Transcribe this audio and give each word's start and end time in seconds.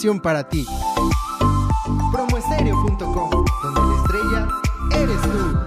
información 0.00 0.20
para 0.20 0.48
ti. 0.48 0.66
Promoestereo.com, 2.12 3.44
donde 3.62 3.80
la 3.80 3.96
estrella 4.02 4.48
eres 4.94 5.22
tú. 5.22 5.58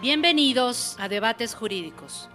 Bienvenidos 0.00 0.96
a 0.98 1.08
Debates 1.08 1.54
Jurídicos, 1.54 2.28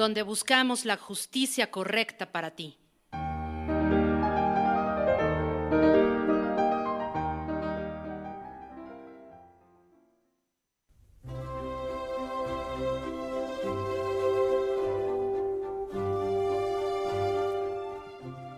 donde 0.00 0.22
buscamos 0.22 0.86
la 0.86 0.96
justicia 0.96 1.70
correcta 1.70 2.32
para 2.32 2.52
ti. 2.52 2.78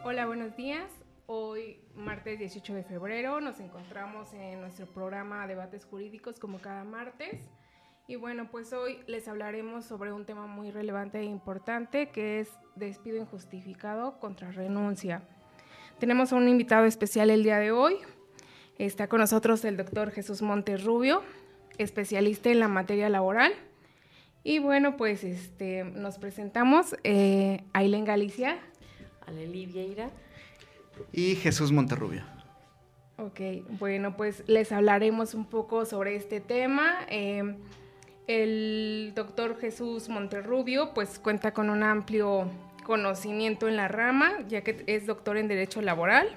Hola, 0.04 0.26
buenos 0.26 0.56
días. 0.56 0.92
Hoy, 1.26 1.80
martes 1.96 2.38
18 2.38 2.72
de 2.74 2.84
febrero, 2.84 3.40
nos 3.40 3.58
encontramos 3.58 4.32
en 4.32 4.60
nuestro 4.60 4.86
programa 4.86 5.48
Debates 5.48 5.86
Jurídicos 5.86 6.38
como 6.38 6.60
cada 6.60 6.84
martes. 6.84 7.40
Y 8.12 8.16
bueno, 8.16 8.46
pues 8.50 8.74
hoy 8.74 8.98
les 9.06 9.26
hablaremos 9.26 9.86
sobre 9.86 10.12
un 10.12 10.26
tema 10.26 10.46
muy 10.46 10.70
relevante 10.70 11.20
e 11.20 11.24
importante 11.24 12.10
que 12.10 12.40
es 12.40 12.50
despido 12.76 13.16
injustificado 13.16 14.20
contra 14.20 14.50
renuncia. 14.50 15.22
Tenemos 15.98 16.30
a 16.30 16.36
un 16.36 16.46
invitado 16.46 16.84
especial 16.84 17.30
el 17.30 17.42
día 17.42 17.58
de 17.58 17.72
hoy. 17.72 17.96
Está 18.76 19.08
con 19.08 19.20
nosotros 19.20 19.64
el 19.64 19.78
doctor 19.78 20.10
Jesús 20.10 20.42
Montes 20.42 20.84
Rubio, 20.84 21.22
especialista 21.78 22.50
en 22.50 22.60
la 22.60 22.68
materia 22.68 23.08
laboral. 23.08 23.54
Y 24.44 24.58
bueno, 24.58 24.98
pues 24.98 25.24
este, 25.24 25.82
nos 25.82 26.18
presentamos 26.18 26.94
eh, 27.04 27.64
Aileen 27.72 28.04
Galicia. 28.04 28.58
Aleli 29.26 29.64
Vieira. 29.64 30.10
Y 31.12 31.36
Jesús 31.36 31.72
Monterrubio. 31.72 32.24
Ok, 33.16 33.40
bueno, 33.78 34.18
pues 34.18 34.44
les 34.48 34.70
hablaremos 34.70 35.32
un 35.32 35.46
poco 35.46 35.86
sobre 35.86 36.14
este 36.14 36.40
tema. 36.40 37.06
Eh, 37.08 37.56
el 38.26 39.12
doctor 39.14 39.58
Jesús 39.58 40.08
Monterrubio 40.08 40.94
pues 40.94 41.18
cuenta 41.18 41.52
con 41.52 41.70
un 41.70 41.82
amplio 41.82 42.50
conocimiento 42.84 43.68
en 43.68 43.76
la 43.76 43.88
rama, 43.88 44.40
ya 44.48 44.62
que 44.62 44.84
es 44.86 45.06
doctor 45.06 45.36
en 45.36 45.48
Derecho 45.48 45.82
Laboral, 45.82 46.28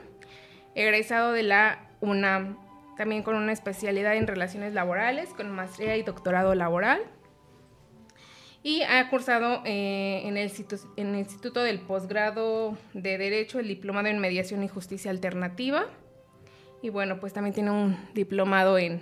egresado 0.76 1.32
de 1.32 1.44
la 1.44 1.90
UNAM, 2.02 2.58
también 2.98 3.24
con 3.24 3.36
una 3.36 3.52
especialidad 3.52 4.16
en 4.16 4.28
Relaciones 4.28 4.74
Laborales, 4.74 5.30
con 5.30 5.50
maestría 5.52 5.98
y 5.98 6.04
doctorado 6.04 6.56
laboral. 6.56 7.02
Y 8.64 8.82
ha 8.82 9.10
cursado 9.10 9.62
eh, 9.66 10.24
en, 10.26 10.38
el 10.38 10.52
en, 10.96 11.10
el 11.10 11.20
Instituto 11.20 11.62
del 11.62 11.80
Posgrado 11.82 12.76
de 12.94 13.18
Derecho 13.20 13.60
el 13.60 13.68
Diplomado 13.68 14.08
en 14.08 14.18
Mediación 14.18 14.64
y 14.64 14.68
Justicia 14.68 15.12
Alternativa. 15.12 15.86
Y 16.82 16.90
bueno, 16.90 17.20
pues 17.20 17.32
también 17.32 17.54
tiene 17.54 17.70
un 17.70 17.96
diplomado 18.16 18.80
en, 18.80 19.02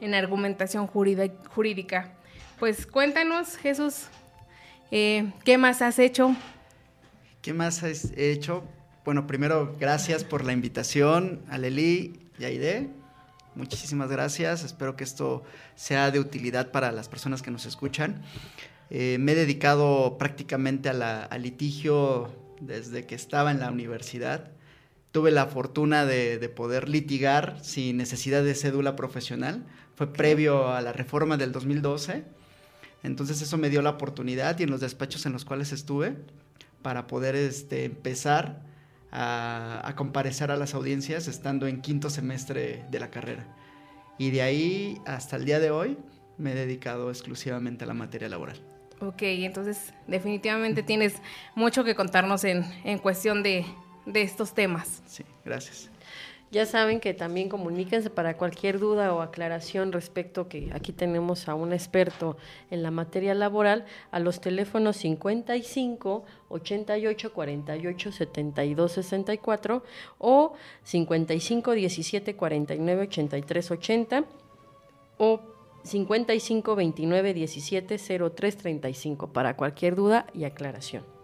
en 0.00 0.14
Argumentación 0.14 0.86
Jurídica. 0.86 2.12
Pues 2.58 2.86
cuéntanos, 2.86 3.56
Jesús, 3.56 4.04
eh, 4.90 5.32
¿qué 5.44 5.58
más 5.58 5.82
has 5.82 5.98
hecho? 5.98 6.34
¿Qué 7.42 7.54
más 7.54 7.82
has 7.82 8.12
hecho? 8.16 8.64
Bueno, 9.04 9.26
primero, 9.26 9.76
gracias 9.80 10.24
por 10.24 10.44
la 10.44 10.52
invitación, 10.52 11.42
Aleli 11.48 12.20
y 12.38 12.44
Aide. 12.44 12.90
Muchísimas 13.54 14.10
gracias. 14.10 14.62
Espero 14.62 14.94
que 14.96 15.04
esto 15.04 15.42
sea 15.74 16.10
de 16.10 16.20
utilidad 16.20 16.70
para 16.70 16.92
las 16.92 17.08
personas 17.08 17.42
que 17.42 17.50
nos 17.50 17.66
escuchan. 17.66 18.22
Eh, 18.90 19.16
me 19.18 19.32
he 19.32 19.34
dedicado 19.34 20.18
prácticamente 20.18 20.88
a 20.88 21.24
al 21.24 21.42
litigio 21.42 22.30
desde 22.60 23.06
que 23.06 23.14
estaba 23.14 23.50
en 23.50 23.60
la 23.60 23.70
universidad. 23.70 24.50
Tuve 25.12 25.30
la 25.30 25.46
fortuna 25.46 26.06
de, 26.06 26.38
de, 26.38 26.48
poder 26.48 26.88
litigar 26.88 27.58
sin 27.62 27.96
necesidad 27.96 28.44
de 28.44 28.54
cédula 28.54 28.94
profesional. 28.94 29.66
Fue 29.96 30.12
previo 30.12 30.68
a 30.68 30.80
la 30.80 30.92
reforma 30.92 31.36
del 31.36 31.52
2012. 31.52 32.24
Entonces 33.02 33.42
eso 33.42 33.58
me 33.58 33.70
dio 33.70 33.82
la 33.82 33.90
oportunidad 33.90 34.58
y 34.58 34.64
en 34.64 34.70
los 34.70 34.80
despachos 34.80 35.26
en 35.26 35.32
los 35.32 35.44
cuales 35.44 35.72
estuve 35.72 36.16
para 36.82 37.06
poder 37.06 37.34
este, 37.34 37.84
empezar 37.84 38.62
a, 39.10 39.80
a 39.84 39.96
comparecer 39.96 40.50
a 40.50 40.56
las 40.56 40.74
audiencias 40.74 41.26
estando 41.26 41.66
en 41.66 41.80
quinto 41.80 42.10
semestre 42.10 42.84
de 42.90 43.00
la 43.00 43.10
carrera. 43.10 43.46
Y 44.18 44.30
de 44.30 44.42
ahí 44.42 45.00
hasta 45.06 45.36
el 45.36 45.44
día 45.44 45.58
de 45.60 45.70
hoy 45.70 45.96
me 46.36 46.52
he 46.52 46.54
dedicado 46.54 47.10
exclusivamente 47.10 47.84
a 47.84 47.86
la 47.86 47.94
materia 47.94 48.28
laboral. 48.28 48.60
Ok, 49.00 49.22
entonces 49.22 49.94
definitivamente 50.06 50.82
tienes 50.82 51.14
mucho 51.54 51.84
que 51.84 51.94
contarnos 51.94 52.44
en, 52.44 52.64
en 52.84 52.98
cuestión 52.98 53.42
de, 53.42 53.64
de, 54.12 54.22
estos 54.22 54.54
temas. 54.54 55.02
Sí, 55.06 55.24
gracias. 55.44 55.90
Ya 56.52 56.66
saben 56.66 56.98
que 56.98 57.14
también 57.14 57.48
comuníquense 57.48 58.10
para 58.10 58.36
cualquier 58.36 58.80
duda 58.80 59.14
o 59.14 59.20
aclaración 59.20 59.92
respecto 59.92 60.48
que 60.48 60.70
aquí 60.74 60.92
tenemos 60.92 61.48
a 61.48 61.54
un 61.54 61.72
experto 61.72 62.36
en 62.72 62.82
la 62.82 62.90
materia 62.90 63.34
laboral 63.34 63.86
a 64.10 64.18
los 64.18 64.40
teléfonos 64.40 64.96
55 64.96 66.24
88 66.48 67.32
48 67.32 68.12
72 68.12 68.92
64 68.92 69.84
o 70.18 70.54
55 70.82 71.70
17 71.70 72.34
49 72.34 73.02
83 73.02 73.70
80 73.70 74.24
o 75.18 75.40
55 75.84 76.74
29 76.74 77.34
17 77.34 77.98
03 78.34 78.56
35 78.56 79.32
para 79.32 79.56
cualquier 79.56 79.94
duda 79.94 80.26
y 80.34 80.44
aclaración. 80.44 81.19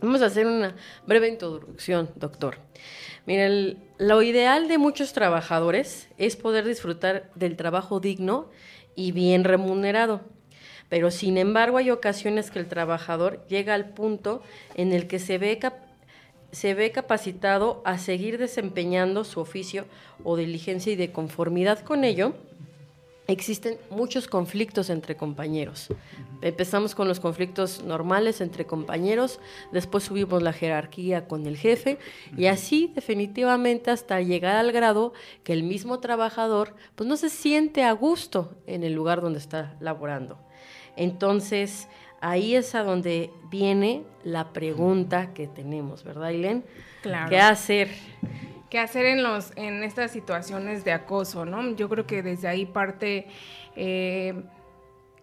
Vamos 0.00 0.22
a 0.22 0.26
hacer 0.26 0.46
una 0.46 0.76
breve 1.08 1.26
introducción, 1.26 2.08
doctor. 2.14 2.58
Miren, 3.26 3.82
lo 3.98 4.22
ideal 4.22 4.68
de 4.68 4.78
muchos 4.78 5.12
trabajadores 5.12 6.08
es 6.18 6.36
poder 6.36 6.64
disfrutar 6.64 7.32
del 7.34 7.56
trabajo 7.56 7.98
digno 7.98 8.48
y 8.94 9.10
bien 9.10 9.42
remunerado. 9.42 10.20
Pero 10.88 11.10
sin 11.10 11.36
embargo 11.36 11.78
hay 11.78 11.90
ocasiones 11.90 12.52
que 12.52 12.60
el 12.60 12.68
trabajador 12.68 13.44
llega 13.48 13.74
al 13.74 13.90
punto 13.90 14.40
en 14.76 14.92
el 14.92 15.08
que 15.08 15.18
se 15.18 15.36
ve, 15.36 15.58
se 16.52 16.74
ve 16.74 16.92
capacitado 16.92 17.82
a 17.84 17.98
seguir 17.98 18.38
desempeñando 18.38 19.24
su 19.24 19.40
oficio 19.40 19.84
o 20.22 20.36
diligencia 20.36 20.92
y 20.92 20.96
de 20.96 21.10
conformidad 21.10 21.80
con 21.80 22.04
ello, 22.04 22.34
existen 23.28 23.76
muchos 23.90 24.26
conflictos 24.26 24.88
entre 24.88 25.14
compañeros. 25.14 25.88
Empezamos 26.40 26.94
con 26.94 27.08
los 27.08 27.20
conflictos 27.20 27.84
normales 27.84 28.40
entre 28.40 28.64
compañeros, 28.64 29.38
después 29.70 30.04
subimos 30.04 30.42
la 30.42 30.54
jerarquía 30.54 31.28
con 31.28 31.46
el 31.46 31.58
jefe 31.58 31.98
y 32.38 32.46
así 32.46 32.90
definitivamente 32.94 33.90
hasta 33.90 34.22
llegar 34.22 34.56
al 34.56 34.72
grado 34.72 35.12
que 35.44 35.52
el 35.52 35.62
mismo 35.62 36.00
trabajador 36.00 36.74
pues 36.94 37.06
no 37.06 37.18
se 37.18 37.28
siente 37.28 37.84
a 37.84 37.92
gusto 37.92 38.56
en 38.66 38.82
el 38.82 38.94
lugar 38.94 39.20
donde 39.20 39.40
está 39.40 39.76
laborando. 39.78 40.38
Entonces, 40.96 41.86
ahí 42.22 42.54
es 42.54 42.74
a 42.74 42.82
donde 42.82 43.30
viene 43.50 44.04
la 44.24 44.54
pregunta 44.54 45.34
que 45.34 45.46
tenemos, 45.46 46.02
¿verdad, 46.02 46.24
Aileen? 46.24 46.64
Claro. 47.02 47.28
¿Qué 47.28 47.38
hacer? 47.38 47.90
Qué 48.70 48.78
hacer 48.78 49.06
en 49.06 49.22
los 49.22 49.52
en 49.56 49.82
estas 49.82 50.10
situaciones 50.10 50.84
de 50.84 50.92
acoso, 50.92 51.44
¿no? 51.44 51.74
Yo 51.76 51.88
creo 51.88 52.06
que 52.06 52.22
desde 52.22 52.48
ahí 52.48 52.66
parte 52.66 53.26
eh, 53.76 54.34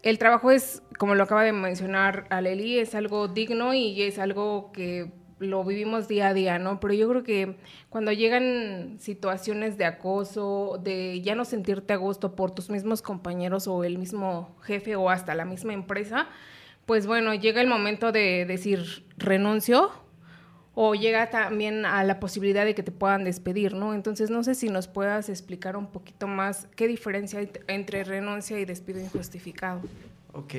el 0.06 0.20
trabajo 0.20 0.52
es, 0.52 0.84
como 1.00 1.16
lo 1.16 1.24
acaba 1.24 1.44
de 1.44 1.52
mencionar 1.52 2.28
Aleli, 2.30 2.78
es 2.78 2.94
algo 2.94 3.28
digno 3.28 3.74
y 3.74 4.02
es 4.04 4.20
algo 4.20 4.72
que 4.72 5.12
lo 5.40 5.64
vivimos 5.64 6.08
día 6.08 6.28
a 6.28 6.34
día, 6.34 6.60
¿no? 6.60 6.80
Pero 6.80 6.94
yo 6.94 7.10
creo 7.10 7.24
que 7.24 7.58
cuando 7.90 8.12
llegan 8.12 8.98
situaciones 9.00 9.78
de 9.78 9.86
acoso, 9.86 10.80
de 10.84 11.22
ya 11.22 11.36
no 11.36 11.44
sentirte 11.44 11.94
a 11.94 11.98
gusto 11.98 12.36
por 12.36 12.52
tus 12.52 12.70
mismos 12.70 13.02
compañeros 13.02 13.68
o 13.68 13.84
el 13.84 13.98
mismo 13.98 14.56
jefe 14.62 14.96
o 14.96 15.10
hasta 15.10 15.34
la 15.36 15.44
misma 15.44 15.74
empresa, 15.74 16.28
pues 16.86 17.08
bueno, 17.08 17.34
llega 17.34 17.62
el 17.62 17.68
momento 17.68 18.12
de 18.12 18.46
decir 18.46 19.06
renuncio 19.18 19.92
o 20.76 20.94
llega 20.94 21.30
también 21.30 21.86
a 21.86 22.04
la 22.04 22.20
posibilidad 22.20 22.66
de 22.66 22.76
que 22.76 22.84
te 22.84 22.92
puedan 22.92 23.24
despedir, 23.24 23.74
¿no? 23.74 23.94
Entonces, 23.94 24.30
no 24.30 24.44
sé 24.44 24.56
si 24.56 24.68
nos 24.68 24.90
puedas 24.90 25.30
explicar 25.30 25.78
un 25.78 25.88
poquito 25.88 26.28
más 26.28 26.68
qué 26.76 26.88
diferencia 26.88 27.40
hay 27.40 27.50
entre 27.68 28.04
renuncia 28.04 28.60
y 28.60 28.66
despido 28.66 29.00
injustificado. 29.00 29.82
Ok. 30.34 30.54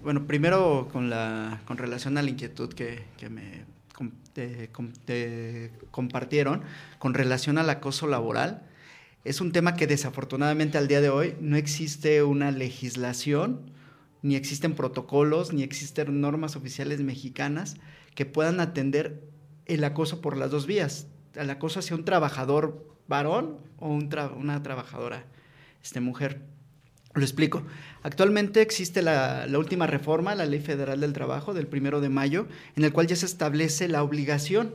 Bueno, 0.00 0.26
primero 0.28 0.88
con, 0.92 1.10
la, 1.10 1.60
con 1.66 1.76
relación 1.76 2.16
a 2.18 2.22
la 2.22 2.30
inquietud 2.30 2.72
que, 2.72 3.02
que 3.16 3.28
me 3.28 3.66
compartieron, 5.90 6.62
con 7.00 7.14
relación 7.14 7.58
al 7.58 7.68
acoso 7.70 8.06
laboral, 8.06 8.62
es 9.24 9.40
un 9.40 9.50
tema 9.50 9.74
que 9.74 9.88
desafortunadamente 9.88 10.78
al 10.78 10.86
día 10.86 11.00
de 11.00 11.08
hoy 11.08 11.34
no 11.40 11.56
existe 11.56 12.22
una 12.22 12.52
legislación, 12.52 13.72
ni 14.22 14.36
existen 14.36 14.74
protocolos, 14.74 15.52
ni 15.52 15.64
existen 15.64 16.20
normas 16.20 16.54
oficiales 16.54 17.00
mexicanas 17.00 17.76
que 18.18 18.26
puedan 18.26 18.58
atender 18.58 19.22
el 19.66 19.84
acoso 19.84 20.20
por 20.20 20.36
las 20.36 20.50
dos 20.50 20.66
vías, 20.66 21.06
el 21.36 21.48
acoso 21.50 21.78
hacia 21.78 21.94
un 21.94 22.04
trabajador 22.04 22.84
varón 23.06 23.58
o 23.78 23.90
una 23.90 24.60
trabajadora 24.64 25.24
este, 25.84 26.00
mujer. 26.00 26.40
Lo 27.14 27.22
explico. 27.22 27.62
Actualmente 28.02 28.60
existe 28.60 29.02
la, 29.02 29.46
última 29.56 29.86
reforma, 29.86 30.34
la 30.34 30.46
Ley 30.46 30.58
Federal 30.58 30.98
del 30.98 31.12
Trabajo 31.12 31.54
del 31.54 31.68
primero 31.68 32.00
de 32.00 32.08
mayo, 32.08 32.48
en 32.74 32.82
el 32.82 32.92
cual 32.92 33.06
ya 33.06 33.14
se 33.14 33.24
establece 33.24 33.86
la 33.86 34.02
obligación 34.02 34.74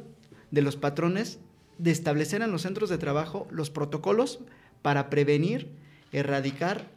de 0.51 0.61
los 0.61 0.77
patrones 0.77 1.39
de 1.77 1.91
establecer 1.91 2.43
en 2.43 2.51
los 2.53 2.61
centros 2.61 2.89
de 2.89 2.97
trabajo 2.97 3.45
los 3.51 3.69
protocolos 3.69 4.39
para 4.81 5.09
prevenir, 5.09 5.69
erradicar 6.13 6.87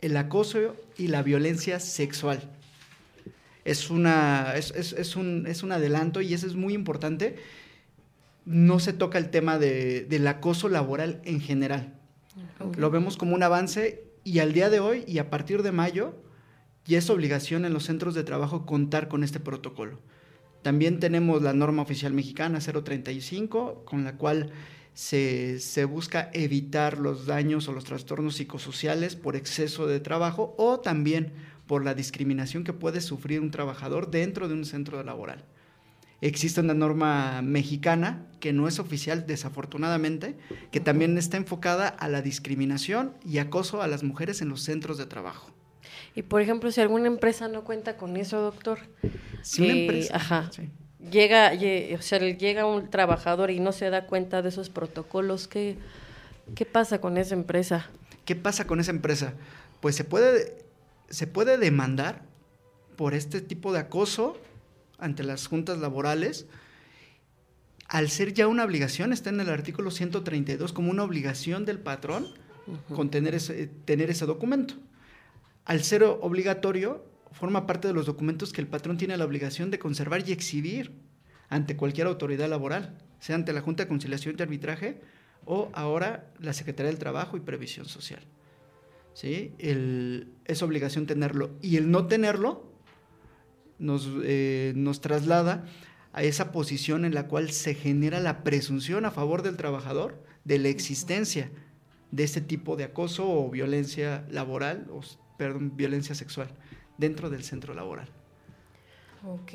el 0.00 0.18
acoso 0.18 0.76
y 0.98 1.06
la 1.06 1.22
violencia 1.22 1.80
sexual. 1.80 2.50
Es, 3.64 3.90
una, 3.90 4.54
es, 4.56 4.72
es, 4.72 4.92
es, 4.92 5.16
un, 5.16 5.46
es 5.46 5.62
un 5.62 5.72
adelanto 5.72 6.20
y 6.20 6.34
eso 6.34 6.46
es 6.46 6.54
muy 6.54 6.74
importante. 6.74 7.36
No 8.44 8.78
se 8.78 8.92
toca 8.92 9.18
el 9.18 9.30
tema 9.30 9.58
de, 9.58 10.04
del 10.04 10.26
acoso 10.26 10.68
laboral 10.68 11.20
en 11.24 11.40
general. 11.40 11.94
Lo 12.76 12.90
vemos 12.90 13.16
como 13.16 13.34
un 13.34 13.42
avance 13.42 14.04
y 14.24 14.40
al 14.40 14.52
día 14.52 14.70
de 14.70 14.80
hoy 14.80 15.04
y 15.06 15.18
a 15.18 15.30
partir 15.30 15.62
de 15.62 15.72
mayo 15.72 16.14
ya 16.86 16.98
es 16.98 17.08
obligación 17.10 17.64
en 17.64 17.72
los 17.72 17.84
centros 17.84 18.14
de 18.14 18.24
trabajo 18.24 18.66
contar 18.66 19.08
con 19.08 19.24
este 19.24 19.40
protocolo. 19.40 20.00
También 20.62 20.98
tenemos 20.98 21.42
la 21.42 21.52
norma 21.52 21.82
oficial 21.82 22.12
mexicana 22.12 22.58
035, 22.58 23.84
con 23.84 24.04
la 24.04 24.16
cual 24.16 24.50
se, 24.94 25.60
se, 25.60 25.84
busca 25.84 26.30
evitar 26.32 26.98
los 26.98 27.26
daños 27.26 27.68
o 27.68 27.72
los 27.72 27.84
trastornos 27.84 28.36
psicosociales 28.36 29.16
por 29.16 29.36
exceso 29.36 29.86
de 29.86 30.00
trabajo 30.00 30.54
o 30.56 30.80
también 30.80 31.32
por 31.66 31.84
la 31.84 31.94
discriminación 31.94 32.64
que 32.64 32.72
puede 32.72 33.00
sufrir 33.00 33.40
un 33.40 33.50
trabajador 33.50 34.10
dentro 34.10 34.48
de 34.48 34.54
un 34.54 34.64
centro 34.64 35.02
laboral. 35.02 35.44
Existe 36.20 36.60
una 36.60 36.74
norma 36.74 37.42
mexicana 37.42 38.26
que 38.40 38.52
no 38.52 38.66
es 38.68 38.78
oficial, 38.78 39.26
desafortunadamente, 39.26 40.36
que 40.70 40.80
también 40.80 41.18
está 41.18 41.36
enfocada 41.36 41.88
a 41.88 42.08
la 42.08 42.22
discriminación 42.22 43.12
y 43.24 43.38
acoso 43.38 43.82
a 43.82 43.88
las 43.88 44.02
mujeres 44.02 44.40
en 44.40 44.48
los 44.48 44.62
centros 44.62 44.96
de 44.96 45.06
trabajo. 45.06 45.50
Y 46.14 46.22
por 46.22 46.40
ejemplo, 46.40 46.70
si 46.70 46.80
alguna 46.80 47.08
empresa 47.08 47.48
no 47.48 47.64
cuenta 47.64 47.96
con 47.96 48.16
eso, 48.16 48.40
doctor. 48.40 48.78
Si 49.42 49.62
una 49.62 49.72
empresa. 49.72 50.16
Ajá. 50.16 50.50
Llega, 51.10 51.52
o 51.98 52.02
sea, 52.02 52.18
llega 52.18 52.64
un 52.64 52.88
trabajador 52.88 53.50
y 53.50 53.60
no 53.60 53.72
se 53.72 53.90
da 53.90 54.06
cuenta 54.06 54.40
de 54.40 54.48
esos 54.48 54.70
protocolos, 54.70 55.48
¿qué, 55.48 55.76
¿qué 56.54 56.64
pasa 56.64 57.00
con 57.00 57.18
esa 57.18 57.34
empresa? 57.34 57.90
¿Qué 58.24 58.34
pasa 58.34 58.66
con 58.66 58.80
esa 58.80 58.92
empresa? 58.92 59.34
Pues 59.80 59.96
se 59.96 60.04
puede, 60.04 60.63
se 61.14 61.28
puede 61.28 61.58
demandar 61.58 62.22
por 62.96 63.14
este 63.14 63.40
tipo 63.40 63.72
de 63.72 63.78
acoso 63.78 64.36
ante 64.98 65.22
las 65.22 65.46
juntas 65.46 65.78
laborales, 65.78 66.46
al 67.86 68.10
ser 68.10 68.34
ya 68.34 68.48
una 68.48 68.64
obligación, 68.64 69.12
está 69.12 69.30
en 69.30 69.40
el 69.40 69.48
artículo 69.48 69.92
132 69.92 70.72
como 70.72 70.90
una 70.90 71.04
obligación 71.04 71.64
del 71.64 71.78
patrón 71.78 72.26
con 72.94 73.10
tener 73.10 73.34
ese, 73.34 73.68
tener 73.84 74.10
ese 74.10 74.26
documento. 74.26 74.74
Al 75.64 75.84
ser 75.84 76.02
obligatorio, 76.02 77.04
forma 77.30 77.66
parte 77.66 77.86
de 77.86 77.94
los 77.94 78.06
documentos 78.06 78.52
que 78.52 78.60
el 78.60 78.66
patrón 78.66 78.96
tiene 78.96 79.16
la 79.16 79.24
obligación 79.24 79.70
de 79.70 79.78
conservar 79.78 80.28
y 80.28 80.32
exhibir 80.32 80.92
ante 81.48 81.76
cualquier 81.76 82.08
autoridad 82.08 82.48
laboral, 82.48 82.98
sea 83.20 83.36
ante 83.36 83.52
la 83.52 83.60
Junta 83.60 83.84
de 83.84 83.88
Conciliación 83.88 84.34
y 84.36 84.42
Arbitraje 84.42 85.00
o 85.44 85.70
ahora 85.74 86.32
la 86.40 86.54
Secretaría 86.54 86.90
del 86.90 86.98
Trabajo 86.98 87.36
y 87.36 87.40
Previsión 87.40 87.86
Social. 87.86 88.24
¿Sí? 89.14 89.54
es 89.58 90.62
obligación 90.62 91.06
tenerlo. 91.06 91.50
Y 91.62 91.76
el 91.76 91.90
no 91.90 92.06
tenerlo 92.06 92.68
nos, 93.78 94.08
eh, 94.24 94.72
nos 94.76 95.00
traslada 95.00 95.64
a 96.12 96.22
esa 96.22 96.52
posición 96.52 97.04
en 97.04 97.14
la 97.14 97.26
cual 97.26 97.50
se 97.50 97.74
genera 97.74 98.20
la 98.20 98.44
presunción 98.44 99.04
a 99.04 99.10
favor 99.10 99.42
del 99.42 99.56
trabajador 99.56 100.22
de 100.44 100.58
la 100.58 100.68
existencia 100.68 101.50
de 102.10 102.22
este 102.22 102.40
tipo 102.40 102.76
de 102.76 102.84
acoso 102.84 103.28
o 103.28 103.50
violencia 103.50 104.24
laboral, 104.30 104.86
o 104.92 105.00
perdón, 105.36 105.76
violencia 105.76 106.14
sexual 106.14 106.48
dentro 106.98 107.30
del 107.30 107.42
centro 107.42 107.74
laboral. 107.74 108.08
Ok, 109.26 109.52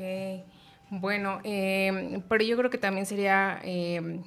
bueno, 0.90 1.40
em, 1.44 2.20
pero 2.28 2.44
yo 2.44 2.56
creo 2.58 2.70
que 2.70 2.76
también 2.76 3.06
sería 3.06 3.60
em, 3.62 4.22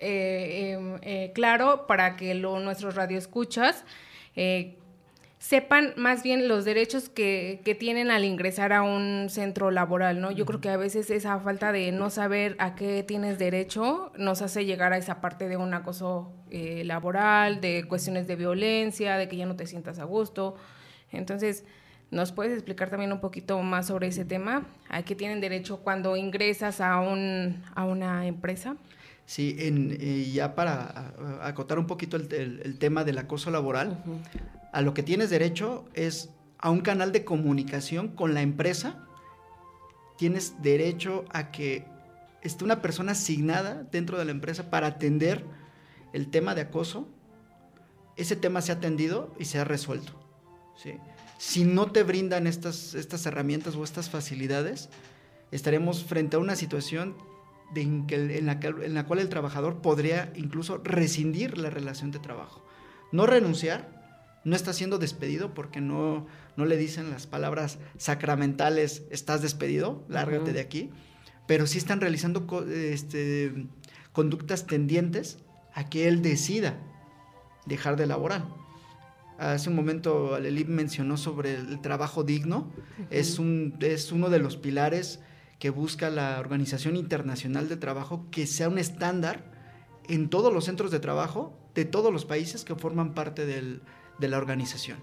eh, 0.00 0.72
em, 0.72 0.98
eh, 1.02 1.32
claro 1.34 1.86
para 1.86 2.16
que 2.16 2.34
lo, 2.34 2.60
nuestros 2.60 2.96
radioescuchas 2.96 3.84
eh, 4.36 4.76
sepan 5.38 5.92
más 5.96 6.22
bien 6.22 6.48
los 6.48 6.64
derechos 6.64 7.10
que, 7.10 7.60
que, 7.66 7.74
tienen 7.74 8.10
al 8.10 8.24
ingresar 8.24 8.72
a 8.72 8.82
un 8.82 9.28
centro 9.28 9.70
laboral, 9.70 10.20
¿no? 10.20 10.30
Yo 10.30 10.46
creo 10.46 10.58
que 10.60 10.70
a 10.70 10.78
veces 10.78 11.10
esa 11.10 11.38
falta 11.38 11.70
de 11.70 11.92
no 11.92 12.08
saber 12.08 12.56
a 12.58 12.74
qué 12.74 13.02
tienes 13.02 13.38
derecho 13.38 14.10
nos 14.16 14.40
hace 14.40 14.64
llegar 14.64 14.94
a 14.94 14.96
esa 14.96 15.20
parte 15.20 15.48
de 15.48 15.58
un 15.58 15.74
acoso 15.74 16.32
eh, 16.50 16.82
laboral, 16.84 17.60
de 17.60 17.84
cuestiones 17.86 18.26
de 18.26 18.36
violencia, 18.36 19.18
de 19.18 19.28
que 19.28 19.36
ya 19.36 19.44
no 19.44 19.54
te 19.54 19.66
sientas 19.66 19.98
a 19.98 20.04
gusto. 20.04 20.56
Entonces, 21.12 21.64
¿nos 22.10 22.32
puedes 22.32 22.54
explicar 22.54 22.88
también 22.88 23.12
un 23.12 23.20
poquito 23.20 23.60
más 23.60 23.88
sobre 23.88 24.06
ese 24.06 24.24
tema? 24.24 24.66
¿A 24.88 25.02
qué 25.02 25.14
tienen 25.14 25.42
derecho 25.42 25.80
cuando 25.80 26.16
ingresas 26.16 26.80
a, 26.80 27.00
un, 27.00 27.62
a 27.74 27.84
una 27.84 28.26
empresa? 28.26 28.76
Sí, 29.26 29.56
en, 29.58 29.96
eh, 30.00 30.30
ya 30.32 30.54
para 30.54 31.14
acotar 31.42 31.78
un 31.78 31.86
poquito 31.86 32.16
el, 32.16 32.32
el, 32.32 32.78
tema 32.78 33.04
del 33.04 33.16
acoso 33.16 33.50
laboral, 33.50 34.04
a 34.72 34.82
lo 34.82 34.92
que 34.92 35.02
tienes 35.02 35.30
derecho 35.30 35.86
es 35.94 36.30
a 36.58 36.70
un 36.70 36.80
canal 36.80 37.12
de 37.12 37.24
comunicación 37.24 38.08
con 38.08 38.34
la 38.34 38.42
empresa. 38.42 39.06
Tienes 40.18 40.62
derecho 40.62 41.24
a 41.30 41.50
que 41.50 41.86
esté 42.42 42.64
una 42.64 42.82
persona 42.82 43.12
asignada 43.12 43.86
dentro 43.90 44.18
de 44.18 44.26
la 44.26 44.30
empresa 44.30 44.70
para 44.70 44.88
atender 44.88 45.44
el 46.12 46.30
tema 46.30 46.54
de 46.54 46.62
acoso. 46.62 47.08
Ese 48.16 48.36
tema 48.36 48.60
se 48.60 48.72
ha 48.72 48.76
atendido 48.76 49.34
y 49.38 49.46
se 49.46 49.58
ha 49.58 49.64
resuelto. 49.64 50.12
¿sí? 50.76 50.94
Si 51.38 51.64
no 51.64 51.90
te 51.90 52.02
brindan 52.02 52.46
estas, 52.46 52.94
estas 52.94 53.26
herramientas 53.26 53.74
o 53.74 53.82
estas 53.82 54.08
facilidades, 54.10 54.90
estaremos 55.50 56.04
frente 56.04 56.36
a 56.36 56.38
una 56.38 56.56
situación 56.56 57.16
en, 57.82 58.46
la, 58.46 58.58
en 58.62 58.94
la 58.94 59.06
cual 59.06 59.20
el 59.20 59.28
trabajador 59.28 59.80
podría 59.80 60.32
incluso 60.36 60.78
rescindir 60.84 61.58
la 61.58 61.70
relación 61.70 62.10
de 62.10 62.18
trabajo. 62.18 62.64
No 63.12 63.26
renunciar, 63.26 64.04
no 64.44 64.56
está 64.56 64.72
siendo 64.72 64.98
despedido 64.98 65.54
porque 65.54 65.80
no, 65.80 66.26
no 66.56 66.64
le 66.66 66.76
dicen 66.76 67.10
las 67.10 67.26
palabras 67.26 67.78
sacramentales, 67.96 69.02
estás 69.10 69.42
despedido, 69.42 70.04
lárgate 70.08 70.52
de 70.52 70.60
aquí, 70.60 70.90
pero 71.46 71.66
sí 71.66 71.78
están 71.78 72.00
realizando 72.00 72.46
este, 72.68 73.66
conductas 74.12 74.66
tendientes 74.66 75.38
a 75.74 75.88
que 75.88 76.08
él 76.08 76.22
decida 76.22 76.78
dejar 77.66 77.96
de 77.96 78.06
laborar. 78.06 78.44
Hace 79.38 79.68
un 79.68 79.74
momento 79.74 80.34
Alelip 80.34 80.68
mencionó 80.68 81.16
sobre 81.16 81.54
el 81.54 81.80
trabajo 81.80 82.22
digno, 82.22 82.70
es, 83.10 83.38
un, 83.38 83.76
es 83.80 84.12
uno 84.12 84.30
de 84.30 84.38
los 84.38 84.56
pilares 84.56 85.20
que 85.64 85.70
busca 85.70 86.10
la 86.10 86.40
Organización 86.40 86.94
Internacional 86.94 87.70
de 87.70 87.78
Trabajo 87.78 88.26
que 88.30 88.46
sea 88.46 88.68
un 88.68 88.76
estándar 88.76 89.50
en 90.10 90.28
todos 90.28 90.52
los 90.52 90.66
centros 90.66 90.90
de 90.90 91.00
trabajo 91.00 91.58
de 91.74 91.86
todos 91.86 92.12
los 92.12 92.26
países 92.26 92.66
que 92.66 92.74
forman 92.74 93.14
parte 93.14 93.46
de 93.46 94.28
la 94.28 94.36
organización. 94.36 94.98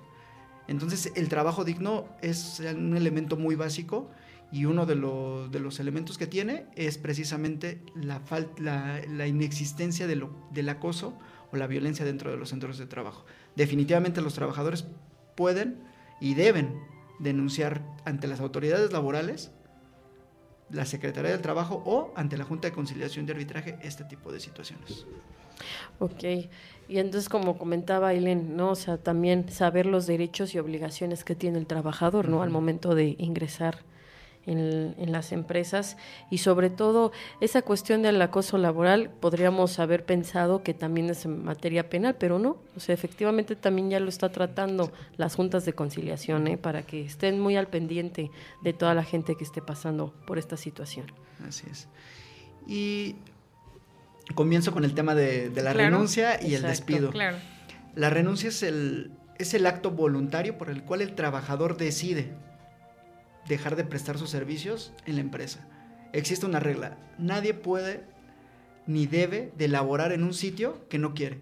Entonces, 0.67 1.13
el 1.15 1.29
trabajo 1.29 1.63
digno 1.63 2.05
es 2.21 2.59
un 2.59 2.95
elemento 2.95 3.37
muy 3.37 3.55
básico 3.55 4.11
y 4.51 4.65
uno 4.65 4.85
de, 4.85 4.93
los 4.93 5.79
elementos 5.79 6.19
que 6.19 6.27
tiene 6.27 6.67
es 6.75 6.99
precisamente 6.99 7.81
la, 7.95 8.21
la, 8.59 9.25
inexistencia 9.25 10.05
del 10.05 10.69
acoso 10.69 11.17
o 11.51 11.57
la 11.57 11.65
violencia 11.65 12.05
dentro 12.05 12.29
de 12.29 12.37
los 12.37 12.49
centros 12.49 12.77
de 12.77 12.85
trabajo. 12.85 13.25
Definitivamente 13.55 14.21
los 14.21 14.35
trabajadores 14.35 14.85
pueden 15.35 15.81
y 16.19 16.35
deben 16.35 16.79
denunciar 17.17 17.83
ante 18.05 18.27
las 18.27 18.41
autoridades 18.41 18.93
laborales 18.93 19.51
la 20.71 20.85
Secretaría 20.85 21.31
del 21.31 21.41
Trabajo 21.41 21.81
o 21.85 22.13
ante 22.15 22.37
la 22.37 22.43
Junta 22.43 22.67
de 22.67 22.73
Conciliación 22.73 23.25
de 23.25 23.33
Arbitraje 23.33 23.77
este 23.81 24.03
tipo 24.03 24.31
de 24.31 24.39
situaciones. 24.39 25.05
Ok, 25.99 26.23
y 26.89 26.97
entonces 26.97 27.29
como 27.29 27.57
comentaba 27.57 28.09
Aileen, 28.09 28.55
¿no? 28.55 28.71
O 28.71 28.75
sea, 28.75 28.97
también 28.97 29.49
saber 29.49 29.85
los 29.85 30.07
derechos 30.07 30.55
y 30.55 30.59
obligaciones 30.59 31.23
que 31.23 31.35
tiene 31.35 31.59
el 31.59 31.67
trabajador, 31.67 32.27
¿no? 32.29 32.41
Al 32.41 32.49
momento 32.49 32.95
de 32.95 33.15
ingresar 33.19 33.79
en, 34.45 35.11
las 35.11 35.31
empresas 35.31 35.97
y 36.29 36.39
sobre 36.39 36.69
todo 36.69 37.11
esa 37.39 37.61
cuestión 37.61 38.01
del 38.01 38.21
acoso 38.21 38.57
laboral 38.57 39.09
podríamos 39.19 39.79
haber 39.79 40.05
pensado 40.05 40.63
que 40.63 40.73
también 40.73 41.09
es 41.09 41.25
en 41.25 41.43
materia 41.43 41.89
penal, 41.89 42.15
pero 42.17 42.39
no, 42.39 42.57
o 42.75 42.79
sea, 42.79 42.93
efectivamente 42.93 43.55
también 43.55 43.89
ya 43.89 43.99
lo 43.99 44.09
está 44.09 44.31
tratando 44.31 44.91
las 45.17 45.35
juntas 45.35 45.65
de 45.65 45.73
conciliación 45.73 46.47
¿eh? 46.47 46.57
para 46.57 46.83
que 46.83 47.05
estén 47.05 47.39
muy 47.39 47.55
al 47.55 47.67
pendiente 47.67 48.31
de 48.63 48.73
toda 48.73 48.93
la 48.93 49.03
gente 49.03 49.35
que 49.35 49.43
esté 49.43 49.61
pasando 49.61 50.13
por 50.25 50.37
esta 50.37 50.57
situación. 50.57 51.05
Así 51.47 51.65
es. 51.69 51.87
Y 52.67 53.15
comienzo 54.35 54.71
con 54.71 54.85
el 54.85 54.93
tema 54.93 55.15
de, 55.15 55.51
la 55.55 55.73
renuncia 55.73 56.41
y 56.41 56.55
el 56.55 56.61
despido. 56.63 57.09
Claro. 57.11 57.37
La 57.95 58.09
renuncia 58.09 58.49
es 58.49 58.63
el, 58.63 59.11
es 59.37 59.53
el 59.53 59.65
acto 59.65 59.91
voluntario 59.91 60.57
por 60.57 60.69
el 60.69 60.83
cual 60.83 61.01
el 61.01 61.15
trabajador 61.15 61.75
decide 61.75 62.31
dejar 63.47 63.75
de 63.75 63.83
prestar 63.83 64.17
sus 64.17 64.29
servicios 64.29 64.93
en 65.05 65.15
la 65.15 65.21
empresa. 65.21 65.67
existe 66.13 66.45
una 66.45 66.59
regla. 66.59 66.97
Nadie 67.17 67.53
puede 67.53 68.03
ni 68.87 69.05
debe 69.05 69.53
de 69.57 69.67
laborar 69.67 70.11
en 70.11 70.23
un 70.23 70.33
sitio 70.33 70.87
que 70.89 70.97
no 70.97 71.13
quiere. 71.13 71.39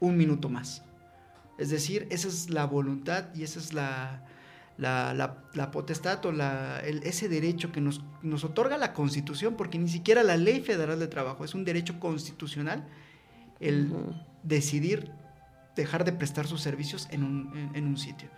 Un 0.00 0.16
minuto 0.16 0.48
más. 0.48 0.82
Es 1.58 1.70
decir, 1.70 2.06
esa 2.10 2.28
es 2.28 2.50
la 2.50 2.64
voluntad 2.66 3.34
y 3.34 3.42
esa 3.42 3.58
es 3.58 3.72
la, 3.72 4.24
la, 4.78 5.70
potestad 5.72 6.24
o 6.24 6.32
la, 6.32 6.80
ese 6.80 7.28
derecho 7.28 7.72
que 7.72 7.80
nos, 7.80 8.00
nos, 8.22 8.44
otorga 8.44 8.78
la 8.78 8.92
Constitución, 8.92 9.56
porque 9.56 9.78
ni 9.78 9.88
siquiera 9.88 10.22
la 10.22 10.36
Ley 10.36 10.60
Federal 10.60 11.00
de 11.00 11.08
Trabajo 11.08 11.44
es 11.44 11.54
un 11.54 11.64
derecho 11.64 11.98
constitucional 11.98 12.86
el 13.58 13.92
decidir 14.44 15.10
dejar 15.74 16.04
de 16.04 16.12
prestar 16.12 16.46
sus 16.46 16.60
servicios 16.60 17.08
en 17.10 17.24
un, 17.24 17.72
en 17.74 17.86
un 17.86 17.96
sitio. 17.96 18.28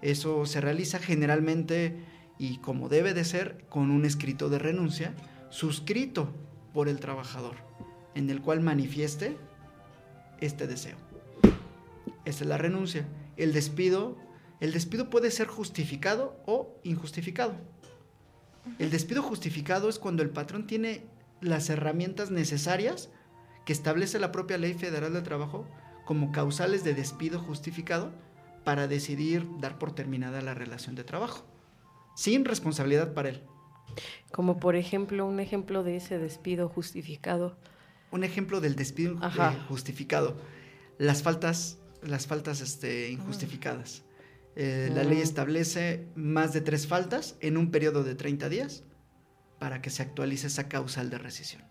Eso 0.00 0.46
se 0.46 0.60
realiza 0.60 0.98
generalmente 0.98 1.96
y 2.38 2.58
como 2.58 2.88
debe 2.88 3.14
de 3.14 3.24
ser 3.24 3.64
con 3.68 3.90
un 3.90 4.04
escrito 4.04 4.48
de 4.48 4.58
renuncia 4.58 5.14
suscrito 5.50 6.32
por 6.72 6.88
el 6.88 6.98
trabajador, 6.98 7.56
en 8.14 8.30
el 8.30 8.40
cual 8.40 8.60
manifieste 8.60 9.36
este 10.40 10.66
deseo. 10.66 10.96
Esta 12.24 12.44
es 12.44 12.48
la 12.48 12.58
renuncia. 12.58 13.06
El 13.36 13.52
despido, 13.52 14.16
el 14.60 14.72
despido 14.72 15.10
puede 15.10 15.30
ser 15.30 15.46
justificado 15.46 16.36
o 16.46 16.80
injustificado. 16.82 17.54
El 18.78 18.90
despido 18.90 19.22
justificado 19.22 19.88
es 19.88 19.98
cuando 19.98 20.22
el 20.22 20.30
patrón 20.30 20.66
tiene 20.66 21.04
las 21.40 21.68
herramientas 21.68 22.30
necesarias 22.30 23.10
que 23.66 23.72
establece 23.72 24.18
la 24.18 24.32
propia 24.32 24.58
Ley 24.58 24.74
Federal 24.74 25.12
del 25.12 25.22
Trabajo 25.22 25.66
como 26.04 26.32
causales 26.32 26.84
de 26.84 26.94
despido 26.94 27.38
justificado 27.38 28.12
para 28.64 28.88
decidir 28.88 29.46
dar 29.60 29.78
por 29.78 29.94
terminada 29.94 30.40
la 30.40 30.54
relación 30.54 30.94
de 30.94 31.04
trabajo, 31.04 31.44
sin 32.14 32.44
responsabilidad 32.44 33.14
para 33.14 33.30
él. 33.30 33.42
Como 34.32 34.58
por 34.58 34.76
ejemplo, 34.76 35.26
un 35.26 35.40
ejemplo 35.40 35.82
de 35.82 35.96
ese 35.96 36.18
despido 36.18 36.68
justificado. 36.68 37.56
Un 38.10 38.24
ejemplo 38.24 38.60
del 38.60 38.76
despido 38.76 39.18
eh, 39.22 39.58
justificado. 39.68 40.36
Las 40.98 41.22
faltas 41.22 41.78
las 42.04 42.26
faltas 42.26 42.60
este, 42.60 43.10
injustificadas. 43.10 44.02
Eh, 44.56 44.90
la 44.94 45.02
ley 45.02 45.20
establece 45.20 46.06
más 46.14 46.52
de 46.52 46.60
tres 46.60 46.86
faltas 46.86 47.36
en 47.40 47.56
un 47.56 47.70
periodo 47.70 48.04
de 48.04 48.14
30 48.14 48.48
días 48.48 48.84
para 49.58 49.82
que 49.82 49.90
se 49.90 50.02
actualice 50.02 50.46
esa 50.46 50.68
causal 50.68 51.10
de 51.10 51.18
rescisión. 51.18 51.62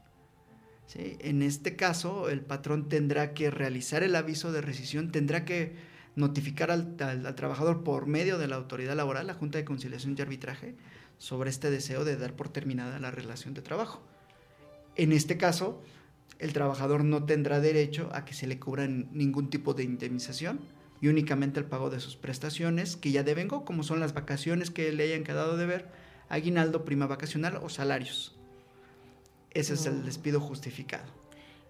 En 0.95 1.41
este 1.41 1.75
caso, 1.75 2.29
el 2.29 2.41
patrón 2.41 2.87
tendrá 2.89 3.33
que 3.33 3.49
realizar 3.49 4.03
el 4.03 4.15
aviso 4.15 4.51
de 4.51 4.61
rescisión, 4.61 5.11
tendrá 5.11 5.43
que 5.45 5.75
notificar 6.15 6.71
al, 6.71 6.95
al, 6.99 7.35
trabajador 7.35 7.83
por 7.83 8.05
medio 8.07 8.37
de 8.37 8.47
la 8.47 8.55
autoridad 8.55 8.95
laboral, 8.95 9.27
la 9.27 9.33
Junta 9.33 9.57
de 9.57 9.65
Conciliación 9.65 10.15
y 10.17 10.21
Arbitraje, 10.21 10.75
sobre 11.17 11.49
este 11.49 11.71
deseo 11.71 12.05
de 12.05 12.17
dar 12.17 12.33
por 12.33 12.49
terminada 12.49 12.99
la 12.99 13.11
relación 13.11 13.53
de 13.53 13.61
trabajo. 13.61 14.01
En 14.95 15.11
este 15.11 15.37
caso, 15.37 15.81
el 16.39 16.53
trabajador 16.53 17.03
no 17.03 17.25
tendrá 17.25 17.59
derecho 17.59 18.09
a 18.13 18.25
que 18.25 18.33
se 18.33 18.47
le 18.47 18.59
cubra 18.59 18.87
ningún 18.87 19.49
tipo 19.49 19.73
de 19.73 19.83
indemnización 19.83 20.59
y 21.01 21.07
únicamente 21.07 21.59
el 21.59 21.65
pago 21.65 21.89
de 21.89 21.99
sus 21.99 22.15
prestaciones 22.15 22.95
que 22.95 23.11
ya 23.11 23.23
devengó, 23.23 23.65
como 23.65 23.83
son 23.83 23.99
las 23.99 24.13
vacaciones 24.13 24.71
que 24.71 24.91
le 24.91 25.03
hayan 25.03 25.23
quedado 25.23 25.57
de 25.57 25.65
ver, 25.65 25.89
aguinaldo, 26.29 26.85
prima 26.85 27.07
vacacional 27.07 27.59
o 27.61 27.69
salarios. 27.69 28.35
Ese 29.51 29.73
es 29.73 29.85
el 29.85 30.05
despido 30.05 30.39
justificado. 30.39 31.22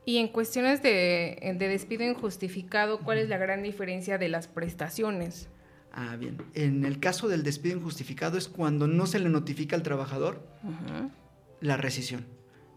Y 0.06 0.18
en 0.18 0.28
cuestiones 0.28 0.82
de, 0.84 1.56
despido 1.60 2.04
injustificado, 2.04 3.00
¿cuál 3.00 3.20
es 3.20 3.30
la 3.30 3.38
gran 3.38 3.64
diferencia 3.64 4.18
de 4.18 4.30
las 4.30 4.48
prestaciones? 4.48 5.50
Ah, 5.94 6.16
bien. 6.18 6.38
En 6.56 6.86
el 6.86 7.00
caso 7.00 7.28
del 7.28 7.44
despido 7.44 7.78
injustificado 7.78 8.38
es 8.38 8.48
cuando 8.48 8.88
no 8.88 9.06
se 9.06 9.20
le 9.20 9.30
notifica 9.30 9.76
al 9.76 9.84
trabajador 9.84 10.46
la 11.62 11.78
rescisión 11.78 12.26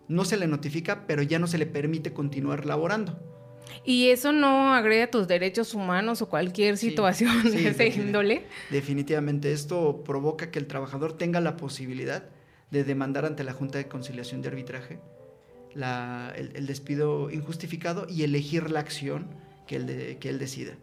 no 0.09 0.25
se 0.25 0.37
le 0.37 0.47
notifica, 0.47 1.07
pero 1.07 1.23
ya 1.23 1.39
no 1.39 1.47
se 1.47 1.59
le 1.59 1.67
permite 1.67 2.13
continuar 2.13 2.67
laborando. 2.67 3.19
¿Y 3.85 4.11
eso 4.11 4.33
no 4.33 4.75
agrega 4.75 5.11
tus 5.11 5.27
derechos 5.27 5.75
humanos 5.75 6.23
o 6.23 6.29
cualquier 6.29 6.77
situación 6.77 7.51
de 7.51 7.69
ese 7.69 7.89
índole? 7.89 8.47
Definitivamente, 8.71 9.53
esto 9.53 10.03
provoca 10.05 10.51
que 10.51 10.59
el 10.59 10.67
trabajador 10.67 11.17
tenga 11.17 11.41
la 11.41 11.57
posibilidad 11.57 12.25
de 12.71 12.85
demandar 12.85 13.25
ante 13.25 13.45
la 13.45 13.53
Junta 13.53 13.79
de 13.79 13.89
Conciliación 13.89 14.43
de 14.43 14.49
Arbitraje 14.49 15.01
el, 15.75 16.67
despido 16.67 17.31
injustificado 17.31 18.07
y 18.09 18.23
elegir 18.23 18.71
la 18.71 18.81
acción 18.81 19.27
que 19.67 19.77
él, 19.77 20.19
él 20.21 20.39
decida. 20.39 20.75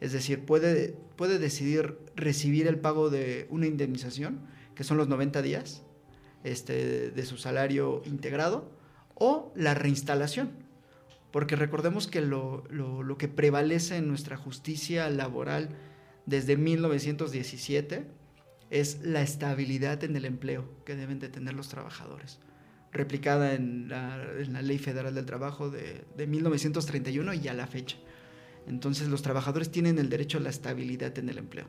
Es 0.00 0.12
decir, 0.12 0.44
puede, 0.44 0.96
puede 1.16 1.38
decidir 1.38 1.98
recibir 2.16 2.66
el 2.66 2.78
pago 2.78 3.10
de 3.10 3.46
una 3.50 3.66
indemnización, 3.66 4.40
que 4.74 4.84
son 4.84 4.96
los 4.96 5.08
90 5.08 5.42
días, 5.42 5.82
este, 6.44 7.10
de 7.10 7.24
su 7.24 7.36
salario 7.36 8.02
integrado 8.04 8.68
o 9.14 9.52
la 9.54 9.74
reinstalación. 9.74 10.50
Porque 11.30 11.56
recordemos 11.56 12.08
que 12.08 12.20
lo, 12.20 12.64
que 13.18 13.28
prevalece 13.28 13.96
en 13.96 14.08
nuestra 14.08 14.36
justicia 14.36 15.08
laboral 15.08 15.70
desde 16.26 16.56
1917 16.56 18.04
es 18.70 19.00
la 19.02 19.22
estabilidad 19.22 20.02
en 20.04 20.16
el 20.16 20.24
empleo 20.24 20.68
que 20.84 20.96
deben 20.96 21.20
de 21.20 21.28
tener 21.28 21.54
los 21.54 21.68
trabajadores, 21.68 22.40
replicada 22.92 23.54
en 23.54 23.88
la, 23.88 24.62
Ley 24.62 24.78
Federal 24.78 25.14
del 25.14 25.24
Trabajo 25.24 25.70
de, 25.70 26.04
1931 26.26 27.34
y 27.34 27.48
a 27.48 27.54
la 27.54 27.66
fecha. 27.66 27.96
Entonces 28.68 29.08
los 29.08 29.22
trabajadores 29.22 29.70
tienen 29.70 29.98
el 29.98 30.08
derecho 30.08 30.38
a 30.38 30.40
la 30.40 30.50
estabilidad 30.50 31.18
en 31.18 31.28
el 31.28 31.38
empleo. 31.38 31.66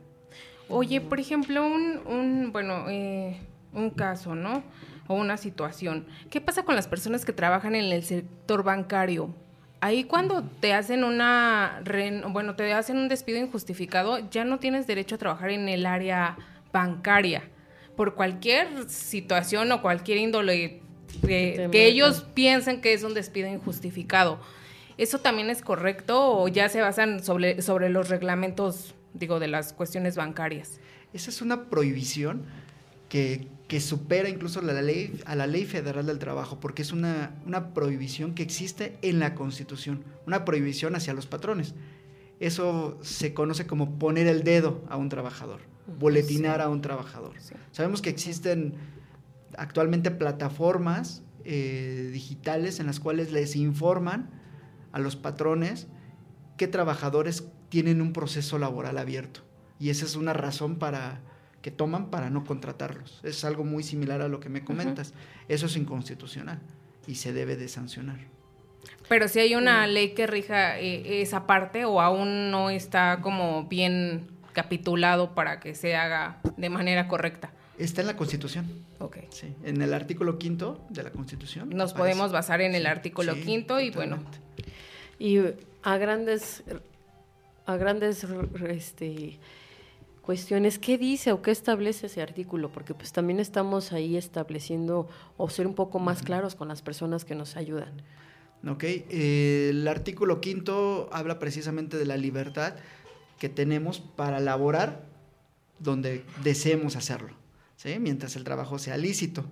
Oye, 0.69 1.01
por 1.01 1.19
ejemplo, 1.19 1.65
un, 1.65 2.51
bueno, 2.51 2.85
eh, 2.89 3.39
un 3.73 3.89
caso, 3.89 4.35
¿no? 4.35 4.63
O 5.07 5.15
una 5.15 5.37
situación. 5.37 6.05
¿Qué 6.29 6.39
pasa 6.39 6.63
con 6.63 6.75
las 6.75 6.87
personas 6.87 7.25
que 7.25 7.33
trabajan 7.33 7.75
en 7.75 7.91
el 7.91 8.03
sector 8.03 8.63
bancario? 8.63 9.33
Ahí 9.81 10.05
cuando 10.05 10.43
te 10.43 10.73
hacen 10.73 11.03
una, 11.03 11.83
bueno, 12.29 12.55
te 12.55 12.71
hacen 12.71 12.97
un 12.97 13.09
despido 13.09 13.37
injustificado, 13.39 14.29
ya 14.29 14.45
no 14.45 14.59
tienes 14.59 14.87
derecho 14.87 15.15
a 15.15 15.17
trabajar 15.17 15.49
en 15.49 15.67
el 15.67 15.85
área 15.85 16.37
bancaria 16.71 17.43
por 17.97 18.15
cualquier 18.15 18.89
situación 18.89 19.71
o 19.71 19.81
cualquier 19.81 20.19
índole 20.19 20.82
que, 21.21 21.69
ellos 21.87 22.25
piensen 22.33 22.81
que 22.81 22.93
es 22.93 23.03
un 23.03 23.13
despido 23.13 23.47
injustificado. 23.47 24.39
¿Eso 24.97 25.19
también 25.19 25.49
es 25.49 25.61
correcto 25.61 26.37
o 26.37 26.47
ya 26.47 26.69
se 26.69 26.81
basan 26.81 27.23
sobre, 27.23 27.61
sobre 27.61 27.89
los 27.89 28.09
reglamentos, 28.09 28.93
digo, 29.13 29.39
de 29.39 29.47
las 29.47 29.73
cuestiones 29.73 30.15
bancarias? 30.15 30.79
Esa 31.13 31.29
es 31.29 31.41
una 31.41 31.69
prohibición 31.69 32.45
que, 33.09 33.79
supera 33.79 34.29
incluso 34.29 34.61
la 34.61 34.81
ley, 34.81 35.19
a 35.25 35.35
la 35.35 35.47
ley 35.47 35.65
federal 35.65 36.05
del 36.05 36.19
trabajo, 36.19 36.59
porque 36.59 36.81
es 36.81 36.91
una, 36.91 37.31
prohibición 37.73 38.33
que 38.33 38.43
existe 38.43 38.97
en 39.01 39.19
la 39.19 39.35
Constitución, 39.35 40.03
una 40.25 40.45
prohibición 40.45 40.95
hacia 40.95 41.13
los 41.13 41.27
patrones. 41.27 41.75
Eso 42.39 42.97
se 43.03 43.33
conoce 43.33 43.67
como 43.67 43.97
poner 43.99 44.27
el 44.27 44.43
dedo 44.43 44.83
a 44.89 44.97
un 44.97 45.09
trabajador, 45.09 45.61
boletinar 45.99 46.61
a 46.61 46.69
un 46.69 46.81
trabajador. 46.81 47.33
Sabemos 47.71 48.01
que 48.01 48.09
existen 48.09 48.73
actualmente 49.57 50.11
plataformas 50.11 51.23
eh, 51.45 52.09
digitales 52.13 52.79
en 52.79 52.87
las 52.87 52.99
cuales 52.99 53.31
les 53.31 53.55
informan 53.55 54.29
a 54.91 54.99
los 54.99 55.15
patrones 55.15 55.87
qué 56.57 56.67
trabajadores 56.67 57.45
tienen 57.69 58.01
un 58.01 58.13
proceso 58.13 58.59
laboral 58.59 58.97
abierto. 58.97 59.41
Y 59.79 59.89
esa 59.89 60.05
es 60.05 60.15
una 60.15 60.33
razón 60.33 60.77
para, 60.77 61.21
que 61.61 61.71
toman 61.71 62.09
para 62.11 62.29
no 62.29 62.45
contratarlos. 62.45 63.19
Es 63.23 63.43
algo 63.43 63.63
muy 63.63 63.83
similar 63.83 64.21
a 64.21 64.27
lo 64.27 64.39
que 64.39 64.49
me 64.49 64.63
comentas. 64.63 65.13
Eso 65.47 65.65
es 65.65 65.75
inconstitucional 65.75 66.59
y 67.07 67.15
se 67.15 67.33
debe 67.33 67.55
de 67.55 67.67
sancionar. 67.67 68.19
Pero 69.09 69.27
si 69.27 69.39
hay 69.39 69.55
una 69.55 69.87
ley 69.87 70.13
que 70.13 70.27
rija 70.27 70.79
eh, 70.79 71.21
esa 71.21 71.47
parte 71.47 71.85
o 71.85 72.01
aún 72.01 72.51
no 72.51 72.69
está 72.69 73.19
como 73.21 73.65
bien 73.65 74.27
capitulado 74.53 75.33
para 75.33 75.59
que 75.59 75.75
se 75.75 75.95
haga 75.95 76.39
de 76.57 76.69
manera 76.69 77.07
correcta. 77.07 77.51
Está 77.83 78.01
en 78.01 78.07
la 78.07 78.15
Constitución. 78.15 78.65
Ok. 78.99 79.17
Sí, 79.29 79.53
en 79.63 79.81
el 79.81 79.93
artículo 79.93 80.39
quinto 80.39 80.85
de 80.89 81.03
la 81.03 81.11
Constitución. 81.11 81.69
Nos 81.69 81.93
podemos 81.93 82.31
basar 82.31 82.61
en 82.61 82.75
el 82.75 82.85
artículo 82.85 83.35
quinto 83.35 83.79
y 83.81 83.91
bueno. 83.91 84.23
Y 85.19 85.39
a 85.83 85.97
grandes, 85.97 86.63
a 87.65 87.75
grandes, 87.75 88.25
este, 88.67 89.37
cuestiones, 90.21 90.79
¿qué 90.79 90.97
dice 90.97 91.33
o 91.33 91.41
qué 91.41 91.51
establece 91.51 92.05
ese 92.05 92.21
artículo? 92.21 92.71
Porque 92.71 92.93
pues 92.93 93.11
también 93.11 93.41
estamos 93.41 93.91
ahí 93.91 94.15
estableciendo 94.15 95.09
o 95.35 95.49
ser 95.49 95.67
un 95.67 95.75
poco 95.75 95.99
más 95.99 96.23
claros 96.23 96.55
con 96.55 96.69
las 96.69 96.81
personas 96.81 97.25
que 97.25 97.35
nos 97.35 97.57
ayudan. 97.57 98.01
Ok, 98.65 98.85
el 99.09 99.85
artículo 99.89 100.39
quinto 100.39 101.09
habla 101.11 101.37
precisamente 101.37 101.97
de 101.97 102.05
la 102.05 102.15
libertad 102.15 102.75
que 103.39 103.49
tenemos 103.49 103.99
para 103.99 104.39
laborar 104.39 105.03
donde 105.79 106.23
deseemos 106.43 106.95
hacerlo, 106.95 107.35
¿sí? 107.83 107.99
mientras 107.99 108.35
el 108.37 108.45
trabajo 108.45 108.79
sea 108.79 108.95
lícito. 108.97 109.45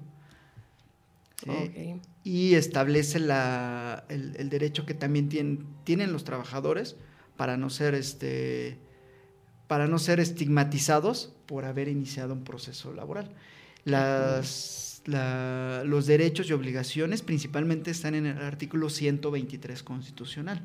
Y 2.23 2.53
establece 2.53 3.19
la, 3.19 4.05
el, 4.09 4.35
el, 4.38 4.50
derecho 4.50 4.85
que 4.85 4.93
también 4.93 5.27
tienen, 5.27 5.65
tienen 5.83 6.13
los 6.13 6.23
trabajadores 6.23 6.95
para 7.35 7.57
no 7.57 7.69
ser 7.71 7.95
este, 7.95 8.77
para 9.67 9.88
no 9.88 9.97
ser 9.97 10.19
estigmatizados 10.19 11.33
por 11.47 11.65
haber 11.65 11.88
iniciado 11.88 12.33
un 12.33 12.43
proceso 12.43 12.93
laboral. 12.93 13.31
Las, 13.85 15.01
la- 15.05 15.81
los 15.83 16.05
derechos 16.05 16.47
y 16.50 16.53
obligaciones 16.53 17.23
principalmente 17.23 17.89
están 17.89 18.13
en 18.13 18.27
el 18.27 18.38
artículo 18.38 18.89
123 18.91 19.81
constitucional. 19.81 20.61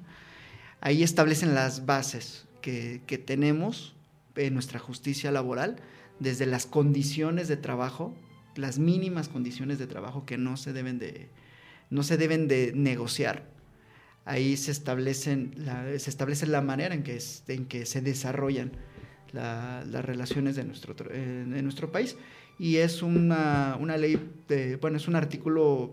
Ahí 0.83 1.03
establecen 1.03 1.55
las 1.55 1.87
bases 1.87 2.45
que, 2.61 3.01
que 3.07 3.17
tenemos 3.17 3.95
en 4.35 4.53
nuestra 4.53 4.79
justicia 4.79 5.31
laboral, 5.33 5.77
desde 6.21 6.47
las 6.47 6.67
condiciones 6.67 7.49
de 7.49 7.57
trabajo, 7.57 8.15
las 8.55 8.79
mínimas 8.79 9.29
condiciones 9.29 9.79
de 9.79 9.87
trabajo 9.87 10.25
que 10.25 10.39
no 10.39 10.57
se 10.57 10.73
deben 10.73 10.99
de, 10.99 11.29
no 11.91 12.03
se 12.03 12.17
deben 12.17 12.49
de 12.49 12.73
negociar. 12.75 13.45
Ahí 14.25 14.57
se, 14.57 14.71
establecen 14.73 15.53
la, 15.57 15.85
se 15.99 16.11
establece 16.11 16.47
la 16.47 16.61
manera 16.63 16.95
en 16.95 17.03
que, 17.03 17.17
es- 17.17 17.45
en 17.49 17.67
que 17.67 17.87
se 17.87 18.01
desarrollan 18.01 18.73
la- 19.33 19.85
las 19.85 20.05
relaciones 20.05 20.57
de 20.57 20.65
nuestro, 20.65 20.97
tr- 20.97 21.11
eh, 21.13 21.45
de 21.47 21.63
nuestro 21.63 21.93
país. 21.93 22.17
Y 22.59 22.77
es 22.77 23.03
una, 23.03 23.77
una 23.79 23.97
ley, 23.99 24.19
de- 24.49 24.77
bueno, 24.77 24.97
es 24.97 25.07
un 25.07 25.17
artículo 25.17 25.93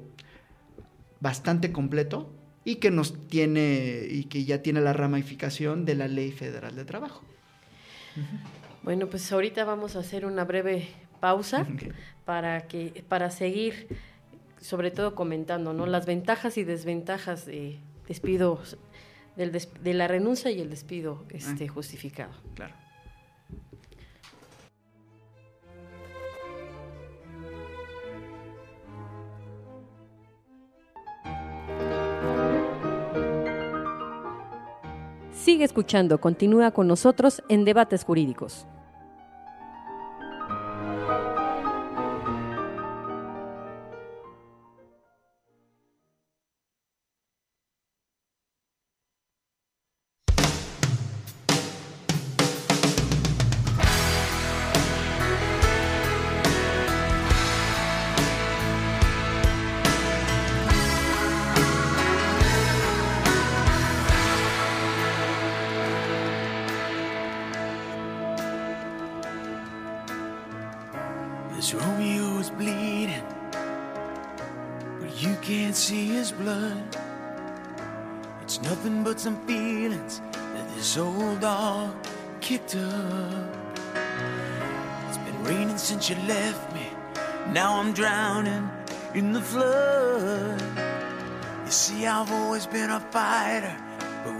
bastante 1.19 1.71
completo 1.71 2.33
y 2.65 2.75
que 2.75 2.89
nos 2.91 3.27
tiene, 3.27 4.07
y 4.09 4.23
que 4.25 4.45
ya 4.45 4.61
tiene 4.63 4.79
la 4.81 4.93
ramificación 4.93 5.83
de 5.85 5.95
la 5.95 6.07
Ley 6.07 6.31
Federal 6.31 6.75
de 6.75 6.85
Trabajo. 6.85 7.21
Bueno, 8.83 9.07
pues 9.07 9.31
ahorita 9.31 9.63
vamos 9.63 9.95
a 9.95 9.99
hacer 9.99 10.25
una 10.25 10.43
breve 10.43 10.87
pausa 11.19 11.65
para 12.25 12.67
que 12.67 13.03
para 13.07 13.29
seguir 13.31 13.87
sobre 14.59 14.91
todo 14.91 15.15
comentando, 15.15 15.73
¿no? 15.73 15.85
Las 15.85 16.05
ventajas 16.05 16.57
y 16.57 16.63
desventajas 16.63 17.45
de 17.45 17.79
despidos 18.07 18.77
del 19.35 19.51
des- 19.51 19.69
de 19.83 19.93
la 19.93 20.07
renuncia 20.07 20.51
y 20.51 20.61
el 20.61 20.69
despido 20.69 21.23
este, 21.29 21.67
justificado. 21.67 22.31
Claro. 22.55 22.73
Sigue 35.31 35.65
escuchando, 35.65 36.19
continúa 36.21 36.71
con 36.71 36.87
nosotros 36.87 37.43
en 37.49 37.65
Debates 37.65 38.03
Jurídicos. 38.03 38.65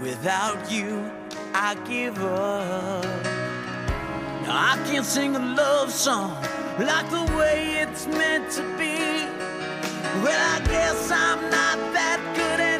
Without 0.04 0.70
you, 0.70 1.10
I 1.54 1.74
give 1.88 2.18
up. 2.22 3.04
Now 4.42 4.72
I 4.72 4.76
can't 4.86 5.06
sing 5.06 5.34
a 5.34 5.38
love 5.38 5.90
song 5.90 6.36
like 6.78 7.08
the 7.08 7.24
way 7.38 7.76
it's 7.82 8.06
meant 8.06 8.50
to 8.52 8.62
be. 8.76 8.98
Well, 10.22 10.42
I 10.56 10.60
guess 10.66 11.10
I'm 11.10 11.40
not 11.44 11.78
that 11.96 12.20
good 12.36 12.60
anymore. 12.60 12.73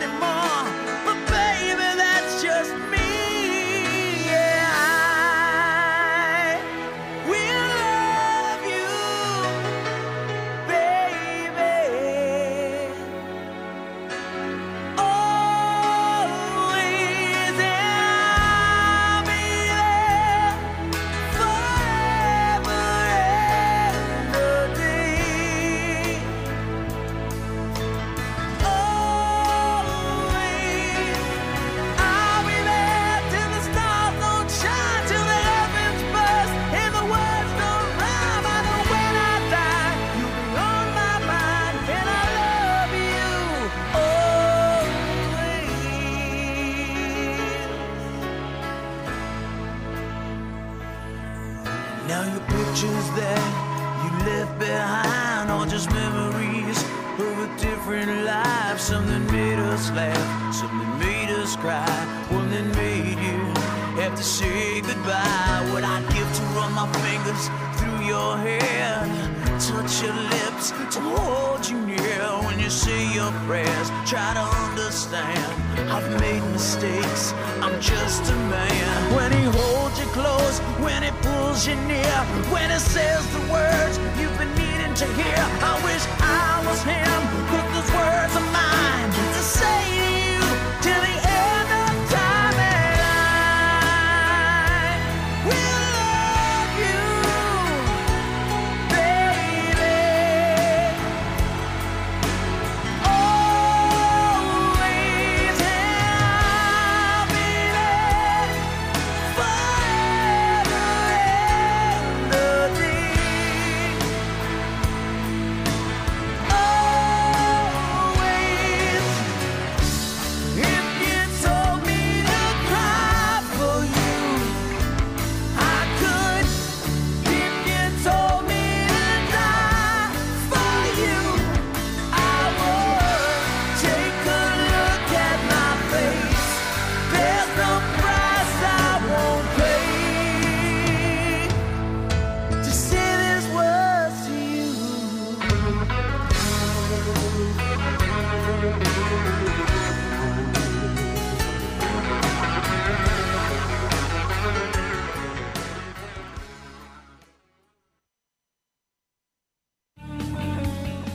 Near, 81.72 82.04
when 82.52 82.70
he 82.70 82.78
says 82.78 83.26
the 83.32 83.40
words 83.50 83.98
you've 84.20 84.36
been 84.36 84.54
needing 84.54 84.92
to 84.94 85.06
hear. 85.14 85.34
I 85.62 85.80
wish 85.82 86.04
I 86.20 86.62
was 86.66 86.82
him. 86.82 87.63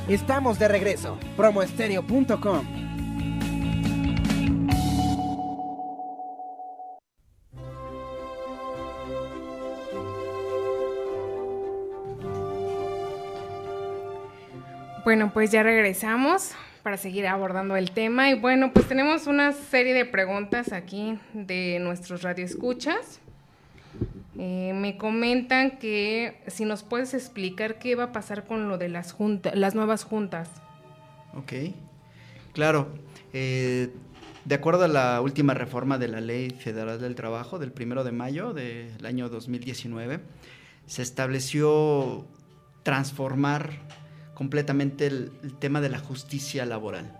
Estamos 0.09 0.57
de 0.57 0.67
regreso. 0.67 1.19
Promoestereo.com. 1.37 2.65
Bueno, 15.03 15.31
pues 15.31 15.51
ya 15.51 15.61
regresamos 15.61 16.53
para 16.81 16.97
seguir 16.97 17.27
abordando 17.27 17.75
el 17.75 17.91
tema. 17.91 18.31
Y 18.31 18.33
bueno, 18.33 18.73
pues 18.73 18.87
tenemos 18.87 19.27
una 19.27 19.51
serie 19.51 19.93
de 19.93 20.05
preguntas 20.05 20.73
aquí 20.73 21.19
de 21.33 21.77
nuestros 21.79 22.23
radioescuchas. 22.23 23.21
Eh, 24.41 24.71
me 24.73 24.95
comentan 24.95 25.79
que 25.79 26.41
si 26.47 26.63
nos 26.63 26.83
puedes 26.83 27.13
explicar 27.13 27.77
qué 27.77 27.95
va 27.95 28.05
a 28.05 28.11
pasar 28.13 28.47
con 28.47 28.69
lo 28.69 28.77
de 28.77 28.87
las 28.87 29.11
juntas, 29.11 29.53
las 29.53 29.75
nuevas 29.75 30.05
juntas. 30.05 30.49
Ok, 31.35 31.51
claro. 32.53 32.87
eh, 33.33 33.89
de 34.45 34.55
acuerdo 34.55 34.85
a 34.85 34.87
la 34.87 35.19
última 35.19 35.53
reforma 35.55 35.97
de 35.97 36.07
la 36.07 36.21
Ley 36.21 36.51
Federal 36.51 37.01
del 37.01 37.15
Trabajo 37.15 37.59
del 37.59 37.73
primero 37.73 38.05
de 38.05 38.13
mayo 38.13 38.53
del 38.53 39.05
año 39.05 39.27
2019, 39.27 40.21
se 40.85 41.01
estableció 41.01 42.25
transformar 42.83 43.71
completamente 44.35 45.07
el, 45.07 45.33
el 45.43 45.53
tema 45.55 45.81
de 45.81 45.89
la 45.89 45.99
justicia 45.99 46.65
laboral. 46.65 47.19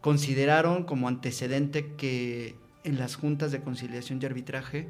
Consideraron 0.00 0.84
como 0.84 1.08
antecedente 1.08 1.94
que 1.96 2.54
en 2.84 2.96
las 2.96 3.16
juntas 3.16 3.50
de 3.50 3.60
conciliación 3.60 4.20
y 4.22 4.26
arbitraje 4.26 4.88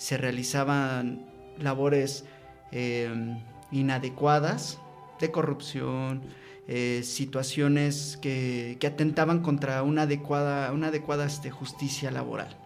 se 0.00 0.16
realizaban 0.16 1.26
labores 1.58 2.24
eh, 2.72 3.36
inadecuadas 3.70 4.80
de 5.20 5.30
corrupción, 5.30 6.22
eh, 6.66 7.02
situaciones 7.04 8.18
que, 8.22 8.78
atentaban 8.82 9.42
contra 9.42 9.82
una 9.82 10.02
adecuada, 10.02 10.72
una 10.72 10.86
adecuada 10.86 11.26
este, 11.26 11.50
justicia 11.50 12.10
laboral. 12.10 12.56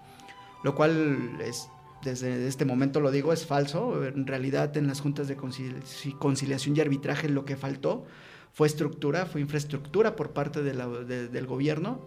Lo 0.62 0.76
cual 0.76 1.40
es, 1.40 1.68
desde 2.04 2.46
este 2.46 2.64
momento 2.64 3.00
lo 3.00 3.10
digo, 3.10 3.32
es 3.32 3.46
falso. 3.46 4.06
En 4.06 4.28
realidad 4.28 4.76
en 4.76 4.86
las 4.86 5.00
juntas 5.00 5.26
de 5.26 5.36
concili- 5.36 6.16
conciliación 6.20 6.76
y 6.76 6.82
arbitraje 6.82 7.28
lo 7.28 7.44
que 7.44 7.56
faltó 7.56 8.06
fue 8.52 8.68
estructura, 8.68 9.26
fue 9.26 9.40
infraestructura 9.40 10.14
por 10.14 10.30
parte 10.32 10.62
del 10.62 11.46
gobierno, 11.46 12.06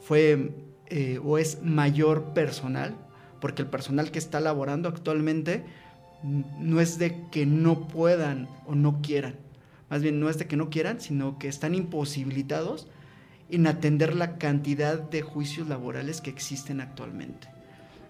fue 0.00 0.56
eh, 0.86 1.20
o 1.22 1.38
es 1.38 1.62
mayor 1.62 2.34
personal, 2.34 2.96
porque 3.40 3.62
el 3.62 3.68
personal 3.68 4.10
que 4.10 4.18
está 4.18 4.40
laborando 4.40 4.88
actualmente 4.88 5.64
no 6.22 6.80
es 6.80 6.98
de 6.98 7.16
que 7.30 7.46
no 7.46 7.88
puedan 7.88 8.48
o 8.66 8.74
no 8.74 9.00
quieran, 9.02 9.36
más 9.88 10.02
bien 10.02 10.20
no 10.20 10.28
es 10.28 10.38
de 10.38 10.46
que 10.46 10.56
no 10.56 10.68
quieran, 10.70 11.00
sino 11.00 11.38
que 11.38 11.48
están 11.48 11.74
imposibilitados 11.74 12.86
en 13.48 13.66
atender 13.66 14.14
la 14.14 14.38
cantidad 14.38 15.00
de 15.00 15.22
juicios 15.22 15.68
laborales 15.68 16.20
que 16.20 16.30
existen 16.30 16.80
actualmente. 16.80 17.48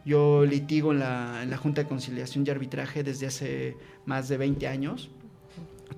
Yo 0.05 0.45
litigo 0.45 0.93
en 0.93 0.99
la, 1.01 1.43
en 1.43 1.51
la 1.51 1.57
Junta 1.57 1.83
de 1.83 1.89
Conciliación 1.89 2.45
y 2.47 2.51
Arbitraje 2.51 3.03
desde 3.05 3.27
hace 3.27 3.77
más 4.07 4.29
de 4.29 4.37
20 4.39 4.67
años, 4.67 5.11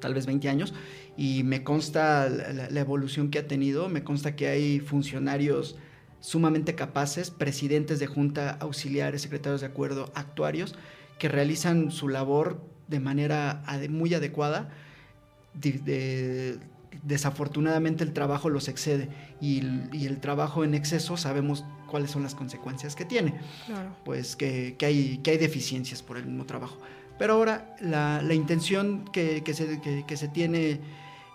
tal 0.01 0.15
vez 0.15 0.27
20 0.27 0.49
años, 0.49 0.75
y 1.17 1.43
me 1.45 1.63
consta 1.63 2.29
la- 2.29 2.69
la 2.71 2.81
evolución 2.81 3.31
que 3.31 3.39
ha 3.39 3.47
tenido, 3.47 3.89
me 3.89 4.03
consta 4.05 4.35
que 4.37 4.49
hay 4.49 4.81
funcionarios 4.81 5.77
sumamente 6.23 6.75
capaces, 6.75 7.31
presidentes 7.31 7.99
de 7.99 8.07
junta, 8.07 8.57
auxiliares, 8.61 9.21
secretarios 9.23 9.61
de 9.61 9.67
acuerdo, 9.67 10.11
actuarios, 10.15 10.75
que 11.19 11.29
realizan 11.29 11.91
su 11.91 12.09
labor 12.09 12.63
de 12.89 13.01
manera 13.01 13.63
muy 13.91 14.15
adecuada. 14.15 14.71
De- 15.53 15.73
de- 15.73 16.59
desafortunadamente 17.03 18.05
el 18.05 18.13
trabajo 18.13 18.49
los 18.51 18.69
excede 18.69 19.09
y 19.41 19.59
el, 19.61 19.89
y 19.93 20.07
el 20.07 20.21
trabajo 20.21 20.63
en 20.65 20.75
exceso 20.75 21.17
sabemos 21.17 21.65
cuáles 21.91 22.11
son 22.11 22.23
las 22.23 22.35
consecuencias 22.35 22.95
que 22.95 23.05
tiene 23.05 23.35
Claro. 23.67 23.97
pues 24.05 24.37
que, 24.37 24.77
que 24.79 24.87
hay, 24.87 25.19
que 25.19 25.33
hay 25.33 25.39
deficiencias 25.39 26.03
por 26.03 26.17
el 26.19 26.27
mismo 26.27 26.45
trabajo. 26.47 26.79
Pero 27.19 27.35
ahora 27.35 27.75
la, 27.81 28.23
la 28.23 28.35
intención 28.35 29.05
que, 29.13 29.43
que 29.43 29.55
se, 29.55 29.81
que- 29.81 30.05
que 30.07 30.17
se 30.17 30.29
tiene 30.29 30.81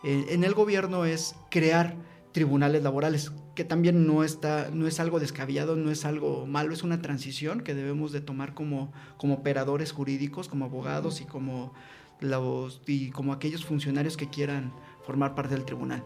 eh, 0.04 0.26
en 0.30 0.44
el 0.44 0.54
gobierno 0.54 1.06
es 1.06 1.36
crear 1.50 1.96
tribunales 2.32 2.84
laborales, 2.84 3.32
que 3.56 3.64
también 3.64 4.06
no, 4.06 4.24
está, 4.24 4.70
no 4.72 4.88
es 4.88 5.00
algo 5.00 5.20
descabellado, 5.20 5.76
no 5.76 5.92
es 5.92 6.06
algo 6.06 6.46
malo, 6.46 6.74
es 6.74 6.84
una 6.84 7.02
transición 7.02 7.62
que 7.62 7.74
debemos 7.74 8.12
de 8.12 8.22
tomar 8.22 8.54
como, 8.54 8.92
como 9.18 9.36
operadores 9.36 9.92
jurídicos, 9.92 10.48
como 10.48 10.66
abogados 10.66 11.22
y 11.22 11.26
como, 11.26 11.74
los, 12.20 12.82
y 12.86 13.10
como 13.12 13.34
aquellos 13.34 13.66
funcionarios 13.66 14.18
que 14.18 14.30
quieran 14.30 14.74
formar 15.06 15.36
parte 15.36 15.56
del 15.56 15.66
tribunal. 15.66 16.04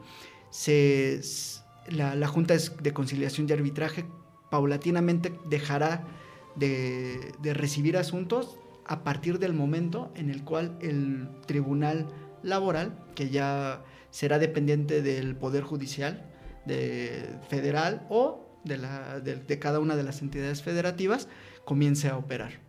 Se, 0.49 1.21
la, 1.89 2.15
la 2.15 2.27
Junta 2.27 2.55
de 2.55 2.93
Conciliación 2.93 3.47
y 3.49 3.53
Arbitraje 3.53 4.05
paulatinamente 4.49 5.33
dejará 5.49 6.05
de, 6.55 7.33
de 7.41 7.53
recibir 7.53 7.97
asuntos 7.97 8.57
a 8.85 9.03
partir 9.03 9.39
del 9.39 9.53
momento 9.53 10.11
en 10.15 10.29
el 10.29 10.43
cual 10.43 10.77
el 10.81 11.29
tribunal 11.45 12.07
laboral, 12.43 12.97
que 13.15 13.29
ya 13.29 13.83
será 14.11 14.37
dependiente 14.39 15.01
del 15.01 15.35
Poder 15.35 15.63
Judicial 15.63 16.23
de, 16.65 17.25
federal 17.49 18.05
o 18.09 18.45
de, 18.63 18.77
la, 18.77 19.19
de, 19.19 19.35
de 19.37 19.59
cada 19.59 19.79
una 19.79 19.95
de 19.95 20.03
las 20.03 20.21
entidades 20.21 20.61
federativas, 20.61 21.27
comience 21.65 22.07
a 22.09 22.17
operar. 22.17 22.59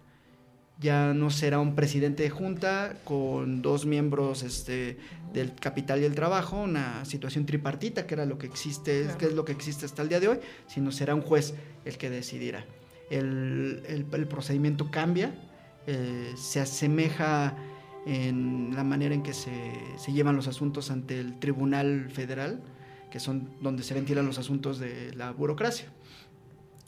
Ya 0.81 1.13
no 1.15 1.31
será 1.31 1.61
un 1.61 1.75
presidente 1.77 2.23
de 2.25 2.31
junta 2.31 2.95
con 3.05 3.63
dos 3.63 3.87
miembros 3.87 4.43
este, 4.43 4.97
del 5.33 5.55
capital 5.55 6.01
y 6.01 6.05
el 6.05 6.15
trabajo, 6.15 6.61
una 6.63 7.05
situación 7.05 7.47
tripartita, 7.47 8.07
que 8.07 8.15
era 8.15 8.25
lo 8.25 8.37
que 8.39 8.47
existe, 8.47 9.03
Claro. 9.03 9.19
que 9.19 9.27
es 9.27 9.33
lo 9.35 9.45
que 9.45 9.53
existe 9.53 9.85
hasta 9.87 10.03
el 10.03 10.09
día 10.09 10.19
de 10.19 10.29
hoy, 10.29 10.41
sino 10.67 10.91
será 10.91 11.15
un 11.15 11.21
juez 11.23 11.55
el 11.85 11.99
que 11.99 12.11
decidirá. 12.11 12.65
El, 13.11 13.83
el- 13.87 14.07
el 14.13 14.27
procedimiento 14.27 14.91
cambia, 14.91 15.35
eh, 15.87 16.33
se 16.37 16.59
asemeja 16.61 17.55
en 18.07 18.75
la 18.75 18.85
manera 18.85 19.15
en 19.15 19.23
que 19.23 19.33
se, 19.33 19.53
llevan 20.12 20.37
los 20.37 20.49
asuntos 20.49 20.91
ante 20.91 21.19
el 21.19 21.38
Tribunal 21.38 22.11
Federal, 22.11 22.62
que 23.11 23.21
son 23.21 23.51
donde 23.61 23.83
se 23.83 23.95
ventilan 23.95 24.27
los 24.27 24.38
asuntos 24.38 24.79
de 24.79 25.15
la 25.15 25.33
burocracia. 25.33 25.87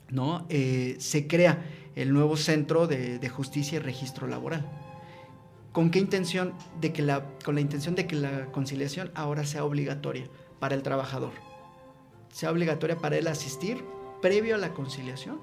¿no? 0.09 0.45
Eh, 0.49 0.95
se 0.99 1.27
crea 1.27 1.65
el 1.95 2.13
nuevo 2.13 2.37
Centro 2.37 2.87
de, 2.87 3.19
de 3.19 3.29
Justicia 3.29 3.77
y 3.77 3.79
Registro 3.79 4.27
Laboral. 4.27 4.65
¿Con 5.71 5.91
qué 5.91 5.99
intención? 5.99 6.53
De 6.79 6.93
que 6.93 7.01
la, 7.01 7.25
con 7.43 7.55
la 7.55 7.61
intención 7.61 7.95
de 7.95 8.07
que 8.07 8.15
la 8.15 8.45
conciliación 8.51 9.11
ahora 9.13 9.45
sea 9.45 9.65
obligatoria 9.65 10.25
para 10.59 10.73
el 10.73 10.83
trabajador. 10.83 11.33
Sea 12.31 12.51
obligatoria 12.51 12.97
para 12.97 13.17
él 13.17 13.27
asistir 13.27 13.83
previo 14.21 14.55
a 14.55 14.57
la 14.57 14.73
conciliación 14.73 15.39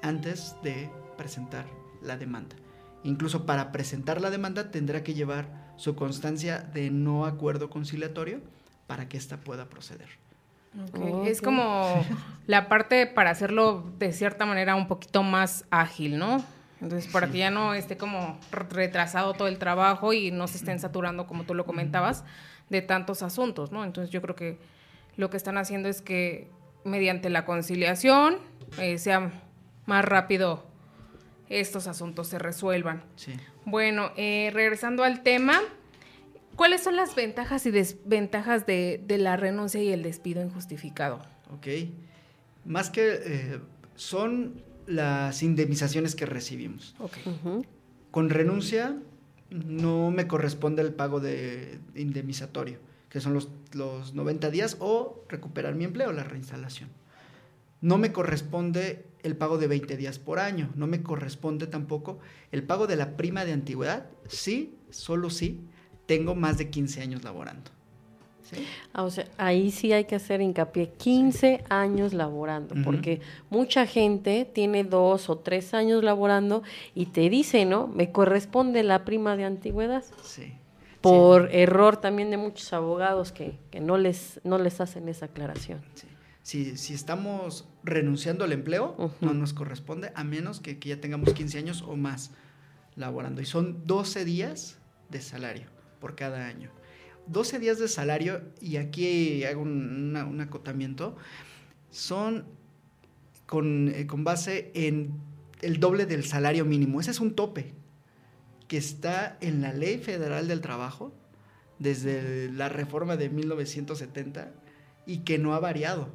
antes 0.00 0.54
de 0.62 0.90
presentar 1.16 1.66
la 2.02 2.16
demanda. 2.16 2.54
Incluso 3.04 3.46
para 3.46 3.72
presentar 3.72 4.20
la 4.20 4.30
demanda 4.30 4.70
tendrá 4.70 5.02
que 5.02 5.14
llevar 5.14 5.72
su 5.76 5.94
constancia 5.94 6.58
de 6.58 6.90
no 6.90 7.26
acuerdo 7.26 7.70
conciliatorio 7.70 8.40
para 8.86 9.08
que 9.08 9.16
ésta 9.16 9.38
pueda 9.38 9.68
proceder. 9.68 10.08
Ok, 10.92 11.26
Es 11.26 11.40
como 11.40 12.04
la 12.46 12.68
parte 12.68 13.06
para 13.06 13.30
hacerlo 13.30 13.90
de 13.98 14.12
cierta 14.12 14.44
manera 14.46 14.74
un 14.74 14.88
poquito 14.88 15.22
más 15.22 15.64
ágil, 15.70 16.18
¿no? 16.18 16.44
Entonces, 16.80 17.10
para 17.10 17.28
que 17.28 17.38
ya 17.38 17.50
no 17.50 17.74
esté 17.74 17.96
como 17.96 18.38
retrasado 18.52 19.34
todo 19.34 19.48
el 19.48 19.58
trabajo 19.58 20.12
y 20.12 20.30
no 20.30 20.46
se 20.46 20.58
estén 20.58 20.78
saturando, 20.78 21.26
como 21.26 21.44
tú 21.44 21.54
lo 21.54 21.64
comentabas, 21.64 22.24
de 22.70 22.82
tantos 22.82 23.22
asuntos, 23.22 23.72
¿no? 23.72 23.84
Entonces, 23.84 24.10
yo 24.12 24.22
creo 24.22 24.36
que 24.36 24.58
lo 25.16 25.30
que 25.30 25.36
están 25.36 25.58
haciendo 25.58 25.88
es 25.88 26.02
que 26.02 26.50
mediante 26.84 27.30
la 27.30 27.44
conciliación 27.44 28.38
eh, 28.78 28.98
sea 28.98 29.32
más 29.86 30.04
rápido 30.04 30.64
estos 31.48 31.86
asuntos 31.86 32.28
se 32.28 32.38
resuelvan. 32.38 33.02
Sí. 33.16 33.32
Bueno, 33.64 34.12
eh, 34.16 34.50
regresando 34.52 35.04
al 35.04 35.22
tema, 35.22 35.60
¿cuáles 36.56 36.82
son 36.82 36.96
las 36.96 37.14
ventajas 37.14 37.66
y 37.66 37.70
desventajas 37.70 38.66
de, 38.66 39.02
de 39.06 39.18
la 39.18 39.36
renuncia 39.36 39.82
y 39.82 39.90
el 39.90 40.02
despido 40.02 40.42
injustificado? 40.42 41.20
Ok. 41.52 41.66
Más 42.64 42.90
que 42.90 43.20
eh, 43.24 43.60
son 43.94 44.62
las 44.86 45.42
indemnizaciones 45.42 46.14
que 46.14 46.26
recibimos. 46.26 46.94
Ok. 46.98 47.16
Ujú. 47.26 47.66
Con 48.10 48.30
renuncia 48.30 48.96
no 49.50 50.10
me 50.10 50.26
corresponde 50.26 50.82
el 50.82 50.92
pago 50.92 51.20
de 51.20 51.78
indemnizatorio, 51.94 52.78
que 53.08 53.20
son 53.20 53.34
los, 53.34 53.48
los 53.72 54.14
90 54.14 54.50
días 54.50 54.76
o 54.80 55.24
recuperar 55.28 55.74
mi 55.74 55.84
empleo, 55.84 56.12
la 56.12 56.24
reinstalación. 56.24 56.90
No 57.80 57.96
me 57.96 58.12
corresponde 58.12 59.04
el 59.22 59.36
pago 59.36 59.58
de 59.58 59.66
20 59.66 59.96
días 59.96 60.18
por 60.18 60.38
año, 60.38 60.70
no 60.74 60.86
me 60.86 61.02
corresponde 61.02 61.66
tampoco 61.66 62.18
el 62.52 62.62
pago 62.62 62.86
de 62.86 62.96
la 62.96 63.16
prima 63.16 63.44
de 63.44 63.52
antigüedad, 63.52 64.06
sí, 64.26 64.76
solo 64.90 65.30
sí, 65.30 65.60
tengo 66.06 66.34
más 66.34 66.58
de 66.58 66.70
15 66.70 67.02
años 67.02 67.24
laborando. 67.24 67.70
¿Sí? 68.42 68.66
Ah, 68.94 69.02
o 69.02 69.10
sea, 69.10 69.26
ahí 69.36 69.70
sí 69.70 69.92
hay 69.92 70.06
que 70.06 70.14
hacer 70.14 70.40
hincapié, 70.40 70.90
15 70.96 71.64
años 71.68 72.14
laborando, 72.14 72.74
porque 72.82 73.20
mucha 73.50 73.86
gente 73.86 74.46
tiene 74.46 74.84
dos 74.84 75.28
o 75.28 75.36
tres 75.36 75.74
años 75.74 76.02
laborando 76.02 76.62
y 76.94 77.06
te 77.06 77.28
dice, 77.28 77.66
¿no? 77.66 77.88
Me 77.88 78.10
corresponde 78.10 78.82
la 78.84 79.04
prima 79.04 79.36
de 79.36 79.44
antigüedad. 79.44 80.04
Sí. 80.22 80.54
por 81.00 81.54
error 81.54 81.98
también 81.98 82.30
de 82.30 82.38
muchos 82.38 82.72
abogados 82.72 83.30
que, 83.30 83.56
que 83.70 83.80
no, 83.80 83.98
les, 83.98 84.40
no 84.42 84.58
les 84.58 84.80
hacen 84.80 85.08
esa 85.08 85.26
aclaración. 85.26 85.80
Sí. 85.94 86.08
Si, 86.48 86.78
si 86.78 86.94
estamos 86.94 87.68
renunciando 87.84 88.42
al 88.44 88.52
empleo, 88.52 89.12
no 89.20 89.34
nos 89.34 89.52
corresponde, 89.52 90.12
a 90.14 90.24
menos 90.24 90.60
que, 90.60 90.78
que 90.78 90.88
ya 90.88 90.98
tengamos 90.98 91.34
15 91.34 91.58
años 91.58 91.82
o 91.86 91.94
más 91.94 92.30
laborando. 92.96 93.42
Y 93.42 93.44
son 93.44 93.86
12 93.86 94.24
días 94.24 94.78
de 95.10 95.20
salario 95.20 95.66
por 96.00 96.16
cada 96.16 96.46
año. 96.46 96.70
12 97.26 97.58
días 97.58 97.78
de 97.78 97.86
salario, 97.86 98.40
y 98.62 98.76
aquí 98.76 99.44
hago 99.44 99.60
un, 99.60 100.08
una- 100.08 100.24
un 100.24 100.40
acotamiento, 100.40 101.16
son 101.90 102.46
con, 103.44 103.88
eh, 103.94 104.06
con 104.06 104.24
base 104.24 104.70
en 104.72 105.12
el 105.60 105.78
doble 105.80 106.06
del 106.06 106.24
salario 106.24 106.64
mínimo. 106.64 106.98
Ese 106.98 107.10
es 107.10 107.20
un 107.20 107.34
tope 107.34 107.74
que 108.68 108.78
está 108.78 109.36
en 109.42 109.60
la 109.60 109.74
Ley 109.74 109.98
Federal 109.98 110.48
del 110.48 110.62
Trabajo 110.62 111.12
desde 111.78 112.50
la 112.50 112.70
reforma 112.70 113.18
de 113.18 113.28
1970 113.28 114.50
y 115.04 115.18
que 115.18 115.36
no 115.36 115.52
ha 115.52 115.60
variado. 115.60 116.08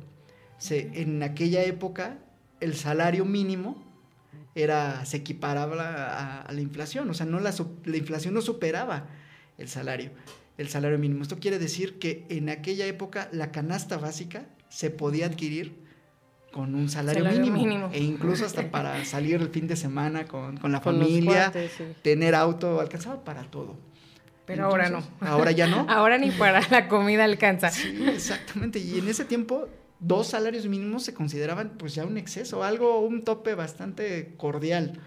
Se- 0.58 1.02
en 1.02 1.22
aquella 1.24 1.64
época 1.64 2.18
el 2.60 2.76
salario 2.76 3.26
mínimo 3.26 3.84
era, 4.56 5.04
se 5.06 5.18
equiparaba 5.18 5.76
a, 5.84 6.42
a 6.44 6.52
la 6.52 6.62
inflación, 6.62 7.10
o 7.10 7.14
sea, 7.14 7.26
no 7.26 7.40
la, 7.40 7.54
la 7.86 7.98
inflación 7.98 8.34
no 8.34 8.42
superaba 8.42 9.08
el 9.58 9.68
salario, 9.68 10.12
el 10.58 10.70
salario 10.70 10.98
mínimo. 11.00 11.24
Esto 11.24 11.40
quiere 11.40 11.60
decir 11.60 11.98
que 12.00 12.26
en 12.30 12.50
aquella 12.50 12.86
época 12.86 13.30
la 13.32 13.52
canasta 13.52 13.98
básica 13.98 14.46
se 14.70 14.90
podía 14.92 15.26
adquirir 15.26 15.82
con 16.52 16.76
un 16.76 16.88
salario, 16.88 17.24
Salario 17.24 17.42
mínimo, 17.42 17.58
mínimo. 17.68 17.90
e 17.92 18.00
incluso 18.00 18.46
hasta 18.46 18.70
para 18.70 19.04
salir 19.06 19.42
el 19.42 19.50
fin 19.50 19.68
de 19.68 19.76
semana 19.76 20.26
con, 20.26 20.58
con 20.58 20.72
la 20.72 20.82
Con 20.82 20.98
familia, 21.00 21.46
cuates, 21.46 21.72
sí. 21.76 21.84
tener 22.04 22.36
auto, 22.36 22.80
alcanzaba 22.80 23.24
para 23.24 23.42
todo. 23.44 23.76
Pero 24.46 24.66
ahora 24.66 24.90
no. 24.90 25.02
Ahora 25.22 25.50
ya 25.52 25.66
no. 25.68 25.86
Ahora 25.90 26.18
ni 26.20 26.30
para 26.30 26.62
la 26.70 26.88
comida 26.90 27.24
alcanza. 27.24 27.72
Sí, 27.72 27.98
exactamente. 28.08 28.78
Y 28.78 29.00
en 29.00 29.08
ese 29.08 29.26
tiempo, 29.26 29.68
dos 30.04 30.28
salarios 30.28 30.68
mínimos 30.68 31.04
se 31.04 31.14
consideraban 31.14 31.78
pues 31.78 31.96
ya 31.96 32.06
un 32.06 32.18
exceso, 32.18 32.64
algo, 32.64 33.00
un 33.00 33.24
tope 33.24 33.56
bastante 33.56 34.36
cordial. 34.38 35.00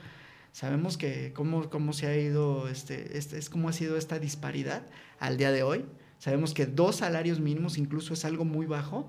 Sabemos 0.52 0.96
que 0.96 1.32
cómo, 1.34 1.68
cómo 1.68 1.92
se 1.92 2.06
ha 2.06 2.16
ido, 2.16 2.68
este, 2.68 3.18
este, 3.18 3.38
es 3.38 3.50
cómo 3.50 3.68
ha 3.68 3.72
sido 3.72 3.98
esta 3.98 4.18
disparidad 4.18 4.86
al 5.18 5.36
día 5.36 5.52
de 5.52 5.62
hoy. 5.62 5.84
Sabemos 6.18 6.54
que 6.54 6.64
dos 6.64 6.96
salarios 6.96 7.40
mínimos 7.40 7.76
incluso 7.76 8.14
es 8.14 8.24
algo 8.24 8.46
muy 8.46 8.64
bajo. 8.64 9.06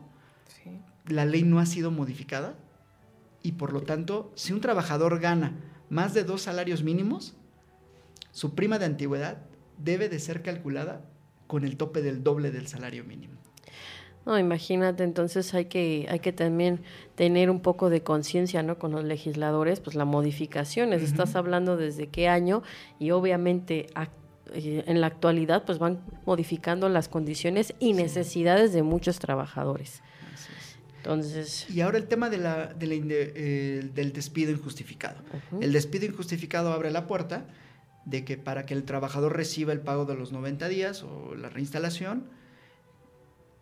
Sí. 0.64 0.72
La 1.08 1.26
ley 1.26 1.44
no 1.44 1.60
ha 1.60 1.66
sido 1.66 1.90
modificada 1.90 2.58
y 3.42 3.54
por 3.54 3.72
lo 3.72 3.82
tanto, 3.82 4.34
si 4.36 4.52
un 4.52 4.60
trabajador 4.60 5.20
gana 5.20 5.54
más 5.90 6.14
de 6.14 6.26
dos 6.26 6.42
salarios 6.42 6.84
mínimos, 6.84 7.34
su 8.32 8.56
prima 8.56 8.78
de 8.78 8.86
antigüedad 8.86 9.38
debe 9.78 10.10
de 10.10 10.20
ser 10.20 10.42
calculada 10.42 11.06
con 11.48 11.64
el 11.64 11.78
tope 11.78 12.02
del 12.02 12.24
doble 12.24 12.52
del 12.52 12.68
salario 12.68 13.06
mínimo. 13.06 13.36
No, 14.28 14.38
imagínate, 14.38 15.04
entonces 15.06 15.54
hay 15.54 15.66
que, 15.66 16.06
hay 16.10 16.20
que 16.20 16.34
también 16.34 16.82
tener 17.16 17.50
un 17.50 17.62
poco 17.62 17.90
de 17.90 18.02
conciencia, 18.04 18.62
¿no? 18.62 18.78
Con 18.78 18.92
los 18.92 19.06
legisladores, 19.06 19.80
pues 19.80 19.96
la 19.96 20.04
modificaciones, 20.04 21.02
estás 21.02 21.36
hablando 21.38 21.78
desde 21.78 22.08
qué 22.08 22.28
año 22.28 22.62
y 23.00 23.12
obviamente 23.12 23.88
eh, 24.54 24.84
en 24.86 25.00
la 25.00 25.08
actualidad 25.08 25.64
pues 25.66 25.80
van 25.80 26.02
modificando 26.26 26.90
las 26.90 27.08
condiciones 27.08 27.74
y 27.80 27.94
necesidades 27.94 28.74
de 28.74 28.84
muchos 28.84 29.18
trabajadores. 29.20 30.02
Así 30.34 30.52
es. 30.58 30.78
Entonces, 30.98 31.70
Y 31.70 31.80
ahora 31.80 31.98
el 31.98 32.08
tema 32.10 32.30
de 32.30 32.38
la, 32.38 32.74
de 32.74 32.86
la 32.86 32.96
inde- 32.96 33.32
eh, 33.34 33.90
del 33.96 34.12
despido 34.12 34.52
injustificado. 34.52 35.22
El 35.62 35.72
despido 35.72 36.06
injustificado 36.06 36.74
abre 36.74 36.92
la 36.92 37.08
puerta 37.08 37.46
de 38.04 38.26
que 38.26 38.38
para 38.38 38.66
que 38.66 38.74
el 38.74 38.84
trabajador 38.84 39.38
reciba 39.38 39.72
el 39.72 39.80
pago 39.80 40.04
de 40.04 40.16
los 40.16 40.34
90 40.34 40.68
días 40.68 41.04
o 41.04 41.34
la 41.36 41.48
reinstalación, 41.48 42.26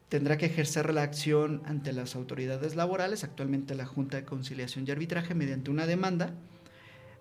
tendrá 0.09 0.37
que 0.37 0.45
ejercer 0.45 0.93
la 0.93 1.03
acción 1.03 1.61
ante 1.65 1.93
las 1.93 2.15
autoridades 2.15 2.75
laborales, 2.75 3.23
actualmente 3.23 3.75
la 3.75 3.85
Junta 3.85 4.17
de 4.17 4.25
Conciliación 4.25 4.85
y 4.87 4.91
Arbitraje, 4.91 5.35
mediante 5.35 5.71
una 5.71 5.87
demanda. 5.87 6.33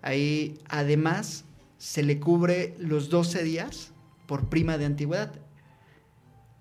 Ahí, 0.03 0.59
además, 0.69 1.45
se 1.79 2.03
le 2.03 2.21
cubre 2.21 2.75
los 2.79 3.09
12 3.09 3.43
días 3.43 3.93
por 4.27 4.49
prima 4.49 4.79
de 4.79 4.85
antigüedad, 4.85 5.33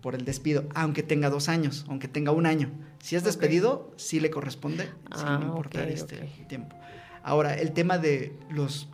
por 0.01 0.15
el 0.15 0.25
despido, 0.25 0.67
aunque 0.75 1.03
tenga 1.03 1.29
dos 1.29 1.49
años, 1.49 1.85
aunque 1.87 2.07
tenga 2.07 2.31
un 2.31 2.45
año. 2.45 2.71
Si 2.99 3.15
es 3.15 3.23
despedido, 3.23 3.91
sí 3.95 4.19
le 4.19 4.29
corresponde, 4.29 4.85
sin 5.15 5.27
Ah, 5.27 5.39
importar 5.41 5.83
ok, 5.83 5.89
este 5.89 6.17
tiempo. 6.47 6.75
Ahora, 7.21 7.55
el 7.55 7.71
tema 7.71 7.97
de 7.97 8.37
los 8.49 8.89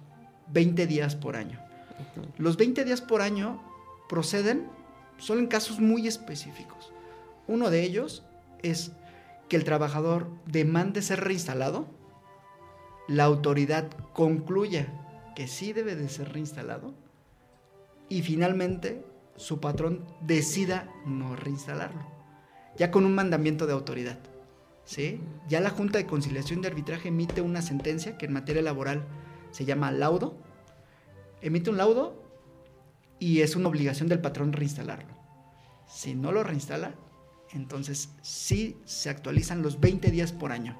20 0.51 0.85
días 0.87 1.15
por 1.15 1.35
año. 1.35 1.59
Los 2.37 2.57
20 2.57 2.85
días 2.85 3.01
por 3.01 3.21
año 3.21 3.61
proceden 4.07 4.67
solo 5.17 5.41
en 5.41 5.47
casos 5.47 5.79
muy 5.79 6.07
específicos. 6.07 6.91
Uno 7.49 7.71
de 7.71 7.81
ellos 7.81 8.23
es 8.61 8.91
que 9.49 9.57
el 9.57 9.63
trabajador 9.63 10.29
demande 10.45 11.01
ser 11.01 11.21
reinstalado, 11.21 11.87
la 13.07 13.23
autoridad 13.23 13.89
concluya 14.13 14.93
que 15.35 15.47
sí 15.47 15.73
debe 15.73 15.95
de 15.95 16.09
ser 16.09 16.31
reinstalado 16.31 16.93
y 18.07 18.21
finalmente 18.21 19.03
su 19.35 19.59
patrón 19.59 20.05
decida 20.21 20.93
no 21.07 21.35
reinstalarlo, 21.35 22.05
ya 22.77 22.91
con 22.91 23.03
un 23.03 23.15
mandamiento 23.15 23.65
de 23.65 23.73
autoridad. 23.73 24.19
¿sí? 24.85 25.19
Ya 25.47 25.59
la 25.59 25.71
Junta 25.71 25.97
de 25.97 26.05
Conciliación 26.05 26.61
de 26.61 26.67
Arbitraje 26.67 27.07
emite 27.07 27.41
una 27.41 27.63
sentencia 27.63 28.15
que 28.15 28.27
en 28.27 28.33
materia 28.33 28.61
laboral 28.61 29.07
se 29.49 29.65
llama 29.65 29.91
laudo, 29.91 30.37
emite 31.41 31.71
un 31.71 31.77
laudo 31.77 32.13
y 33.17 33.41
es 33.41 33.55
una 33.55 33.69
obligación 33.69 34.07
del 34.07 34.21
patrón 34.21 34.53
reinstalarlo. 34.53 35.17
Si 35.87 36.13
no 36.13 36.31
lo 36.31 36.43
reinstala, 36.43 36.93
entonces 37.51 38.09
sí 38.21 38.77
se 38.85 39.09
actualizan 39.09 39.61
los 39.61 39.79
20 39.79 40.11
días 40.11 40.31
por 40.31 40.51
año. 40.51 40.77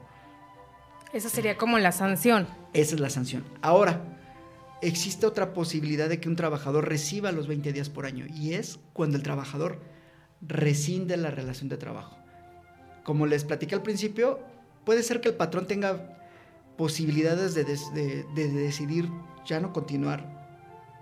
Esa 1.14 1.30
sería 1.30 1.58
como 1.58 1.80
la 1.80 1.92
sanción. 1.92 2.48
Esa 2.74 2.96
es 2.96 3.02
la 3.02 3.10
sanción. 3.10 3.44
Ahora, 3.62 4.02
existe 4.82 5.26
otra 5.26 5.54
posibilidad 5.54 6.08
de 6.08 6.20
que 6.20 6.30
un 6.30 6.36
trabajador 6.36 6.88
reciba 6.88 7.32
los 7.32 7.48
20 7.48 7.74
días 7.74 7.90
por 7.90 8.06
año 8.06 8.26
y 8.34 8.54
es 8.54 8.80
cuando 8.94 9.18
el 9.18 9.24
trabajador 9.24 9.82
rescinde 10.42 11.18
la 11.18 11.32
relación 11.32 11.68
de 11.70 11.78
trabajo. 11.78 12.16
Como 13.04 13.26
les 13.26 13.44
platiqué 13.44 13.74
al 13.76 13.82
principio, 13.82 14.40
puede 14.86 15.02
ser 15.04 15.20
que 15.20 15.30
el 15.30 15.36
patrón 15.36 15.66
tenga 15.66 16.18
posibilidades 16.78 17.56
de, 17.56 17.64
des- 17.64 17.94
de- 17.94 18.24
de 18.36 18.48
decidir 18.50 19.10
ya 19.46 19.60
no 19.60 19.74
continuar 19.74 20.38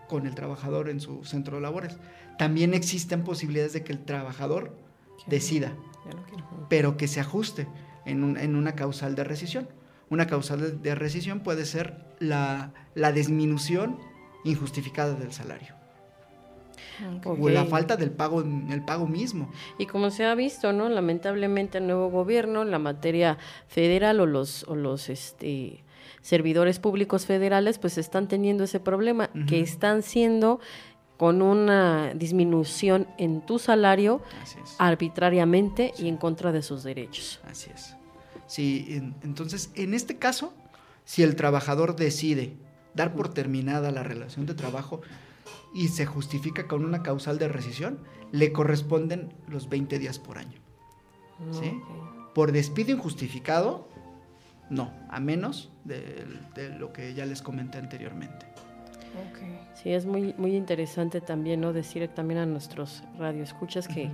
con 0.07 0.25
el 0.25 0.33
trabajador 0.35 0.89
en 0.89 1.01
su 1.01 1.25
centro 1.25 1.57
de 1.57 1.61
labores. 1.61 1.97
También 2.37 2.73
existen 2.73 3.23
posibilidades 3.23 3.73
de 3.73 3.83
que 3.83 3.91
el 3.91 4.03
trabajador 4.05 4.73
decida 5.25 5.69
no 5.69 6.67
pero 6.69 6.97
que 6.97 7.07
se 7.07 7.19
ajuste 7.19 7.67
en, 8.05 8.23
un- 8.23 8.37
en 8.37 8.55
una 8.55 8.75
causal 8.75 9.15
de 9.15 9.23
rescisión. 9.23 9.67
Una 10.09 10.27
causal 10.27 10.59
de, 10.61 10.71
de 10.71 10.95
rescisión 10.95 11.41
puede 11.41 11.65
ser 11.65 11.95
la, 12.19 12.71
la 12.95 13.11
disminución 13.11 13.97
injustificada 14.45 15.13
del 15.15 15.31
salario 15.33 15.75
o 17.25 17.49
la 17.49 17.65
falta 17.65 17.95
del 17.97 18.11
pago, 18.11 18.41
el 18.41 18.83
pago 18.83 19.07
mismo. 19.07 19.51
Y 19.77 19.85
como 19.85 20.09
se 20.09 20.25
ha 20.25 20.33
visto, 20.35 20.73
¿no? 20.73 20.89
Lamentablemente 20.89 21.77
el 21.77 21.87
nuevo 21.87 22.09
gobierno, 22.09 22.63
la 22.63 22.79
materia 22.79 23.37
federal 23.67 24.19
o 24.19 24.25
los, 24.25 24.63
o 24.63 24.75
los 24.75 25.09
este, 25.09 25.83
servidores 26.21 26.79
públicos 26.79 27.25
federales, 27.25 27.77
pues 27.79 27.97
están 27.97 28.27
teniendo 28.27 28.63
ese 28.63 28.79
problema, 28.79 29.29
que 29.47 29.59
están 29.59 30.01
siendo 30.03 30.59
con 31.17 31.41
una 31.41 32.13
disminución 32.13 33.07
en 33.17 33.41
tu 33.45 33.57
salario 33.59 34.21
arbitrariamente 34.77 35.93
y 35.97 36.07
en 36.07 36.17
contra 36.17 36.51
de 36.51 36.61
sus 36.61 36.83
derechos. 36.83 37.39
Así 37.49 37.69
es. 37.73 37.95
Sí, 38.47 38.85
en- 38.89 39.15
entonces, 39.23 39.71
en 39.75 39.93
este 39.93 40.17
caso, 40.17 40.53
si 41.05 41.23
el 41.23 41.35
trabajador 41.35 41.95
decide 41.95 42.55
dar 42.93 43.13
por 43.13 43.33
terminada 43.33 43.91
la 43.91 44.03
relación 44.03 44.45
de 44.45 44.53
trabajo 44.55 45.01
y 45.73 45.89
se 45.89 46.05
justifica 46.05 46.67
con 46.67 46.83
una 46.85 47.03
causal 47.03 47.37
de 47.37 47.47
rescisión, 47.47 47.99
le 48.31 48.51
corresponden 48.51 49.33
los 49.47 49.69
20 49.69 49.99
días 49.99 50.17
por 50.19 50.37
año. 50.37 50.59
¿Sí? 51.51 51.69
Ok. 51.89 52.33
Por 52.33 52.51
despido 52.51 52.91
injustificado, 52.91 53.87
no, 54.69 54.91
a 55.09 55.19
menos 55.19 55.69
de, 55.83 56.25
de 56.55 56.69
lo 56.69 56.91
que 56.93 57.13
ya 57.13 57.25
les 57.25 57.41
comenté 57.41 57.77
anteriormente. 57.77 58.46
Ok. 59.17 59.39
Sí, 59.75 59.91
es 59.93 60.05
muy, 60.05 60.33
muy 60.37 60.55
interesante 60.55 61.21
también, 61.21 61.61
¿no? 61.61 61.71
Decir 61.71 62.07
también 62.09 62.39
a 62.39 62.45
nuestros 62.47 63.03
radioescuchas 63.19 63.87
que 63.87 64.09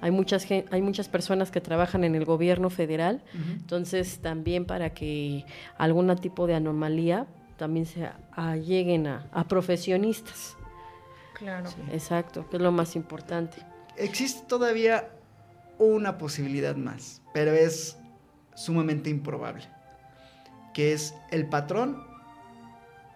hay 0.00 0.10
muchas, 0.10 0.46
hay 0.50 0.80
muchas 0.82 1.08
personas 1.08 1.50
que 1.50 1.60
trabajan 1.60 2.02
en 2.04 2.14
el 2.14 2.24
gobierno 2.24 2.70
federal, 2.70 3.22
entonces 3.34 4.20
también 4.20 4.64
para 4.64 4.94
que 4.94 5.44
algún 5.76 6.14
tipo 6.16 6.46
de 6.46 6.54
anomalía 6.54 7.26
también 7.58 7.84
se 7.86 8.08
a- 8.32 8.56
lleguen 8.56 9.06
a, 9.06 9.26
a 9.32 9.44
profesionistas. 9.44 10.56
Claro. 11.34 11.68
Exacto, 11.92 12.48
que 12.48 12.56
es 12.56 12.62
lo 12.62 12.72
más 12.72 12.96
importante. 12.96 13.58
Existe 13.98 14.46
todavía 14.48 15.10
una 15.78 16.16
posibilidad 16.16 16.74
más, 16.76 17.20
pero 17.34 17.52
es 17.52 17.98
sumamente 18.54 19.10
improbable, 19.10 19.64
que 20.72 20.94
es 20.94 21.14
el 21.30 21.46
patrón 21.48 22.02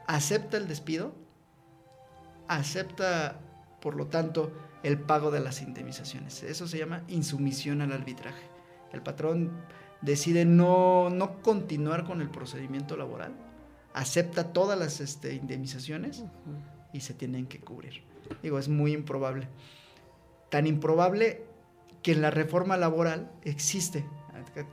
acepta 0.06 0.56
el 0.56 0.68
despido, 0.68 1.14
acepta 2.48 3.40
por 3.80 3.94
lo 3.94 4.08
tanto, 4.08 4.52
el 4.82 4.98
pago 4.98 5.30
de 5.30 5.38
las 5.38 5.62
indemnizaciones. 5.62 6.42
Eso 6.42 6.66
se 6.66 6.78
llama 6.78 7.04
insumisión 7.06 7.82
al 7.82 7.92
arbitraje. 7.92 8.42
El 8.92 9.00
patrón 9.00 9.52
decide 10.00 10.44
no, 10.44 11.08
no 11.08 11.40
continuar 11.40 12.04
con 12.04 12.20
el 12.20 12.28
procedimiento 12.28 12.96
laboral, 12.96 13.36
acepta 13.94 14.52
todas 14.52 14.76
las 14.76 15.00
este, 15.00 15.34
indemnizaciones 15.34 16.24
y 16.92 17.00
se 17.00 17.14
tienen 17.14 17.46
que 17.46 17.60
cubrir. 17.60 18.02
Digo, 18.42 18.58
es 18.58 18.68
muy 18.68 18.92
improbable. 18.92 19.48
Tan 20.50 20.66
improbable 20.66 21.44
que 22.02 22.10
en 22.10 22.22
la 22.22 22.30
reforma 22.30 22.76
laboral 22.76 23.30
existe, 23.42 24.04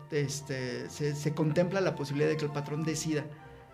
este, 0.10 0.90
se, 0.90 1.16
se 1.16 1.34
contempla 1.36 1.82
la 1.82 1.96
posibilidad 1.96 2.30
de 2.30 2.38
que 2.38 2.46
el 2.46 2.52
patrón 2.52 2.84
decida, 2.84 3.26